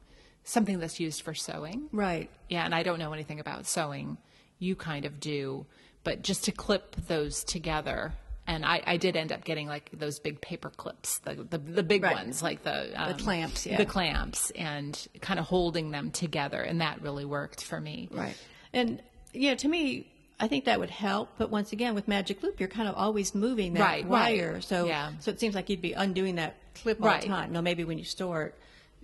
something 0.44 0.78
that's 0.80 0.98
used 0.98 1.22
for 1.22 1.34
sewing. 1.34 1.88
right 1.92 2.28
Yeah, 2.48 2.64
and 2.64 2.74
I 2.74 2.82
don't 2.82 2.98
know 2.98 3.12
anything 3.12 3.38
about 3.40 3.66
sewing. 3.66 4.18
You 4.58 4.74
kind 4.76 5.04
of 5.04 5.20
do, 5.20 5.66
but 6.04 6.22
just 6.22 6.44
to 6.44 6.52
clip 6.52 6.96
those 7.06 7.44
together. 7.44 8.12
And 8.46 8.64
I, 8.64 8.82
I 8.84 8.96
did 8.96 9.16
end 9.16 9.30
up 9.30 9.44
getting 9.44 9.68
like 9.68 9.90
those 9.92 10.18
big 10.18 10.40
paper 10.40 10.70
clips, 10.70 11.18
the 11.18 11.34
the, 11.34 11.58
the 11.58 11.82
big 11.84 12.02
Right. 12.02 12.16
ones, 12.16 12.42
like 12.42 12.64
the 12.64 12.90
um, 13.00 13.16
clamps, 13.16 13.64
yeah. 13.64 13.76
the 13.76 13.86
clamps, 13.86 14.50
and 14.52 15.06
kind 15.20 15.38
of 15.38 15.46
holding 15.46 15.92
them 15.92 16.10
together, 16.10 16.60
and 16.60 16.80
that 16.80 17.00
really 17.00 17.24
worked 17.24 17.62
for 17.62 17.80
me. 17.80 18.08
right 18.10 18.36
and 18.72 19.02
you 19.32 19.50
know 19.50 19.54
to 19.56 19.68
me 19.68 20.06
I 20.42 20.48
think 20.48 20.64
that 20.64 20.80
would 20.80 20.88
help, 20.88 21.28
but 21.36 21.50
once 21.50 21.70
again, 21.72 21.94
with 21.94 22.08
Magic 22.08 22.42
Loop, 22.42 22.60
you're 22.60 22.68
kind 22.70 22.88
of 22.88 22.94
always 22.94 23.34
moving 23.34 23.74
that 23.74 23.80
Right, 23.82 24.04
right. 24.04 24.38
wire, 24.38 24.60
so 24.62 24.86
Yeah. 24.86 25.12
so 25.18 25.30
it 25.30 25.38
seems 25.38 25.54
like 25.54 25.68
you'd 25.68 25.82
be 25.82 25.92
undoing 25.92 26.36
that 26.36 26.56
clip 26.74 26.98
all 27.02 27.08
Right. 27.08 27.20
the 27.20 27.28
time. 27.28 27.52
Now, 27.52 27.60
maybe 27.60 27.84
when 27.84 27.98
you 27.98 28.04
store 28.04 28.44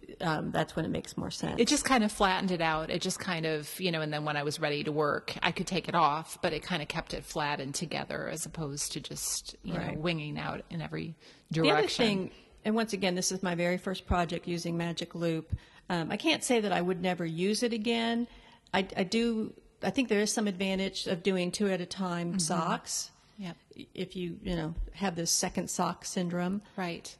it, 0.09 0.22
um, 0.22 0.51
that's 0.51 0.74
when 0.74 0.87
it 0.87 0.91
makes 0.91 1.14
more 1.18 1.31
sense. 1.31 1.61
It 1.61 1.68
just 1.68 1.85
kind 1.85 2.03
of 2.05 2.11
flattened 2.11 2.53
it 2.53 2.62
out. 2.62 2.89
It 2.89 3.03
just 3.03 3.18
kind 3.18 3.45
of, 3.45 3.68
you 3.79 3.91
know, 3.93 4.01
and 4.01 4.11
then 4.11 4.24
when 4.24 4.39
I 4.39 4.45
was 4.45 4.59
ready 4.59 4.83
to 4.85 4.93
work, 4.93 5.35
I 5.43 5.53
could 5.53 5.66
take 5.66 5.91
it 5.91 5.95
off, 5.95 6.39
but 6.41 6.55
it 6.55 6.62
kind 6.62 6.81
of 6.81 6.89
kept 6.89 7.12
it 7.12 7.22
flat 7.22 7.61
and 7.61 7.74
together 7.74 8.31
as 8.31 8.47
opposed 8.47 8.93
to 8.93 9.01
just, 9.01 9.57
you 9.62 9.74
know, 9.74 9.93
winging 9.95 10.39
out 10.39 10.62
in 10.70 10.81
every 10.81 11.16
direction. 11.53 11.62
The 11.74 11.79
other 11.79 11.89
thing, 11.89 12.31
and 12.64 12.74
once 12.74 12.95
again, 12.95 13.14
this 13.14 13.31
is 13.31 13.43
my 13.43 13.55
very 13.55 13.77
first 13.77 14.07
project 14.07 14.49
using 14.49 14.79
Magic 14.79 15.14
Loop. 15.14 15.55
Um, 15.91 16.11
I 16.11 16.16
can't 16.16 16.43
say 16.43 16.61
that 16.61 16.72
I 16.72 16.81
would 16.81 17.03
never 17.03 17.27
use 17.27 17.62
it 17.62 17.74
again. 17.74 18.27
I, 18.72 18.87
I 18.97 19.03
do. 19.05 19.53
I 19.83 19.91
think 19.91 20.09
there 20.09 20.20
is 20.20 20.33
some 20.33 20.47
advantage 20.47 21.07
of 21.07 21.22
doing 21.22 21.51
two 21.51 21.68
at 21.68 21.81
a 21.81 21.87
time 21.87 22.29
Mm-hmm. 22.31 22.39
socks. 22.39 23.11
Yep. 23.39 23.57
If 23.95 24.16
you 24.16 24.39
you 24.43 24.57
know 24.57 24.74
have 24.95 25.14
this 25.16 25.31
second 25.31 25.68
sock 25.68 26.05
syndrome, 26.07 26.62
Right. 26.77 27.14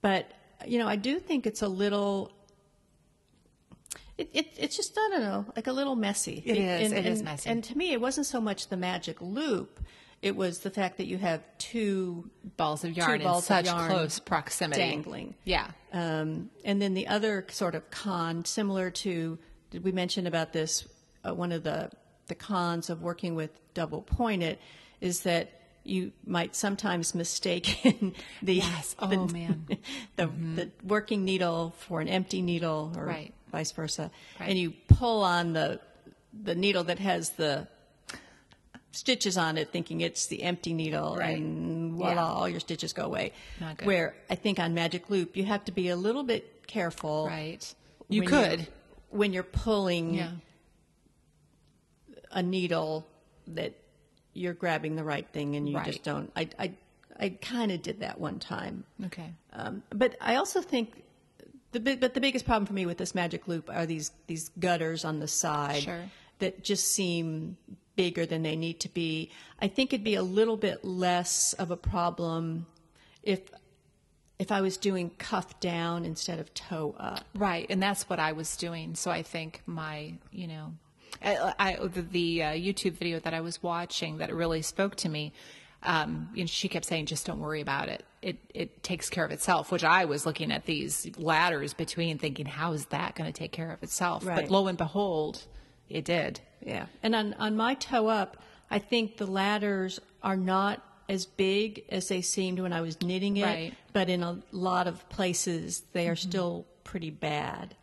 but 0.00 0.30
you 0.66 0.78
know 0.78 0.88
I 0.88 0.96
do 0.96 1.18
think 1.18 1.46
it's 1.46 1.60
a 1.62 1.68
little. 1.68 2.32
It, 4.16 4.30
it, 4.32 4.46
it's 4.56 4.76
just 4.76 4.96
I 4.96 5.08
don't 5.10 5.20
know, 5.22 5.44
like 5.56 5.66
a 5.66 5.72
little 5.72 5.96
messy. 5.96 6.42
It 6.46 6.56
is, 6.56 6.90
And, 6.92 6.98
it 6.98 7.06
is 7.06 7.18
and- 7.18 7.24
messy. 7.28 7.50
And 7.50 7.64
to 7.64 7.76
me, 7.76 7.92
it 7.92 8.00
wasn't 8.00 8.26
so 8.26 8.40
much 8.40 8.68
the 8.68 8.76
magic 8.76 9.20
loop; 9.20 9.80
it 10.22 10.36
was 10.36 10.60
the 10.60 10.70
fact 10.70 10.98
that 10.98 11.06
you 11.06 11.18
have 11.18 11.42
two 11.58 12.30
Balls 12.56 12.84
of 12.84 12.96
yarn 12.96 13.20
in 13.20 13.26
balls 13.26 13.42
of 13.44 13.48
such 13.48 13.66
yarn 13.66 13.90
close 13.90 14.18
proximity. 14.20 14.80
dangling. 14.80 15.34
Yeah. 15.44 15.68
Um, 15.92 16.50
and 16.64 16.80
then 16.80 16.94
the 16.94 17.08
other 17.08 17.44
sort 17.50 17.74
of 17.74 17.90
con, 17.90 18.44
similar 18.44 18.90
to, 18.90 19.38
did 19.70 19.82
we 19.84 19.90
mention 19.92 20.26
about 20.26 20.52
this? 20.52 20.86
Uh, 21.24 21.34
one 21.34 21.52
of 21.52 21.62
the 21.62 21.90
the 22.26 22.34
cons 22.34 22.88
of 22.90 23.02
working 23.02 23.34
with 23.34 23.50
double 23.74 24.02
pointed 24.02 24.58
is 25.00 25.20
that 25.22 25.60
you 25.84 26.10
might 26.26 26.56
sometimes 26.56 27.14
mistake 27.14 27.78
the 28.42 28.54
Yes. 28.54 28.96
Oh, 28.98 29.06
the, 29.26 29.32
man. 29.32 29.66
the, 30.16 30.26
the 30.26 30.70
working 30.82 31.24
needle 31.24 31.74
for 31.78 32.00
an 32.00 32.08
empty 32.08 32.40
needle 32.40 32.92
or 32.96 33.04
Right. 33.04 33.34
vice 33.52 33.72
versa, 33.72 34.10
Right. 34.40 34.48
and 34.48 34.58
you 34.58 34.72
pull 34.88 35.22
on 35.22 35.52
the 35.52 35.80
the 36.42 36.54
needle 36.54 36.84
that 36.84 36.98
has 36.98 37.30
the 37.30 37.68
stitches 38.92 39.36
on 39.36 39.58
it, 39.58 39.70
thinking 39.70 40.00
it's 40.00 40.26
the 40.26 40.42
empty 40.42 40.72
needle, 40.72 41.16
Right. 41.16 41.36
and 41.36 41.92
voila, 41.94 42.12
Yeah. 42.14 42.32
all 42.32 42.48
your 42.48 42.60
stitches 42.60 42.92
go 42.92 43.04
away. 43.04 43.32
Where 43.82 44.14
I 44.30 44.34
think 44.36 44.58
on 44.58 44.72
Magic 44.74 45.10
Loop, 45.10 45.36
you 45.36 45.44
have 45.44 45.64
to 45.66 45.72
be 45.72 45.88
a 45.88 45.96
little 45.96 46.22
bit 46.22 46.66
careful. 46.66 47.26
Right. 47.26 47.74
You 48.08 48.22
could. 48.22 48.68
when 49.10 49.32
you're 49.32 49.42
pulling 49.44 50.14
Yeah. 50.14 50.30
A 52.34 52.42
needle 52.42 53.06
that 53.46 53.72
you're 54.34 54.52
grabbing 54.54 54.96
the 54.96 55.04
right 55.04 55.26
thing 55.32 55.56
and 55.56 55.68
you 55.68 55.76
Right. 55.76 55.86
just 55.86 56.02
don't. 56.02 56.30
I 56.36 56.48
I 56.58 56.72
I 57.18 57.28
kind 57.30 57.70
of 57.72 57.80
did 57.82 58.00
that 58.00 58.20
one 58.20 58.38
time. 58.40 58.84
Okay. 59.06 59.32
Um, 59.52 59.82
but 59.90 60.16
I 60.20 60.34
also 60.36 60.60
think 60.60 61.02
the 61.72 61.80
but 61.80 62.14
the 62.14 62.20
biggest 62.20 62.44
problem 62.44 62.66
for 62.66 62.72
me 62.72 62.86
with 62.86 62.98
this 62.98 63.14
magic 63.14 63.46
loop 63.48 63.70
are 63.70 63.86
these 63.86 64.10
these 64.26 64.50
gutters 64.58 65.04
on 65.04 65.20
the 65.20 65.28
side 65.28 65.82
Sure. 65.84 66.04
that 66.40 66.62
just 66.64 66.88
seem 66.92 67.56
bigger 67.96 68.26
than 68.26 68.42
they 68.42 68.56
need 68.56 68.80
to 68.80 68.88
be. 68.88 69.30
I 69.60 69.68
think 69.68 69.92
it'd 69.92 70.02
be 70.04 70.16
a 70.16 70.22
little 70.22 70.56
bit 70.56 70.84
less 70.84 71.52
of 71.54 71.70
a 71.70 71.76
problem 71.76 72.66
if 73.22 73.40
if 74.40 74.50
I 74.50 74.60
was 74.62 74.76
doing 74.76 75.10
cuff 75.10 75.60
down 75.60 76.04
instead 76.04 76.40
of 76.40 76.52
toe 76.54 76.96
up. 76.98 77.24
Right, 77.36 77.66
and 77.70 77.80
that's 77.80 78.08
what 78.10 78.18
I 78.18 78.32
was 78.32 78.56
doing. 78.56 78.96
So 78.96 79.12
I 79.12 79.22
think 79.22 79.62
my, 79.64 80.14
you 80.32 80.48
know, 80.48 80.72
I, 81.22 81.54
I 81.58 81.76
the, 81.86 82.02
the 82.02 82.42
uh, 82.42 82.46
YouTube 82.52 82.92
video 82.92 83.20
that 83.20 83.34
I 83.34 83.40
was 83.40 83.62
watching 83.62 84.18
that 84.18 84.34
really 84.34 84.62
spoke 84.62 84.96
to 84.96 85.08
me. 85.08 85.32
Um, 85.82 86.30
and 86.36 86.48
she 86.48 86.68
kept 86.68 86.86
saying, 86.86 87.06
"Just 87.06 87.26
don't 87.26 87.40
worry 87.40 87.60
about 87.60 87.90
it. 87.90 88.04
It 88.22 88.38
it 88.54 88.82
takes 88.82 89.10
care 89.10 89.24
of 89.24 89.30
itself." 89.30 89.70
Which 89.70 89.84
I 89.84 90.06
was 90.06 90.24
looking 90.24 90.50
at 90.50 90.64
these 90.64 91.06
ladders 91.18 91.74
between, 91.74 92.18
thinking, 92.18 92.46
"How 92.46 92.72
is 92.72 92.86
that 92.86 93.14
going 93.14 93.30
to 93.30 93.38
take 93.38 93.52
care 93.52 93.70
of 93.70 93.82
itself?" 93.82 94.24
Right. 94.24 94.42
But 94.42 94.50
lo 94.50 94.66
and 94.66 94.78
behold, 94.78 95.42
it 95.90 96.06
did. 96.06 96.40
Yeah. 96.64 96.86
And 97.02 97.14
on, 97.14 97.34
on 97.34 97.56
my 97.56 97.74
toe 97.74 98.08
up, 98.08 98.38
I 98.70 98.78
think 98.78 99.18
the 99.18 99.26
ladders 99.26 100.00
are 100.22 100.36
not 100.36 100.82
as 101.08 101.26
big 101.26 101.84
as 101.90 102.08
they 102.08 102.22
seemed 102.22 102.58
when 102.60 102.72
I 102.72 102.80
was 102.80 103.00
knitting 103.02 103.36
it. 103.36 103.44
Right. 103.44 103.74
But 103.92 104.08
in 104.08 104.22
a 104.22 104.38
lot 104.52 104.86
of 104.86 105.06
places, 105.10 105.82
they 105.92 106.08
are 106.08 106.16
still 106.16 106.64
pretty 106.82 107.10
bad. 107.10 107.74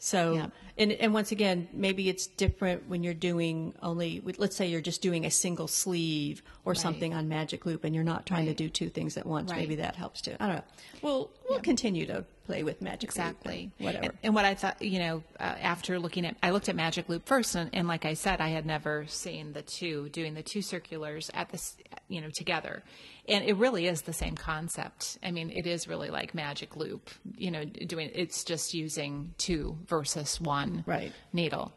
So, 0.00 0.34
Yeah. 0.34 0.46
And, 0.78 0.92
and 0.92 1.14
once 1.14 1.32
again, 1.32 1.68
maybe 1.72 2.08
it's 2.08 2.26
different 2.26 2.88
when 2.88 3.02
you're 3.02 3.14
doing 3.14 3.74
only, 3.82 4.22
let's 4.38 4.56
say 4.56 4.66
you're 4.68 4.80
just 4.80 5.00
doing 5.02 5.24
a 5.24 5.30
single 5.30 5.68
sleeve 5.68 6.42
or 6.64 6.74
something 6.74 7.14
on 7.14 7.28
Magic 7.28 7.64
Loop 7.66 7.84
and 7.84 7.94
you're 7.94 8.04
not 8.04 8.26
trying 8.26 8.46
Right. 8.46 8.56
to 8.56 8.64
do 8.64 8.68
two 8.68 8.88
things 8.90 9.16
at 9.16 9.24
once. 9.26 9.50
Right. 9.50 9.60
Maybe 9.60 9.76
that 9.76 9.96
helps 9.96 10.20
too. 10.20 10.36
I 10.38 10.46
don't 10.46 10.56
know. 10.56 10.62
We'll, 11.02 11.30
we'll 11.48 11.60
continue 11.60 12.06
to 12.06 12.24
play 12.44 12.62
with 12.62 12.80
Magic 12.82 13.08
Exactly. 13.10 13.72
Loop. 13.78 13.86
Whatever. 13.86 14.04
And, 14.04 14.12
and 14.22 14.34
what 14.34 14.44
I 14.44 14.54
thought, 14.54 14.80
you 14.80 14.98
know, 14.98 15.22
uh, 15.40 15.42
after 15.42 15.98
looking 15.98 16.24
at, 16.26 16.36
I 16.42 16.50
looked 16.50 16.68
at 16.68 16.76
Magic 16.76 17.08
Loop 17.08 17.26
first, 17.26 17.54
and, 17.54 17.70
and 17.72 17.88
like 17.88 18.04
I 18.04 18.14
said, 18.14 18.40
I 18.40 18.48
had 18.48 18.66
never 18.66 19.04
seen 19.08 19.52
the 19.52 19.62
two 19.62 20.08
doing 20.10 20.34
the 20.34 20.42
two 20.42 20.62
circulars 20.62 21.30
at 21.34 21.50
this, 21.50 21.76
you 22.08 22.20
know, 22.20 22.30
together, 22.30 22.82
and 23.28 23.44
it 23.44 23.56
really 23.56 23.86
is 23.88 24.02
the 24.02 24.12
same 24.12 24.36
concept. 24.36 25.18
I 25.24 25.32
mean, 25.32 25.50
it 25.50 25.66
is 25.66 25.88
really 25.88 26.08
like 26.10 26.34
Magic 26.34 26.76
Loop, 26.76 27.10
you 27.36 27.50
know, 27.50 27.64
doing 27.64 28.10
it's 28.14 28.44
just 28.44 28.74
using 28.74 29.34
two 29.38 29.76
versus 29.88 30.40
one 30.40 30.65
Right. 30.86 31.12
needle. 31.32 31.72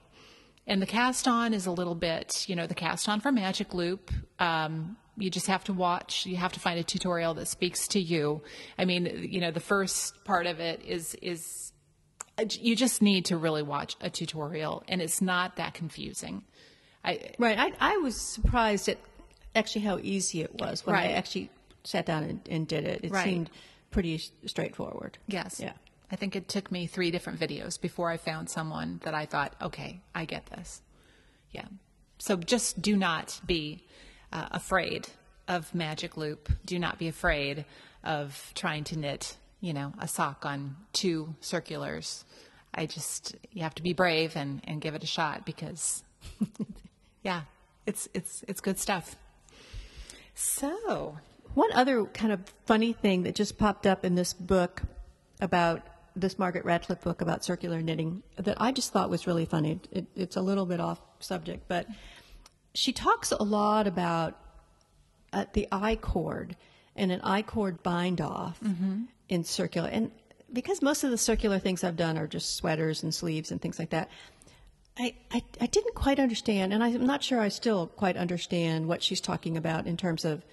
And 0.68 0.82
the 0.82 0.86
cast 0.86 1.28
on 1.28 1.54
is 1.54 1.66
a 1.66 1.72
little 1.72 1.96
bit, 1.96 2.46
you 2.48 2.56
know, 2.56 2.68
the 2.68 2.76
cast 2.76 3.10
on 3.10 3.22
for 3.22 3.32
Magic 3.32 3.74
Loop. 3.74 4.12
Um, 4.40 4.98
you 5.18 5.30
just 5.32 5.48
have 5.48 5.64
to 5.66 5.74
watch. 5.74 6.26
You 6.26 6.36
have 6.38 6.54
to 6.54 6.60
find 6.60 6.80
a 6.80 6.84
tutorial 6.84 7.34
that 7.36 7.48
speaks 7.48 7.88
to 7.90 8.00
you. 8.00 8.42
I 8.78 8.86
mean, 8.86 9.28
you 9.30 9.42
know, 9.42 9.52
the 9.52 9.60
first 9.60 10.24
part 10.26 10.46
of 10.46 10.60
it 10.60 10.82
is 10.86 11.16
is 11.22 11.74
you 12.62 12.76
just 12.76 13.02
need 13.02 13.26
to 13.26 13.36
really 13.38 13.64
watch 13.64 13.96
a 14.00 14.10
tutorial, 14.10 14.84
and 14.88 15.02
it's 15.02 15.22
not 15.22 15.58
that 15.58 15.74
confusing. 15.74 16.44
I, 17.04 17.32
Right. 17.38 17.58
I, 17.60 17.74
I 17.80 17.98
was 17.98 18.16
surprised 18.16 18.88
at 18.90 18.98
actually 19.56 19.82
how 19.82 19.98
easy 20.02 20.42
it 20.42 20.54
was 20.56 20.86
when 20.86 20.96
I 20.96 21.12
actually 21.14 21.50
sat 21.84 22.06
down 22.06 22.24
and, 22.24 22.40
and 22.50 22.68
did 22.68 22.86
it. 22.86 23.04
It 23.04 23.12
Right. 23.12 23.26
seemed 23.26 23.50
pretty 23.92 24.22
straightforward. 24.46 25.18
Yes. 25.28 25.60
Yeah. 25.60 25.74
I 26.12 26.16
think 26.16 26.36
it 26.36 26.48
took 26.48 26.72
me 26.72 26.88
three 26.88 27.12
different 27.12 27.40
videos 27.40 27.80
before 27.80 28.10
I 28.10 28.18
found 28.18 28.50
someone 28.50 29.00
that 29.04 29.14
I 29.14 29.26
thought, 29.26 29.56
okay, 29.62 30.02
I 30.16 30.26
get 30.26 30.48
this. 30.48 30.82
Yeah. 31.52 31.66
So 32.18 32.36
just 32.36 32.82
do 32.82 32.98
not 32.98 33.40
be 33.46 33.84
uh, 34.34 34.48
afraid 34.52 35.08
of 35.48 35.74
Magic 35.74 36.18
Loop. 36.18 36.50
Do 36.66 36.80
not 36.80 36.98
be 36.98 37.08
afraid 37.08 37.66
of 38.04 38.52
trying 38.56 38.84
to 38.86 38.98
knit, 38.98 39.38
you 39.62 39.74
know, 39.74 39.94
a 40.00 40.08
sock 40.08 40.46
on 40.46 40.76
two 40.94 41.36
circulars. 41.42 42.26
I 42.74 42.86
just, 42.86 43.36
you 43.52 43.64
have 43.64 43.76
to 43.76 43.84
be 43.84 43.94
brave 43.94 44.36
and, 44.36 44.62
and 44.66 44.82
give 44.82 44.96
it 44.96 45.04
a 45.04 45.08
shot 45.08 45.46
because, 45.46 46.04
yeah, 47.24 47.42
it's, 47.86 48.08
it's, 48.14 48.44
it's 48.48 48.62
good 48.62 48.78
stuff. 48.80 49.16
So, 50.36 51.18
One 51.54 51.72
other 51.74 52.06
kind 52.06 52.32
of 52.32 52.42
funny 52.66 52.94
thing 52.94 53.24
that 53.24 53.36
just 53.36 53.58
popped 53.58 53.86
up 53.88 54.06
in 54.06 54.16
this 54.16 54.34
book 54.34 54.84
about 55.42 55.82
this 56.16 56.40
Margaret 56.40 56.66
Radcliffe 56.66 57.02
book 57.02 57.22
about 57.22 57.44
circular 57.44 57.82
knitting 57.82 58.24
that 58.38 58.60
I 58.62 58.72
just 58.72 58.92
thought 58.92 59.10
was 59.10 59.28
really 59.28 59.46
funny. 59.46 59.80
It, 59.92 60.06
it's 60.16 60.36
a 60.36 60.42
little 60.42 60.66
bit 60.66 60.80
off 60.80 61.00
subject, 61.20 61.68
but 61.68 61.88
she 62.74 62.94
talks 62.94 63.32
a 63.32 63.44
lot 63.44 63.88
about 63.88 64.38
uh, 65.34 65.46
the 65.54 65.68
I 65.72 65.96
cord 65.96 66.56
and 66.96 67.12
an 67.12 67.22
I 67.24 67.42
cord 67.42 67.82
bind 67.84 68.22
off 68.22 68.60
in 69.30 69.44
circular. 69.44 69.90
And 69.90 70.12
because 70.52 70.82
most 70.82 71.04
of 71.04 71.12
the 71.12 71.18
circular 71.18 71.60
things 71.60 71.84
I've 71.84 71.96
done 71.96 72.18
are 72.18 72.28
just 72.28 72.56
sweaters 72.56 73.04
and 73.04 73.14
sleeves 73.14 73.52
and 73.52 73.62
things 73.62 73.80
like 73.80 73.92
that, 73.92 74.10
I, 74.98 75.16
I, 75.32 75.44
I 75.62 75.68
didn't 75.68 75.96
quite 75.96 76.20
understand, 76.20 76.74
and 76.74 76.84
I'm 76.84 77.06
not 77.06 77.24
sure 77.24 77.40
I 77.40 77.48
still 77.48 77.88
quite 77.88 78.18
understand 78.18 78.88
what 78.88 79.02
she's 79.02 79.22
talking 79.22 79.56
about 79.56 79.88
in 79.88 79.96
terms 79.96 80.26
of 80.26 80.44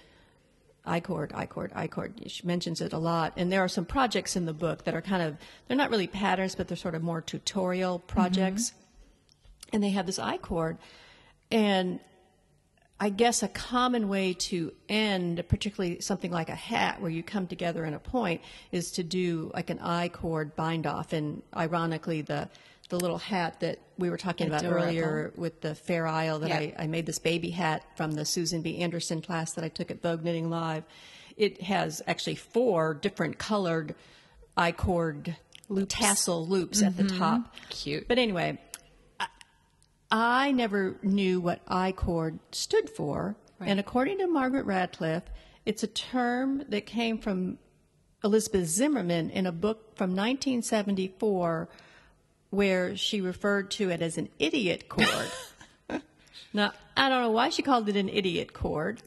I-cord, 0.87 1.31
I-cord, 1.35 1.71
I-cord. 1.75 2.21
She 2.27 2.45
mentions 2.45 2.81
it 2.81 2.93
a 2.93 2.97
lot. 2.97 3.33
And 3.37 3.51
there 3.51 3.63
are 3.63 3.67
some 3.67 3.85
projects 3.85 4.35
in 4.35 4.45
the 4.45 4.53
book 4.53 4.85
that 4.85 4.95
are 4.95 5.01
kind 5.01 5.21
of, 5.21 5.37
they're 5.67 5.77
not 5.77 5.91
really 5.91 6.07
patterns, 6.07 6.55
but 6.55 6.67
they're 6.67 6.77
sort 6.77 6.95
of 6.95 7.03
more 7.03 7.21
tutorial 7.21 7.99
mm-hmm. 7.99 8.07
projects. 8.07 8.73
And 9.73 9.83
they 9.83 9.89
have 9.89 10.05
this 10.05 10.17
I-cord. 10.17 10.77
And 11.51 11.99
I 12.99 13.09
guess 13.09 13.43
a 13.43 13.47
common 13.47 14.09
way 14.09 14.33
to 14.33 14.73
end, 14.89 15.43
particularly 15.47 15.99
something 15.99 16.31
like 16.31 16.49
a 16.49 16.55
hat 16.55 16.99
where 16.99 17.11
you 17.11 17.21
come 17.21 17.45
together 17.45 17.85
in 17.85 17.93
a 17.93 17.99
point, 17.99 18.41
is 18.71 18.91
to 18.93 19.03
do 19.03 19.51
like 19.53 19.69
an 19.69 19.79
I-cord 19.79 20.55
bind 20.55 20.87
off. 20.87 21.13
And 21.13 21.43
ironically, 21.55 22.21
the 22.21 22.49
the 22.89 22.99
little 22.99 23.17
hat 23.17 23.59
that 23.59 23.79
we 23.97 24.09
were 24.09 24.17
talking 24.17 24.47
about 24.47 24.61
Adorable. 24.61 24.87
earlier 24.87 25.33
with 25.35 25.61
the 25.61 25.75
Fair 25.75 26.07
Isle 26.07 26.39
that 26.39 26.49
Yep. 26.49 26.75
I, 26.79 26.83
I 26.83 26.87
made 26.87 27.05
this 27.05 27.19
baby 27.19 27.49
hat 27.49 27.83
from 27.95 28.13
the 28.13 28.25
Susan 28.25 28.61
B. 28.61 28.77
Anderson 28.77 29.21
class 29.21 29.53
that 29.53 29.63
I 29.63 29.69
took 29.69 29.91
at 29.91 30.01
Vogue 30.01 30.23
Knitting 30.23 30.49
Live. 30.49 30.83
It 31.35 31.61
has 31.63 32.01
actually 32.07 32.35
four 32.35 32.93
different 32.93 33.37
colored 33.37 33.95
I-cord 34.55 35.35
tassel 35.89 36.47
loops 36.47 36.81
at 36.81 36.97
the 36.97 37.03
mm-hmm. 37.03 37.17
top. 37.17 37.55
Cute. 37.69 38.07
But 38.07 38.17
anyway, 38.17 38.57
I, 39.19 39.27
I 40.09 40.51
never 40.51 40.97
knew 41.03 41.41
what 41.41 41.61
I-cord 41.67 42.39
stood 42.51 42.89
for. 42.89 43.35
And 43.59 43.79
according 43.79 44.19
to 44.19 44.27
Margaret 44.27 44.65
Radcliffe, 44.65 45.23
it's 45.65 45.83
a 45.83 45.87
term 45.87 46.63
that 46.69 46.85
came 46.85 47.17
from 47.17 47.57
Elizabeth 48.23 48.67
Zimmermann 48.67 49.29
in 49.29 49.45
a 49.45 49.51
book 49.51 49.95
from 49.95 50.11
1974 50.11 51.67
where 52.49 52.95
she 52.95 53.21
referred 53.21 53.71
to 53.71 53.89
it 53.89 54.01
as 54.01 54.17
an 54.17 54.29
idiot 54.39 54.87
cord. 54.89 55.31
now, 56.53 56.71
I 56.95 57.09
don't 57.09 57.21
know 57.21 57.31
why 57.31 57.49
she 57.49 57.61
called 57.61 57.89
it 57.89 57.95
an 57.95 58.09
idiot 58.09 58.53
cord, 58.53 59.01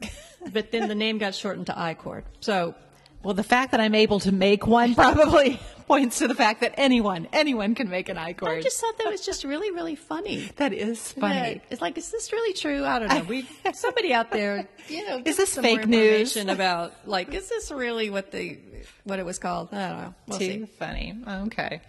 but 0.51 0.71
then 0.71 0.87
the 0.87 0.95
name 0.95 1.17
got 1.17 1.35
shortened 1.35 1.67
to 1.67 1.79
I 1.79 1.93
cord. 1.93 2.23
So, 2.39 2.75
Well, 3.23 3.33
the 3.33 3.43
fact 3.43 3.71
that 3.71 3.79
I'm 3.81 3.95
able 3.95 4.19
to 4.21 4.31
make 4.31 4.65
one 4.67 4.95
probably 4.95 5.59
points 5.87 6.19
to 6.19 6.27
the 6.27 6.35
fact 6.35 6.61
that 6.61 6.73
anyone, 6.77 7.27
anyone 7.33 7.75
can 7.75 7.89
make 7.89 8.07
an 8.09 8.17
I 8.17 8.33
cord. 8.33 8.59
I 8.59 8.61
just 8.61 8.79
thought 8.79 8.97
that 8.99 9.07
was 9.07 9.25
just 9.25 9.43
really, 9.43 9.71
really 9.71 9.95
funny. 9.95 10.49
that 10.57 10.71
is 10.71 11.11
funny. 11.13 11.35
Yeah, 11.35 11.59
it's 11.69 11.81
like, 11.81 11.97
is 11.97 12.09
this 12.11 12.31
really 12.31 12.53
true? 12.53 12.85
I 12.85 12.99
don't 12.99 13.09
know. 13.09 13.23
We 13.27 13.47
somebody 13.73 14.13
out 14.13 14.31
there, 14.31 14.67
you 14.87 15.05
know, 15.07 15.21
is 15.25 15.35
this 15.37 15.49
some 15.49 15.63
fake 15.63 15.85
news? 15.87 16.35
information 16.35 16.49
about 16.49 16.93
like, 17.07 17.33
is 17.33 17.49
this 17.49 17.71
really 17.71 18.09
what 18.09 18.31
the 18.31 18.57
what 19.03 19.19
it 19.19 19.25
was 19.25 19.37
called? 19.39 19.69
I 19.73 19.89
don't 19.89 19.97
know. 20.01 20.13
We'll 20.27 20.39
Too 20.39 20.45
see. 20.45 20.65
funny. 20.79 21.15
Okay. 21.27 21.81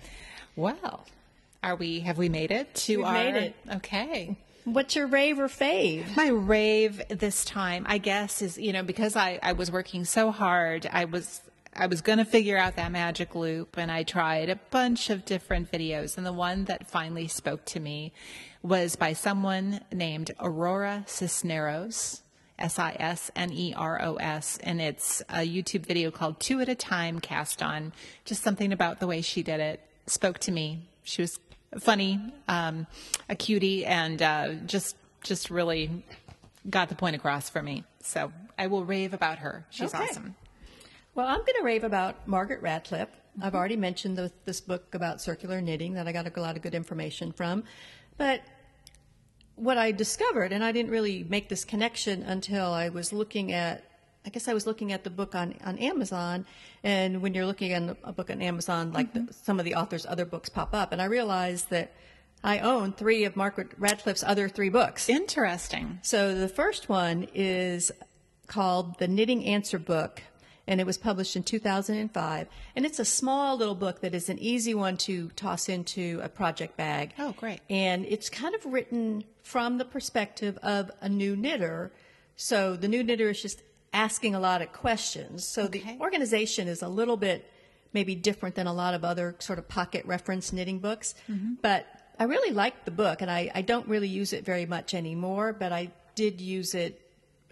Well, 0.57 1.07
are 1.62 1.76
we? 1.76 2.00
Have 2.00 2.18
we 2.18 2.28
made 2.28 2.50
it 2.50 2.74
to 2.74 2.98
We've 2.98 3.06
our? 3.06 3.12
made 3.12 3.34
it. 3.34 3.56
Okay. 3.76 4.36
What's 4.64 4.94
your 4.94 5.08
rave 5.08 5.38
or 5.40 5.48
fave? 5.48 6.16
My 6.16 6.28
rave 6.28 7.02
this 7.08 7.44
time, 7.44 7.84
I 7.88 7.98
guess, 7.98 8.42
is 8.42 8.58
you 8.58 8.72
know 8.72 8.82
because 8.82 9.16
I 9.16 9.38
I 9.42 9.52
was 9.54 9.70
working 9.72 10.04
so 10.04 10.30
hard, 10.30 10.88
I 10.90 11.04
was. 11.04 11.40
I 11.74 11.86
was 11.86 12.02
going 12.02 12.18
to 12.18 12.26
figure 12.26 12.58
out 12.58 12.76
that 12.76 12.92
magic 12.92 13.34
loop 13.34 13.78
and 13.78 13.90
I 13.90 14.02
tried 14.02 14.50
a 14.50 14.56
bunch 14.56 15.08
of 15.08 15.24
different 15.24 15.72
videos 15.72 16.18
and 16.18 16.26
the 16.26 16.32
one 16.32 16.66
that 16.66 16.90
finally 16.90 17.28
spoke 17.28 17.64
to 17.64 17.80
me 17.80 18.12
was 18.62 18.94
by 18.94 19.14
someone 19.14 19.80
named 19.90 20.32
Aurora 20.38 21.04
Cisneros. 21.06 22.20
S 22.58 22.78
I 22.78 22.94
S 23.00 23.30
N 23.34 23.50
E 23.52 23.72
R 23.74 24.00
O 24.02 24.16
S, 24.16 24.58
and 24.62 24.82
it's 24.82 25.22
a 25.30 25.38
YouTube 25.38 25.86
video 25.86 26.10
called 26.10 26.38
Two 26.38 26.60
at 26.60 26.68
a 26.68 26.74
Time 26.74 27.18
Cast 27.20 27.62
On. 27.62 27.92
Just 28.26 28.42
something 28.42 28.70
about 28.70 29.00
the 29.00 29.06
way 29.06 29.22
she 29.22 29.42
did 29.42 29.58
it 29.58 29.80
spoke 30.06 30.38
to 30.40 30.52
me. 30.52 30.82
She 31.02 31.22
was 31.22 31.38
funny, 31.81 32.20
um, 32.49 32.87
a 33.29 33.35
cutie, 33.35 33.85
and 33.87 34.20
uh, 34.20 34.55
just 34.66 34.97
just 35.23 35.51
really 35.51 36.05
got 36.68 36.89
the 36.89 36.95
point 36.95 37.16
across 37.16 37.49
for 37.49 37.62
me. 37.62 37.85
So 38.01 38.33
I 38.59 38.66
will 38.66 38.85
rave 38.85 39.14
about 39.14 39.39
her. 39.39 39.64
She's 39.70 39.95
Okay. 39.95 40.05
awesome. 40.05 40.35
Well, 41.14 41.27
I'm 41.27 41.39
going 41.41 41.59
to 41.59 41.62
rave 41.62 41.85
about 41.85 42.27
Margaret 42.27 42.62
Radcliffe. 42.62 43.09
I've 43.41 43.55
already 43.55 43.77
mentioned 43.77 44.16
the, 44.16 44.33
this 44.45 44.61
book 44.61 44.95
about 44.95 45.20
circular 45.20 45.61
knitting 45.61 45.95
that 45.95 46.09
I 46.09 46.12
got 46.12 46.27
a 46.37 46.41
lot 46.41 46.57
of 46.57 46.62
good 46.62 46.75
information 46.75 47.33
from. 47.33 47.64
But 48.16 48.43
what 49.57 49.79
I 49.79 49.93
discovered, 49.93 50.53
and 50.53 50.64
I 50.64 50.73
didn't 50.73 50.91
really 50.91 51.25
make 51.25 51.49
this 51.49 51.64
connection 51.64 52.23
until 52.23 52.66
I 52.73 52.89
was 52.89 53.12
looking 53.12 53.53
at, 53.53 53.85
I 54.25 54.31
guess 54.31 54.49
I 54.49 54.55
was 54.55 54.66
looking 54.66 54.93
at 54.93 55.05
the 55.05 55.11
book 55.11 55.35
on, 55.35 55.55
on 55.64 55.79
Amazon. 55.79 56.47
And 56.85 57.23
when 57.23 57.35
you're 57.35 57.47
looking 57.47 57.73
at 57.73 57.97
a 58.05 58.12
book 58.12 58.31
on 58.31 58.41
Amazon, 58.41 58.93
like 58.93 59.12
the, 59.12 59.33
some 59.33 59.59
of 59.59 59.64
the 59.64 59.75
author's 59.75 60.07
other 60.07 60.25
books 60.25 60.49
pop 60.49 60.75
up. 60.75 60.93
And 60.93 61.03
I 61.03 61.07
realized 61.07 61.70
that 61.70 61.93
I 62.45 62.59
own 62.59 62.93
three 62.93 63.25
of 63.25 63.37
Margaret 63.37 63.70
Radcliffe's 63.79 64.25
other 64.25 64.49
three 64.49 64.68
books. 64.68 65.09
Interesting. 65.09 65.99
So 66.03 66.35
the 66.35 66.49
first 66.49 66.89
one 66.89 67.29
is 67.35 67.93
called 68.47 68.99
The 68.99 69.09
Knitting 69.09 69.45
Answer 69.45 69.79
Book, 69.79 70.23
and 70.66 70.81
it 70.81 70.87
was 70.87 70.99
published 70.99 71.37
in 71.37 71.43
2005. 71.43 72.49
And 72.75 72.85
it's 72.85 72.99
a 72.99 73.05
small 73.05 73.57
little 73.57 73.75
book 73.75 74.01
that 74.01 74.14
is 74.14 74.29
an 74.29 74.39
easy 74.39 74.75
one 74.75 74.97
to 74.99 75.29
toss 75.31 75.68
into 75.68 76.20
a 76.23 76.29
project 76.29 76.77
bag. 76.77 77.14
Oh, 77.18 77.33
great. 77.33 77.61
And 77.70 78.05
it's 78.07 78.29
kind 78.29 78.55
of 78.55 78.66
written 78.66 79.25
from 79.43 79.79
the 79.79 79.85
perspective 79.85 80.59
of 80.62 80.91
a 81.01 81.09
new 81.09 81.37
knitter. 81.37 81.93
So 82.37 82.77
the 82.77 82.89
new 82.89 83.05
knitter 83.05 83.31
is 83.31 83.41
just 83.41 83.62
asking 83.93 84.34
a 84.34 84.40
lot 84.40 84.62
of 84.62 84.72
questions. 84.72 85.47
So 85.47 85.64
Okay. 85.64 85.80
the 85.97 86.01
organization 86.01 86.68
is 86.68 86.82
a 86.82 86.88
little 86.88 87.16
bit 87.16 87.49
maybe 87.93 88.14
different 88.14 88.55
than 88.55 88.66
a 88.66 88.72
lot 88.72 88.95
of 88.95 89.05
other 89.05 89.36
sort 89.38 89.59
of 89.59 89.68
pocket 89.68 90.07
reference 90.07 90.53
knitting 90.53 90.78
books. 90.78 91.14
But 91.61 91.86
I 92.18 92.24
really 92.24 92.53
like 92.55 92.84
the 92.84 92.90
book, 92.90 93.20
and 93.20 93.30
I, 93.30 93.51
I 93.55 93.62
don't 93.62 93.86
really 93.88 94.09
use 94.09 94.32
it 94.32 94.45
very 94.45 94.64
much 94.66 94.95
anymore, 94.95 95.53
but 95.53 95.72
I 95.72 95.90
did 96.14 96.40
use 96.40 96.74
it 96.74 97.01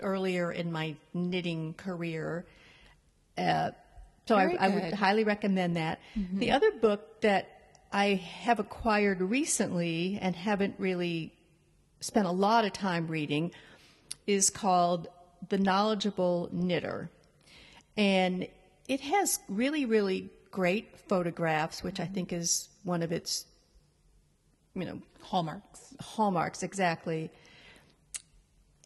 earlier 0.01 0.51
in 0.51 0.73
my 0.73 0.97
knitting 1.13 1.75
career. 1.75 2.47
Uh, 3.37 3.71
so 4.27 4.37
I, 4.37 4.57
I 4.59 4.69
would 4.69 4.93
highly 4.95 5.25
recommend 5.25 5.77
that. 5.77 6.01
The 6.35 6.53
other 6.53 6.71
book 6.73 7.21
that 7.23 7.49
I 7.93 8.15
have 8.45 8.61
acquired 8.61 9.21
recently 9.21 10.19
and 10.23 10.35
haven't 10.37 10.77
really 10.79 11.33
spent 12.01 12.27
a 12.27 12.31
lot 12.33 12.65
of 12.65 12.73
time 12.73 13.09
reading 13.09 13.51
is 14.27 14.49
called 14.49 15.09
The 15.49 15.59
Knowledgeable 15.59 16.49
Knitter. 16.53 17.11
And 17.97 18.47
it 18.89 19.01
has 19.01 19.41
really, 19.49 19.85
really 19.85 20.31
great 20.51 20.99
photographs, 20.99 21.83
which 21.83 22.01
I 22.01 22.05
mm-hmm. 22.05 22.15
think 22.15 22.33
is 22.33 22.69
one 22.85 23.03
of 23.03 23.13
its, 23.13 23.47
you 24.75 24.85
know, 24.85 25.01
Hallmarks. 25.23 25.95
hallmarks 26.01 26.63
exactly. 26.63 27.31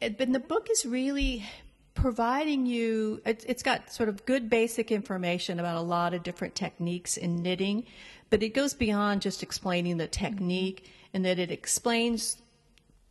It, 0.01 0.19
but 0.19 0.33
the 0.33 0.41
book 0.41 0.69
is 0.71 0.85
really 0.85 1.45
providing 1.95 2.67
you. 2.67 3.23
It's, 3.25 3.45
it's 3.45 3.63
got 3.63 3.93
sort 3.93 4.09
of 4.09 4.27
good 4.27 4.51
basic 4.51 4.91
information 4.91 5.61
about 5.61 5.77
a 5.77 5.81
lot 5.81 6.13
of 6.13 6.23
different 6.23 6.55
techniques 6.55 7.17
in 7.17 7.43
knitting, 7.43 7.87
but 8.31 8.43
it 8.43 8.51
goes 8.51 8.75
beyond 8.75 9.23
just 9.23 9.43
explaining 9.43 9.97
the 9.97 10.05
mm-hmm. 10.05 10.25
technique, 10.25 10.91
and 11.15 11.25
that 11.25 11.39
it 11.39 11.51
explains 11.51 12.43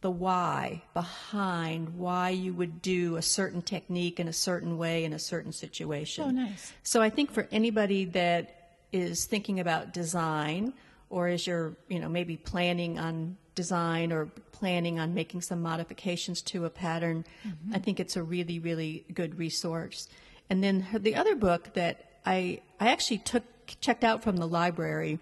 the 0.03 0.11
why 0.11 0.83
behind 0.93 1.97
why 1.97 2.29
you 2.29 2.53
would 2.53 2.81
do 2.81 3.15
a 3.15 3.21
certain 3.21 3.61
technique 3.61 4.19
in 4.19 4.27
a 4.27 4.33
certain 4.33 4.77
way 4.77 5.05
in 5.05 5.13
a 5.13 5.17
certain 5.17 5.53
situation. 5.53 6.25
Oh, 6.25 6.29
nice. 6.29 6.73
So 6.83 7.01
I 7.01 7.09
think 7.09 7.31
for 7.31 7.47
anybody 7.53 8.03
that 8.05 8.75
is 8.91 9.23
thinking 9.23 9.61
about 9.61 9.93
design 9.93 10.73
or 11.09 11.29
is 11.29 11.47
you're, 11.47 11.77
you 11.87 11.99
know, 11.99 12.09
maybe 12.09 12.35
planning 12.35 12.99
on 12.99 13.37
design 13.55 14.11
or 14.11 14.25
planning 14.51 14.99
on 14.99 15.13
making 15.13 15.41
some 15.41 15.61
modifications 15.61 16.41
to 16.41 16.65
a 16.65 16.69
pattern, 16.69 17.23
mm-hmm. 17.47 17.73
I 17.73 17.79
think 17.79 18.01
it's 18.01 18.17
a 18.17 18.23
really, 18.23 18.59
really 18.59 19.05
good 19.13 19.39
resource. 19.39 20.09
And 20.49 20.61
then 20.61 20.81
her- 20.81 20.99
the 20.99 21.15
other 21.15 21.35
book 21.35 21.73
that 21.75 22.19
I, 22.25 22.59
I 22.77 22.89
actually 22.89 23.19
took, 23.19 23.43
checked 23.79 24.03
out 24.03 24.21
from 24.21 24.35
the 24.35 24.47
library 24.47 25.19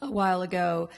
a 0.00 0.10
while 0.10 0.40
ago 0.40 0.88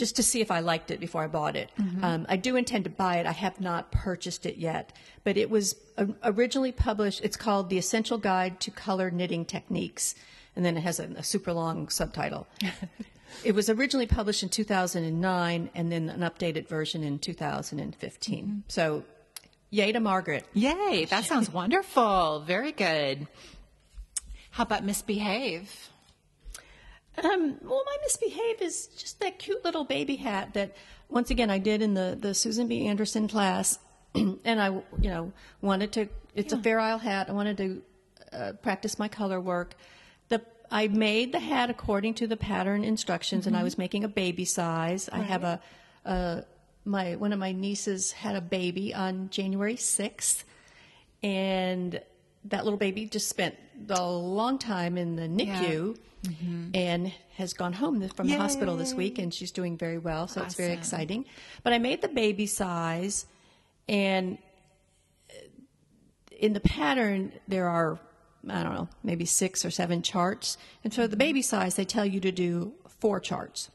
just 0.00 0.16
to 0.16 0.22
see 0.22 0.40
if 0.40 0.50
I 0.50 0.60
liked 0.60 0.90
it 0.90 0.98
before 0.98 1.22
I 1.22 1.26
bought 1.26 1.54
it. 1.56 1.70
Um, 2.02 2.24
I 2.28 2.36
do 2.36 2.56
intend 2.56 2.84
to 2.84 2.90
buy 2.90 3.18
it. 3.18 3.26
I 3.26 3.32
have 3.32 3.60
not 3.60 3.92
purchased 3.92 4.46
it 4.46 4.56
yet, 4.56 4.96
but 5.24 5.36
it 5.36 5.50
was 5.50 5.76
uh, 5.98 6.06
originally 6.24 6.72
published. 6.72 7.20
It's 7.22 7.36
called 7.36 7.68
The 7.68 7.76
Essential 7.76 8.16
Guide 8.16 8.60
to 8.60 8.70
Color 8.70 9.10
Knitting 9.10 9.44
Techniques, 9.44 10.14
and 10.56 10.64
then 10.64 10.78
it 10.78 10.80
has 10.80 10.98
a, 10.98 11.04
a 11.16 11.22
super 11.22 11.52
long 11.52 11.90
subtitle. 11.90 12.48
it 13.44 13.54
was 13.54 13.68
originally 13.68 14.06
published 14.06 14.42
in 14.42 14.48
2009, 14.48 15.70
and 15.74 15.92
then 15.92 16.08
an 16.08 16.20
updated 16.20 16.66
version 16.66 17.04
in 17.04 17.18
2015. 17.18 18.64
So, 18.68 19.04
yay 19.68 19.92
to 19.92 20.00
Margaret. 20.00 20.46
Yay, 20.54 21.04
that 21.10 21.26
sounds 21.26 21.52
wonderful. 21.60 22.40
Very 22.40 22.72
good. 22.72 23.28
How 24.52 24.62
about 24.62 24.82
misbehave? 24.82 25.90
Um, 27.18 27.56
well, 27.62 27.82
my 27.84 27.96
misbehave 28.02 28.62
is 28.62 28.86
just 28.86 29.20
that 29.20 29.38
cute 29.38 29.64
little 29.64 29.84
baby 29.84 30.16
hat 30.16 30.54
that, 30.54 30.76
once 31.08 31.30
again, 31.30 31.50
I 31.50 31.58
did 31.58 31.82
in 31.82 31.94
the, 31.94 32.16
the 32.18 32.34
Susan 32.34 32.68
B. 32.68 32.86
Anderson 32.86 33.28
class. 33.28 33.78
and 34.14 34.60
I, 34.60 34.68
you 34.68 35.10
know, 35.10 35.32
wanted 35.60 35.92
to, 35.92 36.08
it's 36.34 36.52
a 36.52 36.58
Fair 36.58 36.80
Isle 36.80 36.98
hat. 36.98 37.28
I 37.28 37.32
wanted 37.32 37.56
to 37.58 37.82
uh, 38.32 38.52
practice 38.62 38.98
my 38.98 39.08
color 39.08 39.40
work. 39.40 39.74
The, 40.28 40.42
I 40.70 40.88
made 40.88 41.32
the 41.32 41.40
hat 41.40 41.70
according 41.70 42.14
to 42.14 42.26
the 42.26 42.36
pattern 42.36 42.84
instructions 42.84 43.46
and 43.46 43.56
I 43.56 43.62
was 43.62 43.78
making 43.78 44.04
a 44.04 44.08
baby 44.08 44.44
size. 44.44 45.08
I 45.12 45.18
have 45.18 45.44
a, 45.44 45.60
a, 46.04 46.44
my, 46.84 47.16
one 47.16 47.32
of 47.32 47.38
my 47.38 47.52
nieces 47.52 48.12
had 48.12 48.36
a 48.36 48.40
baby 48.40 48.94
on 48.94 49.30
January 49.30 49.76
6th 49.76 50.44
and 51.22 52.00
that 52.44 52.64
little 52.64 52.78
baby 52.78 53.06
just 53.06 53.28
spent 53.28 53.54
a 53.88 54.10
long 54.10 54.58
time 54.58 54.96
in 54.96 55.16
the 55.16 55.28
NICU 55.28 55.96
mm-hmm. 56.24 56.70
and 56.74 57.12
has 57.36 57.52
gone 57.52 57.72
home 57.72 58.06
from 58.10 58.28
the 58.28 58.36
hospital 58.36 58.76
this 58.76 58.94
week, 58.94 59.18
and 59.18 59.32
she's 59.32 59.50
doing 59.50 59.76
very 59.76 59.98
well. 59.98 60.28
So 60.28 60.42
it's 60.42 60.54
very 60.54 60.72
exciting. 60.72 61.24
But 61.62 61.72
I 61.72 61.78
made 61.78 62.02
the 62.02 62.08
baby 62.08 62.46
size, 62.46 63.26
and 63.88 64.38
uh, 65.30 65.34
in 66.38 66.52
the 66.52 66.60
pattern 66.60 67.32
there 67.48 67.68
are 67.68 67.98
I 68.48 68.62
don't 68.62 68.74
know 68.74 68.88
maybe 69.02 69.26
six 69.26 69.64
or 69.64 69.70
seven 69.70 70.02
charts, 70.02 70.56
and 70.82 70.92
so 70.92 71.02
the 71.02 71.08
mm-hmm. 71.08 71.18
baby 71.18 71.42
size 71.42 71.74
they 71.74 71.84
tell 71.84 72.06
you 72.06 72.20
to 72.20 72.32
do 72.32 72.72
four 72.88 73.20
charts. 73.20 73.70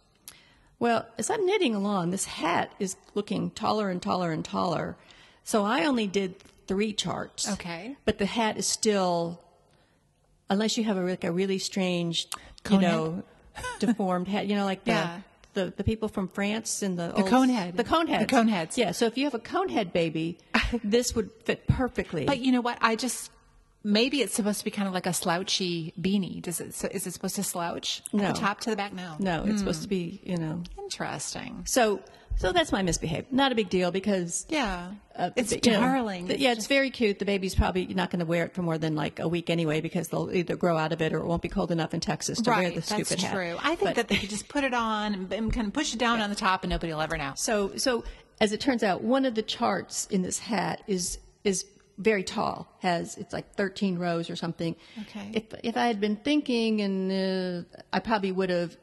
Well, 0.77 1.05
as 1.17 1.29
I'm 1.29 1.45
knitting 1.45 1.73
along, 1.73 2.11
this 2.11 2.25
hat 2.25 2.73
is 2.79 2.97
looking 3.13 3.49
taller 3.51 3.89
and 3.89 4.01
taller 4.01 4.31
and 4.31 4.43
taller. 4.43 4.97
So 5.43 5.63
I 5.63 5.85
only 5.85 6.05
did 6.05 6.35
three 6.67 6.93
charts. 6.93 7.49
Okay. 7.51 7.95
But 8.05 8.17
the 8.17 8.25
hat 8.25 8.57
is 8.57 8.65
still, 8.65 9.41
unless 10.49 10.77
you 10.77 10.83
have 10.83 10.97
a, 10.97 11.01
like 11.01 11.23
a 11.23 11.31
really 11.31 11.59
strange, 11.59 12.27
Cone 12.63 12.81
you 12.81 12.87
know, 12.87 13.23
deformed 13.79 14.27
hat, 14.27 14.47
you 14.47 14.55
know, 14.55 14.65
like 14.65 14.83
the, 14.83 14.91
Yeah. 14.91 15.19
the, 15.53 15.73
the 15.75 15.83
people 15.83 16.07
from 16.07 16.27
France 16.27 16.81
and 16.81 16.97
the, 16.97 17.13
The 17.15 17.23
cone 17.23 17.49
head. 17.49 17.77
The 17.77 17.83
cone 17.83 18.07
heads. 18.07 18.25
The 18.25 18.29
cone 18.29 18.47
heads. 18.47 18.77
Yeah. 18.77 18.91
So 18.91 19.05
if 19.05 19.17
you 19.17 19.25
have 19.25 19.33
a 19.33 19.39
cone 19.39 19.69
head 19.69 19.93
baby, 19.93 20.37
this 20.83 21.15
would 21.15 21.31
fit 21.43 21.67
perfectly. 21.67 22.25
But 22.25 22.39
you 22.39 22.51
know 22.51 22.61
what? 22.61 22.77
I 22.81 22.95
just 22.95 23.31
maybe 23.85 24.21
it's 24.21 24.33
supposed 24.33 24.57
to 24.59 24.65
be 24.65 24.71
kind 24.71 24.87
of 24.87 24.93
like 24.93 25.05
a 25.05 25.13
slouchy 25.13 25.93
beanie. 26.01 26.41
Does 26.41 26.59
it? 26.59 26.73
So 26.73 26.89
is 26.91 27.07
it 27.07 27.13
supposed 27.13 27.35
to 27.35 27.43
slouch 27.43 28.01
No. 28.11 28.33
top 28.33 28.59
to 28.61 28.71
the 28.71 28.75
back? 28.75 28.91
No. 28.91 29.15
no, 29.19 29.45
it's 29.45 29.59
supposed 29.59 29.79
hmm. 29.79 29.83
to 29.83 29.89
be, 29.89 30.21
you 30.23 30.37
know. 30.37 30.63
Interesting. 30.77 31.63
So, 31.65 32.01
so 32.37 32.51
that's 32.51 32.71
my 32.71 32.81
misbehave. 32.81 33.25
Not 33.31 33.51
a 33.51 33.55
big 33.55 33.69
deal 33.69 33.91
because 33.91 34.45
Yeah. 34.49 34.91
Uh, 35.15 35.29
it's 35.35 35.53
but, 35.53 35.65
you 35.65 35.71
know, 35.71 35.79
darling. 35.79 36.29
yeah, 36.39 36.51
it's 36.51 36.67
very 36.67 36.89
cute. 36.89 37.19
The 37.19 37.25
baby's 37.25 37.55
probably 37.55 37.85
not 37.87 38.09
going 38.11 38.19
to 38.19 38.25
wear 38.25 38.43
it 38.45 38.53
for 38.53 38.61
more 38.61 38.77
than 38.77 38.95
like 38.95 39.19
a 39.19 39.27
week 39.27 39.49
anyway 39.49 39.79
because 39.81 40.09
they'll 40.09 40.29
either 40.33 40.55
grow 40.55 40.77
out 40.77 40.91
of 40.91 41.01
it 41.01 41.13
or 41.13 41.19
it 41.19 41.25
won't 41.25 41.41
be 41.41 41.47
cold 41.49 41.71
enough 41.71 41.93
in 41.93 41.99
Texas 42.01 42.41
to 42.41 42.49
wear 42.51 42.69
the 42.71 42.81
stupid 42.81 42.99
hat. 42.99 43.07
That's 43.09 43.23
hat. 43.23 43.33
true. 43.33 43.55
I 43.61 43.75
think 43.75 43.81
But- 43.81 43.95
that 43.95 44.07
they 44.09 44.17
could 44.17 44.29
just 44.29 44.47
put 44.49 44.63
it 44.63 44.73
on 44.73 45.13
and, 45.13 45.31
and 45.33 45.53
kind 45.53 45.67
of 45.67 45.73
push 45.73 45.93
it 45.93 45.99
down 45.99 46.19
on 46.21 46.29
the 46.29 46.35
top, 46.35 46.63
and 46.63 46.69
nobody 46.71 46.91
will 46.93 47.01
ever 47.01 47.17
know. 47.17 47.31
So, 47.35 47.77
so 47.77 48.03
as 48.41 48.51
it 48.51 48.59
turns 48.59 48.83
out, 48.83 49.01
one 49.01 49.23
of 49.25 49.35
the 49.35 49.41
charts 49.43 50.07
in 50.07 50.21
this 50.21 50.39
hat 50.39 50.81
is 50.87 51.17
is 51.45 51.65
very 51.97 52.23
tall. 52.23 52.67
Has 52.81 53.15
it's 53.17 53.31
like 53.31 53.55
13 53.55 53.97
rows 53.97 54.29
or 54.29 54.35
something. 54.35 54.75
Okay. 55.03 55.29
If 55.33 55.43
if 55.63 55.77
I 55.77 55.87
had 55.87 56.01
been 56.01 56.17
thinking, 56.17 56.81
and 56.81 57.65
uh, 57.65 57.77
I 57.93 57.99
probably 57.99 58.33
would 58.33 58.49
have 58.49 58.75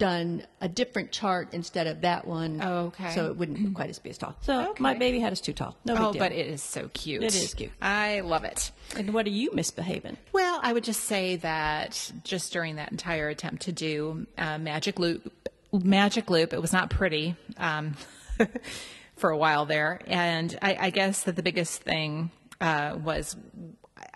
done 0.00 0.42
a 0.60 0.68
different 0.68 1.12
chart 1.12 1.50
instead 1.52 1.86
of 1.86 2.00
that 2.00 2.26
one. 2.26 2.60
Oh, 2.60 2.86
okay. 2.86 3.10
So 3.14 3.26
it 3.26 3.36
wouldn't 3.36 3.74
quite 3.74 3.90
as 3.90 3.98
be 4.00 4.10
as 4.10 4.18
tall. 4.18 4.34
So 4.40 4.74
my 4.80 4.94
baby 4.94 5.20
hat 5.20 5.32
is 5.32 5.40
too 5.40 5.52
tall. 5.52 5.76
No 5.84 5.94
Oh, 5.96 6.12
but 6.12 6.32
it 6.32 6.46
is 6.46 6.62
so 6.62 6.90
cute. 6.94 7.22
It 7.22 7.34
is 7.34 7.52
cute. 7.54 7.70
I 7.80 8.20
love 8.20 8.42
it. 8.44 8.72
and 8.96 9.12
what 9.12 9.26
are 9.26 9.30
you 9.30 9.50
misbehaving? 9.52 10.16
Well, 10.32 10.58
I 10.62 10.72
would 10.72 10.84
just 10.84 11.04
say 11.04 11.36
that 11.36 12.10
just 12.24 12.52
during 12.52 12.76
that 12.76 12.90
entire 12.90 13.28
attempt 13.28 13.62
to 13.64 13.72
do 13.72 14.26
uh, 14.38 14.56
Magic 14.58 14.98
Loop, 14.98 15.30
Magic 15.70 16.30
Loop, 16.30 16.52
it 16.54 16.60
was 16.62 16.72
not 16.72 16.88
pretty 16.90 17.36
um, 17.58 17.94
for 19.16 19.30
a 19.30 19.36
while 19.36 19.66
there, 19.66 20.00
and 20.06 20.58
I, 20.62 20.76
I 20.80 20.90
guess 20.90 21.24
that 21.24 21.36
the 21.36 21.42
biggest 21.42 21.82
thing 21.82 22.30
uh, 22.60 22.96
was. 23.04 23.36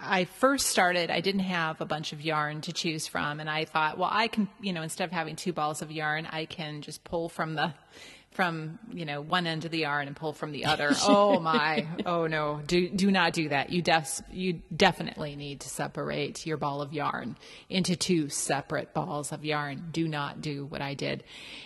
I 0.06 0.24
first 0.24 0.66
started, 0.66 1.10
I 1.10 1.20
didn't 1.20 1.40
have 1.40 1.80
a 1.80 1.84
bunch 1.84 2.12
of 2.12 2.20
yarn 2.20 2.60
to 2.62 2.72
choose 2.72 3.06
from. 3.06 3.40
And 3.40 3.48
I 3.48 3.64
thought, 3.64 3.98
well, 3.98 4.10
I 4.12 4.28
can, 4.28 4.48
you 4.60 4.72
know, 4.72 4.82
instead 4.82 5.04
of 5.04 5.12
having 5.12 5.36
two 5.36 5.52
balls 5.52 5.82
of 5.82 5.90
yarn, 5.90 6.26
I 6.30 6.44
can 6.44 6.82
just 6.82 7.04
pull 7.04 7.28
from 7.28 7.54
the, 7.54 7.74
from, 8.34 8.78
you 8.92 9.04
know, 9.04 9.20
one 9.20 9.46
end 9.46 9.64
of 9.64 9.70
the 9.70 9.78
yarn 9.78 10.08
and 10.08 10.14
pull 10.16 10.32
from 10.32 10.50
the 10.52 10.64
other. 10.66 10.90
oh 11.02 11.38
my. 11.40 11.86
Oh 12.04 12.26
no. 12.26 12.60
Do, 12.66 12.88
do 12.88 13.10
not 13.10 13.32
do 13.32 13.48
that. 13.48 13.70
You 13.70 13.80
def, 13.80 14.20
you 14.30 14.60
definitely 14.76 15.36
need 15.36 15.60
to 15.60 15.68
separate 15.68 16.44
your 16.44 16.56
ball 16.56 16.82
of 16.82 16.92
yarn 16.92 17.36
into 17.70 17.94
two 17.94 18.28
separate 18.28 18.92
balls 18.92 19.30
of 19.30 19.44
yarn. 19.44 19.88
Do 19.92 20.08
not 20.08 20.42
do 20.42 20.66
what 20.66 20.82
I 20.82 20.94
did. 20.94 21.22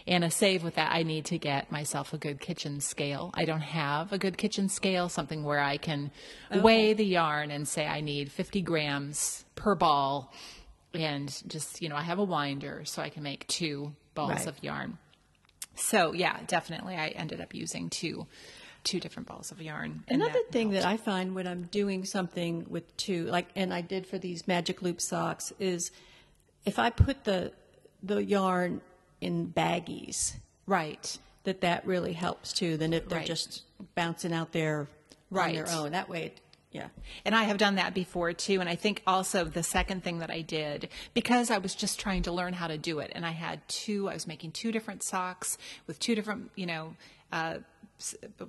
And 0.07 0.23
a 0.25 0.31
save 0.31 0.63
with 0.63 0.75
that, 0.75 0.93
I 0.93 1.03
need 1.05 1.25
to 1.27 1.39
get 1.39 1.73
myself 1.73 2.13
a 2.13 2.19
good 2.19 2.39
kitchen 2.39 2.81
scale. 2.81 3.31
I 3.35 3.47
don't 3.47 3.63
have 3.63 4.13
a 4.13 4.19
good 4.19 4.37
kitchen 4.37 4.69
scale, 4.69 5.09
something 5.09 5.43
where 5.45 5.61
I 5.61 5.79
can 5.79 6.11
weigh 6.55 6.93
the 6.93 7.05
yarn 7.07 7.51
and 7.51 7.67
say 7.67 7.87
I 7.87 8.03
need 8.03 8.31
50 8.31 8.61
grams 8.63 9.45
per 9.55 9.75
ball. 9.75 10.33
And 10.95 11.29
just, 11.49 11.81
you 11.83 11.89
know, 11.89 11.97
I 11.97 12.03
have 12.03 12.19
a 12.19 12.25
winder 12.25 12.83
so 12.85 13.01
I 13.03 13.09
can 13.09 13.23
make 13.23 13.47
two 13.47 13.95
balls 14.15 14.31
Right. 14.31 14.47
of 14.47 14.63
yarn. 14.63 14.99
So 15.79 16.13
yeah, 16.13 16.39
definitely 16.47 16.97
I 16.97 17.09
ended 17.09 17.41
up 17.41 17.55
using 17.55 17.89
two 17.91 18.27
two 18.85 19.01
different 19.01 19.29
balls 19.29 19.51
of 19.51 19.61
yarn. 19.61 20.03
Another 20.09 20.33
that 20.33 20.53
thing 20.53 20.71
helped. 20.71 20.83
that 20.85 20.89
I 20.89 20.97
find 20.97 21.35
when 21.35 21.47
I'm 21.47 21.65
doing 21.65 22.05
something 22.05 22.65
with 22.69 22.97
two, 22.97 23.25
like, 23.27 23.49
and 23.57 23.75
I 23.75 23.81
did 23.81 24.07
for 24.07 24.19
these 24.19 24.47
magic 24.49 24.81
loop 24.83 25.01
socks, 25.01 25.53
is 25.59 25.91
if 26.65 26.79
I 26.79 26.91
put 26.91 27.25
the 27.25 27.53
the 28.03 28.23
yarn 28.25 28.81
in 29.21 29.53
baggies, 29.53 30.35
Right. 30.67 31.19
that 31.45 31.61
that 31.63 31.85
really 31.87 32.13
helps 32.13 32.53
too. 32.53 32.77
Than 32.77 32.93
if 32.93 33.09
they're 33.09 33.19
Right. 33.19 33.27
just 33.27 33.65
bouncing 33.97 34.33
out 34.33 34.53
there 34.53 34.87
Right. 35.31 35.59
on 35.59 35.65
their 35.65 35.75
own. 35.75 35.93
That 35.93 36.09
way, 36.09 36.27
it, 36.27 36.41
yeah. 36.71 36.89
And 37.25 37.35
I 37.35 37.45
have 37.45 37.57
done 37.57 37.77
that 37.77 37.95
before 37.95 38.33
too. 38.33 38.61
And 38.61 38.69
I 38.69 38.75
think 38.75 39.03
also 39.07 39.45
the 39.45 39.63
second 39.63 40.05
thing 40.05 40.19
that 40.19 40.31
I 40.31 40.43
did, 40.43 40.89
because 41.15 41.51
I 41.51 41.59
was 41.59 41.75
just 41.75 41.99
trying 41.99 42.23
to 42.25 42.33
learn 42.33 42.53
how 42.53 42.67
to 42.67 42.77
do 42.77 42.99
it, 42.99 43.13
and 43.15 43.25
I 43.25 43.31
had 43.31 43.67
two, 43.69 44.09
I 44.09 44.15
was 44.15 44.27
making 44.27 44.53
two 44.53 44.71
different 44.71 45.03
socks 45.03 45.57
with 45.87 45.99
two 45.99 46.15
different, 46.15 46.51
you 46.57 46.67
know, 46.67 46.95
uh, 47.33 47.59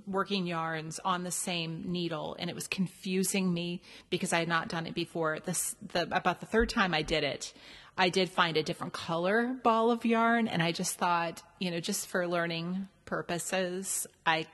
working 0.06 0.46
yarns 0.46 1.00
on 1.04 1.24
the 1.24 1.32
same 1.32 1.84
needle, 1.88 2.36
and 2.40 2.50
it 2.50 2.56
was 2.56 2.68
confusing 2.68 3.52
me 3.54 3.82
because 4.10 4.32
I 4.32 4.40
had 4.40 4.48
not 4.48 4.68
done 4.68 4.86
it 4.86 4.94
before. 4.94 5.40
This, 5.40 5.76
the 5.94 6.04
about 6.16 6.40
the 6.40 6.46
third 6.46 6.70
time 6.70 6.94
I 6.94 7.02
did 7.02 7.24
it, 7.24 7.54
I 7.98 8.10
did 8.10 8.30
find 8.30 8.58
a 8.58 8.64
different 8.64 8.94
color 8.94 9.56
ball 9.64 9.92
of 9.92 10.06
yarn, 10.06 10.48
and 10.48 10.62
I 10.62 10.72
just 10.72 10.98
thought, 10.98 11.42
you 11.60 11.72
know, 11.72 11.80
just 11.80 12.08
for 12.08 12.28
learning 12.28 12.88
purposes, 13.06 14.06
I 14.26 14.46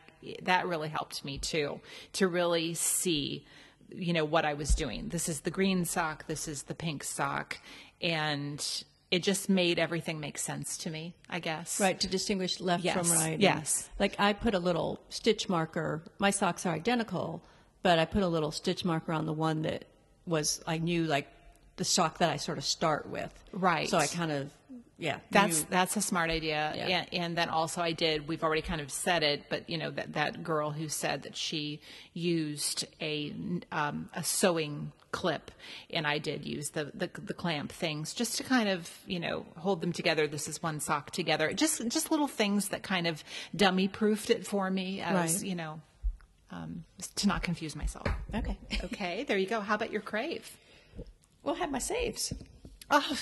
that 0.44 0.68
really 0.68 0.90
helped 0.90 1.24
me 1.26 1.38
too 1.38 1.80
to 2.14 2.28
really 2.28 2.74
see 2.74 3.46
you 3.90 4.14
know 4.14 4.26
what 4.26 4.46
I 4.46 4.54
was 4.54 4.74
doing. 4.76 5.10
This 5.10 5.30
is 5.30 5.42
the 5.42 5.52
green 5.52 5.86
sock, 5.86 6.28
this 6.28 6.48
is 6.48 6.64
the 6.64 6.76
pink 6.76 7.04
sock, 7.04 7.60
and 8.02 8.84
it 9.12 9.24
just 9.24 9.50
made 9.50 9.80
everything 9.80 10.20
make 10.20 10.38
sense 10.38 10.78
to 10.80 10.90
me, 10.90 11.14
I 11.30 11.40
guess. 11.40 11.80
Right, 11.80 12.00
to 12.00 12.08
distinguish 12.08 12.60
left 12.60 12.84
Yes, 12.84 12.96
from 12.96 13.18
right. 13.18 13.34
And, 13.34 13.42
yes. 13.42 13.90
Like 14.00 14.16
I 14.20 14.34
put 14.34 14.56
a 14.56 14.60
little 14.60 15.00
stitch 15.10 15.48
marker. 15.48 16.04
My 16.18 16.32
socks 16.32 16.66
are 16.66 16.74
identical, 16.74 17.44
but 17.84 18.00
I 18.00 18.06
put 18.06 18.24
a 18.24 18.28
little 18.28 18.52
stitch 18.52 18.84
marker 18.84 19.14
on 19.14 19.26
the 19.26 19.34
one 19.34 19.62
that 19.62 19.86
was 20.26 20.62
I 20.66 20.80
knew 20.80 21.04
like 21.04 21.28
the 21.78 21.86
sock 21.86 22.18
that 22.20 22.30
I 22.30 22.38
sort 22.38 22.58
of 22.58 22.66
start 22.66 23.08
with. 23.08 23.32
Right. 23.52 23.88
So 23.88 23.98
I 23.98 24.08
kind 24.08 24.32
of 24.32 24.50
yeah, 24.98 25.20
That's 25.32 25.62
you- 25.62 25.68
that's 25.70 25.98
a 25.98 26.02
smart 26.02 26.30
idea. 26.30 26.74
Yeah. 26.76 26.88
And, 26.88 27.08
and 27.14 27.38
then 27.38 27.50
also 27.50 27.82
I 27.82 27.92
did. 27.92 28.28
We've 28.28 28.44
already 28.44 28.62
kind 28.62 28.80
of 28.82 28.90
said 28.92 29.24
it, 29.24 29.44
but 29.50 29.70
you 29.70 29.78
know 29.78 29.92
that 29.92 30.14
that 30.14 30.44
girl 30.44 30.72
who 30.72 30.88
said 30.90 31.24
that 31.24 31.36
she 31.36 31.82
used 32.14 32.86
a 33.02 33.34
um, 33.72 34.10
a 34.14 34.24
sewing 34.24 34.92
clip, 35.12 35.52
and 35.90 36.06
I 36.08 36.18
did 36.18 36.46
use 36.46 36.70
the, 36.72 36.92
the 36.94 37.10
the 37.22 37.34
clamp 37.34 37.72
things 37.72 38.14
just 38.14 38.38
to 38.38 38.44
kind 38.44 38.70
of 38.70 38.90
you 39.06 39.20
know 39.20 39.46
hold 39.58 39.82
them 39.82 39.92
together. 39.94 40.28
This 40.28 40.48
is 40.48 40.64
one 40.64 40.80
sock 40.80 41.12
together. 41.12 41.52
Just 41.54 41.86
just 41.90 42.10
little 42.12 42.28
things 42.28 42.70
that 42.70 42.84
kind 42.84 43.06
of 43.08 43.24
dummy 43.56 43.88
proofed 43.88 44.30
it 44.30 44.46
for 44.48 44.70
me 44.72 45.02
as 45.02 45.36
Right. 45.36 45.44
you 45.44 45.56
know 45.56 45.82
um, 46.52 46.86
to 47.16 47.28
not 47.28 47.44
confuse 47.44 47.76
myself. 47.76 48.08
okay. 48.34 48.58
Okay, 48.86 49.24
there 49.24 49.38
you 49.38 49.48
go. 49.48 49.60
How 49.62 49.76
about 49.76 49.92
your 49.92 50.02
crave? 50.02 50.58
We'll 51.44 51.56
have 51.56 51.72
my 51.72 51.80
saves, 51.80 52.34
Oh, 52.90 53.18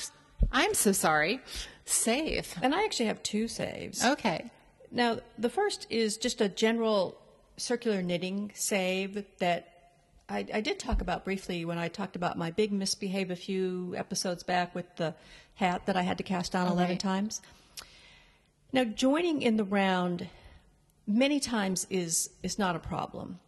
I'm 0.51 0.73
so 0.73 0.91
sorry. 0.91 1.41
Save. 1.85 2.55
and 2.61 2.73
I 2.73 2.83
actually 2.85 3.07
have 3.07 3.21
two 3.23 3.47
saves. 3.47 4.03
Okay. 4.03 4.49
Now, 4.91 5.19
the 5.37 5.49
first 5.49 5.87
is 5.89 6.17
just 6.17 6.39
a 6.39 6.47
general 6.47 7.17
circular 7.57 8.01
knitting 8.01 8.51
save 8.53 9.25
that 9.39 9.91
I, 10.29 10.45
I 10.53 10.61
did 10.61 10.79
talk 10.79 11.01
about 11.01 11.25
briefly 11.25 11.65
when 11.65 11.77
I 11.77 11.87
talked 11.87 12.15
about 12.15 12.37
my 12.37 12.51
big 12.51 12.71
misbehave 12.71 13.29
a 13.31 13.35
few 13.35 13.93
episodes 13.97 14.43
back 14.43 14.73
with 14.73 14.95
the 14.95 15.13
hat 15.55 15.85
that 15.85 15.97
I 15.97 16.01
had 16.01 16.17
to 16.19 16.23
cast 16.23 16.55
on 16.55 16.67
11 16.71 16.93
right. 16.93 16.99
times. 16.99 17.41
Now, 18.71 18.83
joining 18.85 19.41
in 19.41 19.57
the 19.57 19.63
round 19.63 20.27
many 21.05 21.39
times 21.39 21.85
is, 21.89 22.29
is 22.41 22.57
not 22.57 22.75
a 22.75 22.79
problem. 22.79 23.39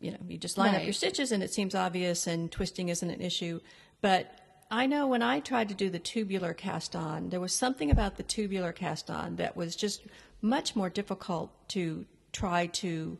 You 0.00 0.12
know, 0.12 0.18
you 0.28 0.36
just 0.36 0.58
line 0.58 0.74
up 0.74 0.84
your 0.84 0.92
stitches 0.92 1.32
and 1.32 1.42
it 1.42 1.52
seems 1.52 1.74
obvious 1.74 2.26
and 2.26 2.52
twisting 2.52 2.90
isn't 2.90 3.08
an 3.08 3.20
issue. 3.20 3.60
But 4.02 4.38
I 4.74 4.86
know 4.86 5.06
when 5.06 5.22
I 5.22 5.38
tried 5.38 5.68
to 5.68 5.74
do 5.74 5.88
the 5.88 6.00
tubular 6.00 6.52
cast 6.52 6.96
on, 6.96 7.30
there 7.30 7.40
was 7.40 7.54
something 7.54 7.92
about 7.92 8.16
the 8.16 8.24
tubular 8.24 8.72
cast 8.72 9.08
on 9.08 9.36
that 9.36 9.56
was 9.56 9.76
just 9.76 10.02
much 10.42 10.74
more 10.74 10.90
difficult 10.90 11.52
to 11.68 12.06
try 12.32 12.66
to 12.66 13.16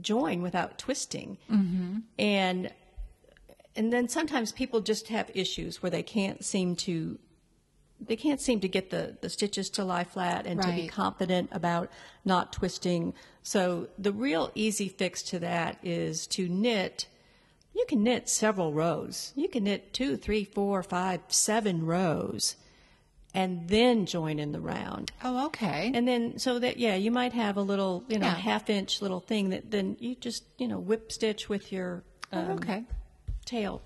join 0.00 0.42
without 0.42 0.78
twisting. 0.78 1.38
Mm-hmm. 1.48 1.98
And 2.18 2.72
and 3.76 3.92
then 3.92 4.08
sometimes 4.08 4.50
people 4.50 4.80
just 4.80 5.08
have 5.08 5.30
issues 5.34 5.82
where 5.82 5.90
they 5.90 6.02
can't 6.02 6.44
seem 6.44 6.74
to 6.76 7.18
they 8.00 8.16
can't 8.16 8.40
seem 8.40 8.58
to 8.58 8.68
get 8.68 8.90
the, 8.90 9.16
the 9.20 9.30
stitches 9.30 9.70
to 9.70 9.84
lie 9.84 10.02
flat 10.02 10.46
and 10.48 10.60
to 10.60 10.72
be 10.72 10.88
confident 10.88 11.48
about 11.52 11.90
not 12.24 12.52
twisting. 12.52 13.14
So 13.44 13.86
the 13.96 14.12
real 14.12 14.50
easy 14.56 14.88
fix 14.88 15.22
to 15.24 15.38
that 15.38 15.78
is 15.84 16.26
to 16.28 16.48
knit. 16.48 17.06
You 17.74 17.84
can 17.88 18.02
knit 18.02 18.28
several 18.28 18.72
rows. 18.72 19.32
You 19.34 19.48
can 19.48 19.64
knit 19.64 19.92
two, 19.92 20.16
three, 20.16 20.44
four, 20.44 20.82
five, 20.82 21.20
seven 21.28 21.86
rows, 21.86 22.56
and 23.34 23.68
then 23.68 24.04
join 24.04 24.38
in 24.38 24.52
the 24.52 24.60
round. 24.60 25.10
Oh, 25.24 25.46
okay. 25.46 25.90
And 25.94 26.06
then, 26.06 26.38
so 26.38 26.58
that, 26.58 26.76
yeah, 26.76 26.96
you 26.96 27.10
might 27.10 27.32
have 27.32 27.56
a 27.56 27.62
little, 27.62 28.04
you 28.08 28.18
know, 28.18 28.26
Yeah. 28.26 28.34
half 28.34 28.68
inch 28.68 29.00
little 29.00 29.20
thing 29.20 29.50
that 29.50 29.70
then 29.70 29.96
you 30.00 30.14
just, 30.16 30.44
you 30.58 30.68
know, 30.68 30.78
whip 30.78 31.10
stitch 31.10 31.48
with 31.48 31.72
your 31.72 32.04
um, 32.30 32.46
oh, 32.50 32.52
okay. 32.54 32.84
tail. 33.46 33.80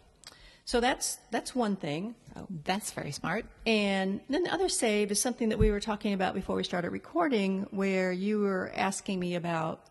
So 0.65 0.81
that's, 0.81 1.19
that's 1.31 1.55
one 1.55 1.77
thing. 1.77 2.17
Oh, 2.35 2.49
that's 2.65 2.91
very 2.91 3.13
smart. 3.13 3.47
And 3.67 4.21
then 4.29 4.43
the 4.43 4.53
other 4.53 4.69
save 4.69 5.13
is 5.13 5.23
something 5.23 5.51
that 5.51 5.59
we 5.61 5.71
were 5.71 5.79
talking 5.79 6.13
about 6.13 6.35
before 6.35 6.57
we 6.57 6.65
started 6.65 6.91
recording, 6.91 7.69
where 7.71 8.11
you 8.11 8.41
were 8.41 8.73
asking 8.75 9.21
me 9.21 9.37
about 9.37 9.86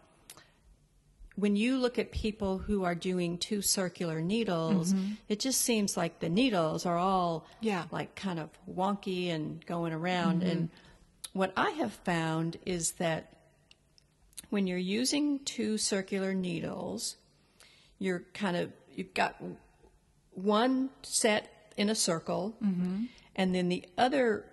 when 1.36 1.56
you 1.56 1.78
look 1.78 2.00
at 2.00 2.12
people 2.12 2.58
who 2.60 2.84
are 2.84 2.96
doing 2.96 3.38
two 3.38 3.62
circular 3.62 4.22
needles, 4.22 4.94
mm-hmm. 4.94 5.14
it 5.28 5.40
just 5.40 5.62
seems 5.62 5.98
like 5.98 6.20
the 6.20 6.30
needles 6.30 6.86
are 6.86 6.98
all 6.98 7.46
Yeah. 7.62 7.86
like 7.92 8.16
kind 8.16 8.40
of 8.40 8.50
wonky 8.70 9.30
and 9.30 9.66
going 9.66 9.94
around. 9.94 10.42
Mm-hmm. 10.42 10.50
And 10.52 10.70
what 11.34 11.52
I 11.58 11.72
have 11.72 11.92
found 11.92 12.58
is 12.66 12.94
that 12.94 13.34
when 14.50 14.68
you're 14.68 14.78
using 14.78 15.40
two 15.40 15.78
circular 15.78 16.34
needles, 16.34 17.18
you're 18.00 18.24
kind 18.34 18.56
of 18.56 18.72
you've 18.94 19.14
got 19.14 19.36
one 20.32 20.90
set 21.02 21.74
in 21.76 21.90
a 21.90 21.96
circle, 21.96 22.56
mm-hmm. 22.64 23.06
and 23.36 23.54
then 23.54 23.68
the 23.68 23.86
other 23.98 24.46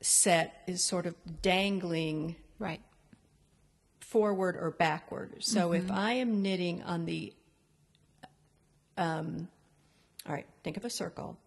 set 0.00 0.62
is 0.68 0.84
sort 0.84 1.06
of 1.06 1.14
dangling 1.42 2.36
Right. 2.60 2.80
Forward 4.08 4.56
or 4.56 4.70
backward. 4.70 5.34
So 5.40 5.72
if 5.72 5.90
I 5.90 6.12
am 6.12 6.40
knitting 6.42 6.82
on 6.82 7.04
the, 7.04 7.34
um, 8.96 9.48
all 10.26 10.34
right, 10.34 10.46
think 10.64 10.76
of 10.76 10.84
a 10.84 10.90
circle. 10.90 11.38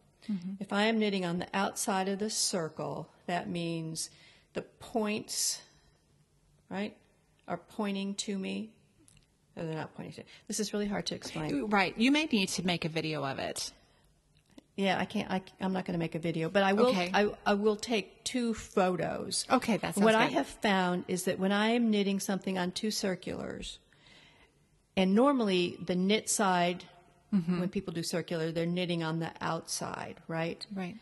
If 0.59 0.71
I 0.71 0.83
am 0.83 0.99
knitting 0.99 1.25
on 1.25 1.39
the 1.39 1.47
outside 1.53 2.07
of 2.07 2.19
the 2.19 2.29
circle, 2.29 3.09
that 3.25 3.49
means 3.49 4.11
the 4.53 4.61
points, 4.61 5.61
right, 6.69 6.95
are 7.47 7.57
pointing 7.57 8.13
to 8.15 8.37
me. 8.37 8.69
No, 9.57 9.65
they're 9.65 9.75
not 9.75 9.93
pointing 9.95 10.13
to. 10.13 10.23
This 10.47 10.59
is 10.59 10.71
really 10.73 10.87
hard 10.87 11.07
to 11.07 11.15
explain. 11.15 11.65
Right. 11.65 11.97
You 11.97 12.11
may 12.11 12.25
need 12.25 12.49
to 12.49 12.65
make 12.65 12.85
a 12.85 12.89
video 12.89 13.25
of 13.25 13.39
it. 13.39 13.71
Yeah, 14.81 14.97
I 14.99 15.05
can't. 15.05 15.29
I, 15.29 15.41
I'm 15.59 15.73
not 15.73 15.85
going 15.85 15.93
to 15.93 15.99
make 15.99 16.15
a 16.15 16.19
video, 16.19 16.49
but 16.49 16.63
I 16.63 16.73
will. 16.73 16.87
Okay. 16.87 17.11
I, 17.13 17.29
I 17.45 17.53
will 17.53 17.75
take 17.75 18.23
two 18.23 18.53
photos. 18.53 19.45
Okay, 19.57 19.77
that's 19.77 19.97
what 19.97 20.15
I 20.15 20.25
have 20.25 20.47
found 20.47 21.05
is 21.07 21.23
that 21.25 21.37
when 21.39 21.51
I 21.51 21.67
am 21.77 21.91
knitting 21.91 22.19
something 22.19 22.57
on 22.57 22.71
two 22.71 22.91
circulars, 22.91 23.79
and 24.97 25.13
normally 25.15 25.77
the 25.85 25.95
knit 25.95 26.29
side, 26.29 26.85
Mm-hmm. 27.33 27.61
when 27.61 27.69
people 27.69 27.93
do 27.93 28.03
circular, 28.03 28.51
they're 28.51 28.65
knitting 28.65 29.03
on 29.03 29.19
the 29.19 29.31
outside, 29.39 30.15
right? 30.27 30.65
Right. 30.75 30.97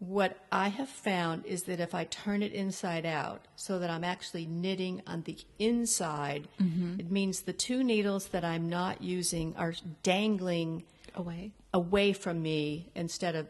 What 0.00 0.36
I 0.50 0.66
have 0.68 0.88
found 0.88 1.46
is 1.46 1.62
that 1.68 1.78
if 1.78 1.94
I 1.94 2.04
turn 2.06 2.42
it 2.42 2.52
inside 2.52 3.06
out 3.06 3.42
so 3.54 3.78
that 3.78 3.88
I'm 3.88 4.02
actually 4.02 4.46
knitting 4.46 5.00
on 5.06 5.22
the 5.22 5.38
inside, 5.60 6.48
Mm-hmm. 6.60 6.98
it 6.98 7.08
means 7.12 7.42
the 7.42 7.52
two 7.52 7.84
needles 7.84 8.26
that 8.34 8.44
I'm 8.44 8.68
not 8.68 9.00
using 9.00 9.54
are 9.56 9.74
dangling 10.02 10.82
Away. 11.14 11.52
Away 11.72 12.12
from 12.12 12.42
me 12.42 12.90
instead 12.94 13.34
of 13.36 13.46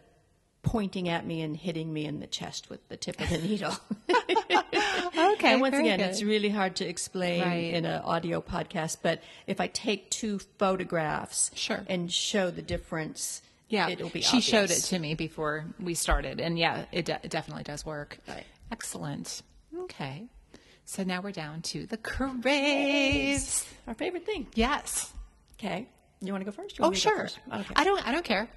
pointing 0.62 1.08
at 1.08 1.26
me 1.26 1.40
and 1.40 1.56
hitting 1.56 1.90
me 1.92 2.04
in 2.04 2.20
the 2.20 2.26
chest 2.26 2.68
with 2.68 2.86
the 2.88 2.96
tip 2.96 3.18
of 3.20 3.28
the 3.30 3.38
needle. 3.38 3.72
Okay. 5.16 5.52
and 5.52 5.60
once 5.60 5.76
again, 5.76 5.98
good. 5.98 6.06
it's 6.06 6.22
really 6.22 6.48
hard 6.48 6.76
to 6.76 6.86
explain 6.88 7.40
Right. 7.42 7.74
in 7.74 7.84
an 7.84 8.00
audio 8.02 8.40
podcast, 8.40 8.98
but 9.02 9.22
if 9.46 9.60
I 9.60 9.66
take 9.66 10.10
two 10.10 10.38
photographs 10.58 11.50
Sure. 11.54 11.80
and 11.88 12.10
show 12.12 12.50
the 12.50 12.62
difference, 12.62 13.42
yeah. 13.68 13.88
it'll 13.88 14.08
be 14.10 14.20
she 14.22 14.40
showed 14.40 14.70
it 14.70 14.80
to 14.84 14.98
me 14.98 15.14
before 15.14 15.64
we 15.78 15.94
started, 15.94 16.40
and 16.40 16.58
yeah, 16.58 16.84
it, 16.92 17.06
de- 17.06 17.20
it 17.22 17.30
definitely 17.30 17.64
does 17.64 17.84
work. 17.84 18.18
Right. 18.28 18.44
Excellent. 18.70 19.42
Okay. 19.76 20.24
So 20.84 21.02
now 21.04 21.20
we're 21.20 21.32
down 21.32 21.62
to 21.62 21.86
the 21.86 21.96
craves. 21.96 23.66
Our 23.86 23.94
favorite 23.94 24.26
thing. 24.26 24.46
Yes. 24.54 25.12
Okay. 25.58 25.88
You 26.20 26.32
want 26.32 26.44
to 26.44 26.50
go 26.50 26.54
first? 26.54 26.76
Oh, 26.78 26.84
want 26.84 26.94
me 26.94 27.00
to 27.00 27.06
go 27.08 27.10
sure. 27.14 27.22
first? 27.22 27.38
Okay. 27.52 27.72
I 27.76 27.84
don't. 27.84 28.06
I 28.06 28.12
don't 28.12 28.24
care. 28.24 28.48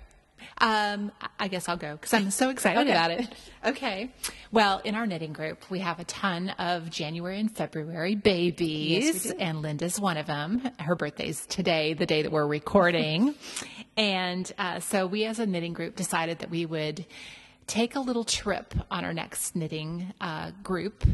Um, 0.57 1.11
I- 1.21 1.27
I 1.39 1.47
guess 1.47 1.69
I'll 1.69 1.77
go 1.77 1.93
because 1.93 2.13
I'm 2.13 2.29
so 2.31 2.49
excited 2.49 2.81
Okay. 2.81 2.91
about 2.91 3.11
it. 3.11 3.27
Okay. 3.65 4.11
Well, 4.51 4.81
in 4.83 4.93
our 4.93 5.07
knitting 5.07 5.31
group, 5.31 5.69
we 5.71 5.79
have 5.79 5.97
a 6.01 6.03
ton 6.03 6.49
of 6.49 6.89
January 6.89 7.39
and 7.39 7.49
February 7.49 8.15
babies, 8.15 9.25
Yes, 9.25 9.33
and 9.39 9.61
Linda's 9.61 9.97
one 10.01 10.17
of 10.17 10.25
them. 10.27 10.69
Her 10.79 10.95
birthday's 10.95 11.45
today, 11.45 11.93
the 11.93 12.05
day 12.05 12.23
that 12.23 12.31
we're 12.33 12.45
recording, 12.45 13.35
and 13.97 14.51
uh, 14.57 14.81
so 14.81 15.07
we, 15.07 15.23
as 15.23 15.39
a 15.39 15.45
knitting 15.45 15.71
group, 15.71 15.95
decided 15.95 16.39
that 16.39 16.49
we 16.49 16.65
would 16.65 17.05
take 17.67 17.95
a 17.95 18.01
little 18.01 18.25
trip 18.25 18.73
on 18.91 19.05
our 19.05 19.13
next 19.13 19.55
knitting 19.55 20.13
uh, 20.19 20.51
group 20.61 21.05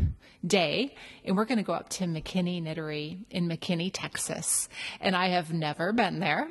day, 0.45 0.95
and 1.25 1.35
we're 1.35 1.45
going 1.45 1.57
to 1.57 1.63
go 1.63 1.73
up 1.73 1.89
to 1.89 2.05
McKinney 2.05 2.61
Knittery 2.61 3.19
in 3.29 3.47
McKinney, 3.47 3.91
Texas. 3.93 4.69
And 5.01 5.15
I 5.15 5.29
have 5.29 5.53
never 5.53 5.91
been 5.93 6.19
there. 6.19 6.47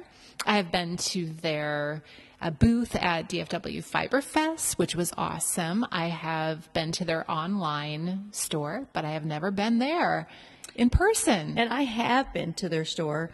I 0.47 0.57
have 0.57 0.71
been 0.71 0.97
to 0.97 1.27
their 1.27 2.03
uh, 2.41 2.51
booth 2.51 2.95
at 2.95 3.29
DFW 3.29 3.83
Fiber 3.83 4.21
Fest, 4.21 4.79
which 4.79 4.95
was 4.95 5.13
awesome. 5.17 5.87
I 5.91 6.09
have 6.09 6.73
been 6.73 6.93
to 6.93 7.05
their 7.05 7.29
online 7.31 8.29
store, 8.31 8.87
but 8.93 9.05
I 9.05 9.11
have 9.11 9.25
never 9.25 9.51
been 9.51 9.79
there 9.79 10.29
in 10.75 10.91
person. 10.91 11.59
And 11.59 11.73
I 11.73 11.83
have 11.83 12.33
been 12.33 12.55
to 12.55 12.69
their 12.69 12.85
store 12.85 13.31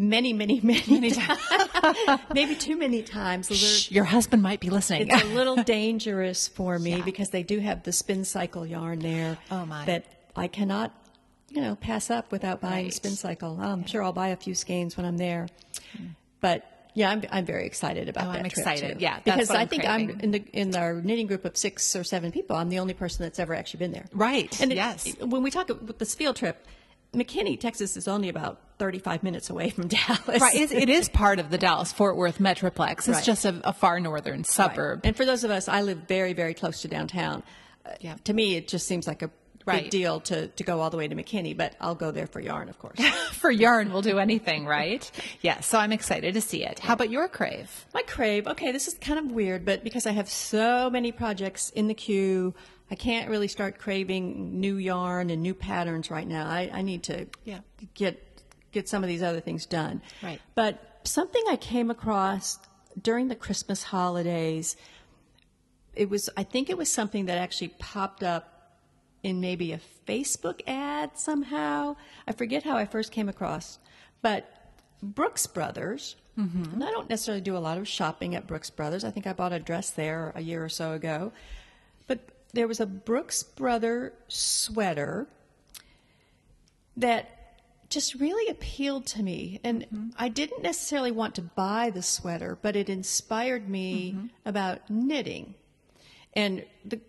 many, 0.00 0.32
many, 0.32 0.60
many, 0.64 1.10
times. 1.10 1.40
Maybe 2.34 2.56
too 2.56 2.76
many 2.76 3.02
times. 3.02 3.48
Shh, 3.54 3.90
your 3.90 4.04
husband 4.04 4.42
might 4.42 4.60
be 4.60 4.70
listening. 4.70 5.08
It's 5.10 5.22
a 5.22 5.26
little 5.26 5.56
dangerous 5.62 6.48
for 6.48 6.78
me 6.78 7.02
because 7.02 7.30
they 7.30 7.42
do 7.42 7.58
have 7.60 7.82
the 7.82 7.92
spin 7.92 8.24
cycle 8.24 8.66
yarn 8.66 8.98
there. 9.00 9.38
Oh, 9.50 9.66
my. 9.66 9.84
That 9.84 10.04
I 10.34 10.48
cannot, 10.48 10.92
you 11.50 11.60
know, 11.60 11.74
pass 11.76 12.10
up 12.10 12.32
without 12.32 12.60
buying 12.60 12.86
Right. 12.86 12.94
spin 12.94 13.12
cycle. 13.12 13.58
I'm 13.60 13.84
sure 13.86 14.02
I'll 14.02 14.12
buy 14.12 14.28
a 14.28 14.36
few 14.36 14.54
skeins 14.54 14.96
when 14.96 15.04
I'm 15.06 15.18
there. 15.18 15.48
But 16.40 16.66
yeah, 16.94 17.10
I'm, 17.10 17.22
I'm 17.30 17.44
very 17.44 17.66
excited 17.66 18.08
about 18.08 18.24
Oh, 18.28 18.32
that. 18.32 18.38
I'm 18.40 18.46
excited. 18.46 18.94
too. 18.98 19.02
Yeah, 19.02 19.20
that's 19.24 19.36
because 19.48 19.50
I 19.50 19.60
I'm 19.62 19.68
think 19.68 19.84
I'm 19.86 20.10
in 20.20 20.30
the 20.32 20.42
in 20.52 20.74
our 20.74 20.94
knitting 20.94 21.26
group 21.26 21.44
of 21.44 21.56
six 21.56 21.94
or 21.94 22.02
seven 22.02 22.32
people. 22.32 22.56
I'm 22.56 22.68
the 22.68 22.78
only 22.80 22.94
person 22.94 23.22
that's 23.24 23.38
ever 23.38 23.54
actually 23.54 23.78
been 23.78 23.92
there. 23.92 24.06
Right, 24.12 24.58
And 24.60 24.72
it- 24.72 24.76
yes. 24.76 25.14
when 25.20 25.42
we 25.42 25.50
talk 25.50 25.70
about 25.70 25.98
this 25.98 26.14
field 26.14 26.36
trip, 26.36 26.66
McKinney, 27.12 27.58
Texas 27.58 27.96
is 27.96 28.06
only 28.06 28.28
about 28.28 28.60
35 28.78 29.22
minutes 29.22 29.50
away 29.50 29.70
from 29.70 29.88
Dallas. 29.88 30.40
Right. 30.40 30.54
It, 30.54 30.72
it 30.72 30.88
is 30.88 31.08
part 31.08 31.38
of 31.38 31.50
the 31.50 31.58
Dallas 31.58 31.92
Fort 31.92 32.16
Worth 32.16 32.38
Metroplex. 32.38 32.98
It's 32.98 33.08
Right. 33.08 33.24
just 33.24 33.44
a, 33.44 33.60
a 33.64 33.72
far 33.72 33.98
northern 34.00 34.44
suburb. 34.44 34.98
Right. 34.98 35.06
And 35.08 35.16
for 35.16 35.24
those 35.24 35.42
of 35.44 35.50
us, 35.50 35.68
I 35.68 35.82
live 35.82 35.98
very, 36.06 36.32
very 36.32 36.54
close 36.54 36.82
to 36.82 36.88
downtown. 36.88 37.42
Uh, 37.84 37.90
Yeah. 38.00 38.14
To 38.24 38.32
me, 38.32 38.56
it 38.56 38.68
just 38.68 38.86
seems 38.86 39.06
like 39.06 39.22
a 39.22 39.30
Right. 39.66 39.82
big 39.82 39.90
deal 39.90 40.20
to, 40.20 40.48
to 40.48 40.64
go 40.64 40.80
all 40.80 40.88
the 40.88 40.96
way 40.96 41.06
to 41.06 41.14
McKinney, 41.14 41.54
but 41.54 41.76
I'll 41.82 41.94
go 41.94 42.10
there 42.10 42.26
for 42.26 42.40
yarn, 42.40 42.70
of 42.70 42.78
course. 42.78 42.98
For 43.32 43.50
yarn, 43.50 43.92
we'll 43.92 44.00
do 44.02 44.18
anything, 44.18 44.64
right? 44.64 45.08
yeah. 45.42 45.60
So 45.60 45.78
I'm 45.78 45.92
excited 45.92 46.32
to 46.34 46.40
see 46.40 46.64
it. 46.64 46.78
How 46.78 46.94
about 46.94 47.10
your 47.10 47.28
crave? 47.28 47.84
My 47.92 48.00
crave, 48.02 48.46
okay, 48.48 48.72
this 48.72 48.88
is 48.88 48.94
kind 48.94 49.18
of 49.18 49.26
weird, 49.30 49.66
but 49.66 49.84
because 49.84 50.06
I 50.06 50.12
have 50.12 50.30
so 50.30 50.88
many 50.90 51.12
projects 51.12 51.68
in 51.70 51.88
the 51.88 51.94
queue, 51.94 52.54
I 52.90 52.94
can't 52.96 53.30
really 53.30 53.48
start 53.48 53.78
craving 53.78 54.60
new 54.60 54.76
yarn 54.76 55.30
and 55.30 55.42
new 55.42 55.54
patterns 55.54 56.10
right 56.10 56.26
now. 56.26 56.46
I, 56.48 56.70
I 56.72 56.82
need 56.82 57.04
to 57.04 57.26
Yeah. 57.44 57.60
get 57.94 58.26
get 58.72 58.88
some 58.88 59.02
of 59.02 59.08
these 59.08 59.22
other 59.22 59.40
things 59.40 59.66
done. 59.66 60.00
Right. 60.22 60.40
But 60.54 61.00
something 61.04 61.42
I 61.48 61.56
came 61.56 61.90
across 61.90 62.58
during 63.00 63.28
the 63.28 63.34
Christmas 63.36 63.82
holidays, 63.84 64.76
it 65.94 66.08
was 66.08 66.30
I 66.36 66.42
think 66.44 66.70
it 66.70 66.78
was 66.78 66.88
something 66.90 67.26
that 67.26 67.38
actually 67.38 67.68
popped 67.78 68.22
up 68.22 68.76
in 69.22 69.40
maybe 69.40 69.72
a 69.72 69.80
Facebook 70.06 70.60
ad 70.66 71.18
somehow. 71.18 71.96
I 72.26 72.32
forget 72.32 72.62
how 72.62 72.76
I 72.76 72.86
first 72.86 73.12
came 73.12 73.28
across, 73.28 73.78
but 74.22 74.48
Brooks 75.02 75.46
Brothers. 75.46 76.16
Mm-hmm. 76.38 76.72
And 76.74 76.84
I 76.84 76.90
don't 76.90 77.08
necessarily 77.10 77.42
do 77.42 77.56
a 77.56 77.58
lot 77.58 77.76
of 77.76 77.86
shopping 77.86 78.34
at 78.34 78.46
Brooks 78.46 78.70
Brothers. 78.70 79.04
I 79.04 79.10
think 79.10 79.26
I 79.26 79.32
bought 79.32 79.52
a 79.52 79.58
dress 79.58 79.90
there 79.90 80.32
a 80.34 80.40
year 80.40 80.64
or 80.64 80.68
so 80.70 80.92
ago. 80.92 81.32
There 82.52 82.68
was 82.68 82.80
a 82.80 82.86
Brooks 82.86 83.42
Brother 83.42 84.12
sweater 84.28 85.26
that 86.96 87.40
just 87.90 88.14
really 88.14 88.48
appealed 88.50 89.04
to 89.04 89.22
me. 89.22 89.60
And 89.64 89.82
mm-hmm. 89.82 90.08
I 90.16 90.28
didn't 90.28 90.62
necessarily 90.62 91.10
want 91.10 91.34
to 91.34 91.42
buy 91.42 91.90
the 91.90 92.02
sweater, 92.02 92.56
but 92.62 92.76
it 92.76 92.88
inspired 92.88 93.68
me 93.68 94.12
mm-hmm. 94.12 94.26
about 94.46 94.88
knitting. 94.88 95.54
And 96.34 96.64
the, 96.84 97.00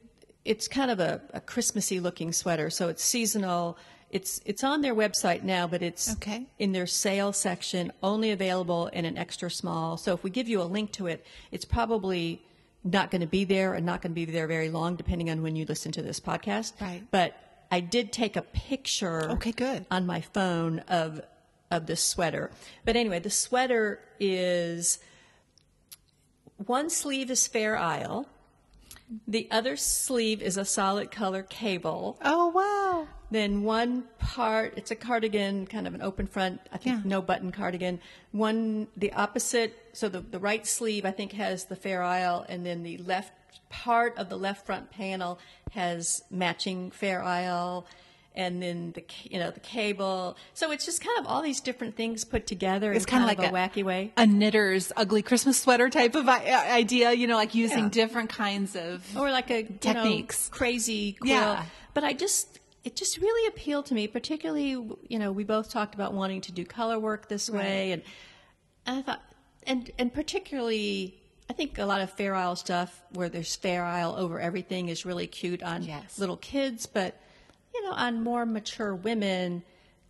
it's 0.43 0.67
kind 0.67 0.89
of 0.89 0.99
a, 0.99 1.21
a 1.33 1.39
Christmassy 1.39 1.99
looking 1.99 2.33
sweater, 2.33 2.71
so 2.71 2.89
it's 2.89 3.03
seasonal. 3.03 3.77
It's 4.09 4.41
it's 4.43 4.63
on 4.63 4.81
their 4.81 4.95
website 4.95 5.43
now, 5.43 5.67
but 5.67 5.83
it's 5.83 6.13
Okay. 6.13 6.47
in 6.57 6.71
their 6.71 6.87
sale 6.87 7.31
section, 7.31 7.93
only 8.01 8.31
available 8.31 8.87
in 8.87 9.05
an 9.05 9.17
extra 9.17 9.51
small. 9.51 9.97
So 9.97 10.13
if 10.13 10.23
we 10.23 10.31
give 10.31 10.49
you 10.49 10.61
a 10.61 10.65
link 10.65 10.91
to 10.93 11.05
it, 11.05 11.23
it's 11.51 11.63
probably 11.63 12.41
not 12.84 13.11
going 13.11 13.21
to 13.21 13.27
be 13.27 13.43
there 13.43 13.73
and 13.73 13.86
not 13.86 14.01
going 14.01 14.11
to 14.11 14.15
be 14.15 14.25
there 14.25 14.47
very 14.47 14.69
long, 14.69 14.95
depending 14.95 15.29
on 15.29 15.41
when 15.41 15.55
you 15.55 15.65
listen 15.65 15.91
to 15.93 16.01
this 16.01 16.19
podcast. 16.19 16.73
Right. 16.82 17.03
But 17.11 17.36
I 17.71 17.79
did 17.79 18.11
take 18.11 18.36
a 18.36 18.41
picture. 18.41 19.32
Okay, 19.32 19.51
good. 19.51 19.86
On 19.91 20.05
my 20.05 20.21
phone 20.21 20.79
of 20.88 21.21
of 21.71 21.86
this 21.86 22.03
sweater. 22.03 22.51
But 22.84 22.95
anyway, 22.95 23.19
the 23.19 23.29
sweater 23.29 23.99
is 24.19 24.99
one 26.57 26.89
sleeve 26.89 27.32
is 27.32 27.47
Fair 27.47 27.77
Isle. 27.77 28.27
The 29.27 29.47
other 29.51 29.75
sleeve 29.77 30.41
is 30.41 30.57
a 30.57 30.65
solid 30.65 31.11
color 31.11 31.43
cable. 31.43 32.19
Oh, 32.23 32.47
wow. 32.47 33.07
Then 33.32 33.63
one 33.63 34.03
part, 34.19 34.73
it's 34.75 34.91
a 34.91 34.95
cardigan, 34.95 35.65
kind 35.65 35.88
of 35.88 35.93
an 35.95 36.01
open 36.01 36.27
front, 36.27 36.59
I 36.71 36.77
think 36.77 36.97
Yeah. 36.97 37.01
no 37.09 37.21
button 37.21 37.51
cardigan. 37.51 37.99
One, 38.34 38.88
the 38.97 39.13
opposite, 39.13 39.73
so 39.93 40.09
the, 40.09 40.19
the 40.19 40.39
right 40.39 40.67
sleeve, 40.67 41.05
I 41.05 41.11
think, 41.11 41.32
has 41.34 41.65
the 41.65 41.75
Fair 41.77 42.03
Isle, 42.03 42.45
and 42.49 42.65
then 42.65 42.84
the 42.84 42.97
left 42.97 43.32
part 43.69 44.17
of 44.17 44.27
the 44.29 44.38
left 44.38 44.65
front 44.65 44.91
panel 44.91 45.39
has 45.71 46.23
matching 46.29 46.91
Fair 46.91 47.23
Isle, 47.23 47.86
and 48.36 48.61
then 48.61 48.91
the, 48.93 49.03
you 49.23 49.39
know, 49.39 49.49
the 49.51 49.59
cable. 49.61 50.36
So 50.53 50.71
it's 50.71 50.86
just 50.86 51.01
kind 51.01 51.17
of 51.19 51.25
all 51.27 51.41
these 51.41 51.59
different 51.61 51.95
things 51.95 52.23
put 52.25 52.47
together 52.47 52.91
It's 52.93 53.05
in 53.05 53.09
kind 53.09 53.25
kind 53.25 53.38
of 53.39 53.43
like 53.53 53.71
a, 53.73 53.79
wacky 53.79 53.84
way. 53.84 54.11
A 54.17 54.25
knitter's 54.25 54.91
ugly 54.97 55.21
Christmas 55.21 55.57
sweater 55.59 55.89
type 55.89 56.15
of 56.15 56.27
uh, 56.27 56.32
idea, 56.32 57.11
you 57.13 57.27
know, 57.27 57.36
like 57.36 57.55
using 57.55 57.86
Yeah. 57.86 57.89
different 57.89 58.29
kinds 58.29 58.75
of. 58.75 59.05
or 59.17 59.32
like 59.32 59.49
a 59.51 59.63
you 59.63 59.77
Techniques. 59.79 60.49
know, 60.49 60.57
crazy 60.57 61.13
quilt. 61.13 61.29
Yeah. 61.29 61.65
But 61.93 62.05
I 62.05 62.13
just 62.13 62.59
it 62.84 62.95
just 62.95 63.17
really 63.17 63.47
appealed 63.47 63.86
to 63.88 63.93
me, 63.93 64.07
particularly 64.07 64.69
you 64.71 65.19
know 65.19 65.32
we 65.32 65.43
both 65.43 65.69
talked 65.69 65.95
about 65.95 66.13
wanting 66.13 66.41
to 66.41 66.51
do 66.51 66.65
color 66.65 66.99
work 66.99 67.27
this 67.27 67.49
way, 67.49 67.91
and, 67.91 68.01
and 68.86 68.99
I 68.99 69.01
thought 69.01 69.21
and 69.65 69.89
and 69.97 70.13
particularly. 70.13 71.17
I 71.49 71.53
think 71.53 71.77
a 71.79 71.86
lot 71.86 71.99
of 71.99 72.09
Fair 72.09 72.34
Isle 72.34 72.55
stuff 72.55 73.03
where 73.11 73.27
there's 73.27 73.57
Fair 73.57 73.84
Isle 73.84 74.15
over 74.17 74.39
everything 74.39 74.88
is 74.88 75.05
really 75.05 75.27
cute 75.27 75.61
on 75.61 75.84
Yes. 75.84 76.17
little 76.17 76.38
kids, 76.38 76.86
but 76.86 77.19
you 77.73 77.84
know, 77.84 77.91
on 77.91 78.23
more 78.23 78.45
mature 78.45 78.95
women, 78.95 79.61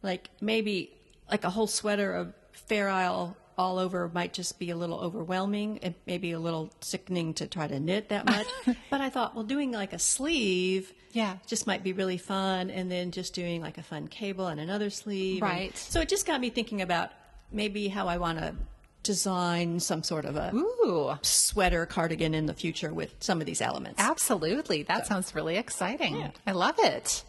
like 0.04 0.30
maybe 0.40 0.92
like 1.32 1.44
a 1.44 1.50
whole 1.50 1.66
sweater 1.66 2.14
of 2.14 2.36
Fair 2.52 2.90
Isle 2.90 3.36
all 3.62 3.78
over 3.78 4.10
might 4.14 4.34
just 4.34 4.58
be 4.60 4.72
a 4.72 4.76
little 4.76 5.00
overwhelming 5.00 5.80
and 5.84 5.94
maybe 6.08 6.32
a 6.32 6.40
little 6.40 6.72
sickening 6.82 7.34
to 7.36 7.48
try 7.48 7.68
to 7.68 7.80
knit 7.80 8.10
that 8.10 8.26
much. 8.26 8.48
but 8.90 9.00
I 9.02 9.10
thought, 9.10 9.36
well, 9.36 9.44
doing 9.44 9.72
like 9.72 9.94
a 9.94 10.00
sleeve, 10.00 10.92
Yeah. 11.14 11.38
just 11.48 11.68
might 11.68 11.84
be 11.84 11.94
really 11.94 12.18
fun, 12.18 12.70
and 12.72 12.92
then 12.92 13.12
just 13.12 13.34
doing 13.34 13.62
like 13.62 13.78
a 13.78 13.84
fun 13.84 14.08
cable 14.08 14.48
and 14.48 14.60
another 14.60 14.90
sleeve, 14.90 15.42
and- 15.44 15.52
Right. 15.52 15.78
so 15.78 16.02
it 16.02 16.10
just 16.10 16.26
got 16.26 16.42
me 16.42 16.50
thinking 16.50 16.82
about 16.82 17.12
maybe 17.52 17.88
how 17.88 18.08
I 18.08 18.18
want 18.18 18.40
to 18.40 18.56
design 19.04 19.80
some 19.80 20.04
sort 20.04 20.26
of 20.26 20.36
a 20.36 20.52
Ooh, 20.54 21.18
sweater 21.24 21.86
cardigan 21.86 22.34
in 22.36 22.46
the 22.46 22.54
future 22.54 22.94
with 22.94 23.14
some 23.20 23.40
of 23.40 23.46
these 23.48 23.62
elements. 23.62 24.00
absolutely. 24.00 24.84
That 24.84 25.08
sounds 25.08 25.34
really 25.34 25.58
exciting. 25.58 26.32
I 26.46 26.52
love 26.52 26.76
it. 26.80 27.24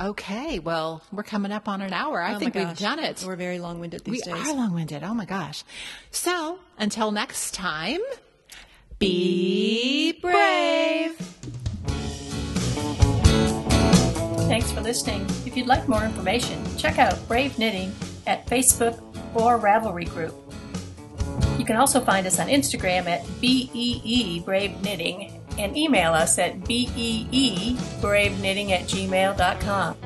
Okay, 0.00 0.58
well, 0.58 1.02
we're 1.12 1.22
coming 1.22 1.52
up 1.52 1.68
on 1.68 1.82
an 1.82 1.92
hour. 1.92 2.20
I 2.20 2.34
Oh 2.34 2.38
think 2.38 2.54
we've 2.54 2.78
done 2.78 2.98
it. 2.98 3.22
We're 3.26 3.36
very 3.36 3.58
long-winded 3.58 4.04
these 4.04 4.12
we 4.12 4.32
days. 4.32 4.42
We 4.44 4.50
are 4.50 4.54
long 4.54 4.72
winded. 4.74 5.02
Oh 5.04 5.12
my 5.14 5.26
gosh. 5.26 5.64
So 6.10 6.58
until 6.78 7.10
next 7.10 7.52
time, 7.52 8.00
be 8.98 10.12
brave. 10.20 11.16
Thanks 14.48 14.72
for 14.72 14.80
listening. 14.80 15.22
If 15.46 15.56
you'd 15.56 15.66
like 15.66 15.86
more 15.88 16.04
information, 16.04 16.64
check 16.78 16.98
out 16.98 17.26
Brave 17.28 17.58
Knitting 17.58 17.92
at 18.26 18.46
Facebook 18.46 18.98
or 19.34 19.58
Ravelry 19.58 20.08
Group. 20.08 20.34
You 21.58 21.64
can 21.66 21.76
also 21.76 22.00
find 22.00 22.26
us 22.26 22.40
on 22.40 22.48
Instagram 22.48 23.06
at 23.06 23.24
BEE 23.40 24.40
Brave 24.44 24.80
Knitting 24.82 25.41
and 25.58 25.76
email 25.76 26.12
us 26.12 26.38
at 26.38 26.64
BEE 26.66 27.76
at 28.72 28.82
gmail.com. 28.82 29.96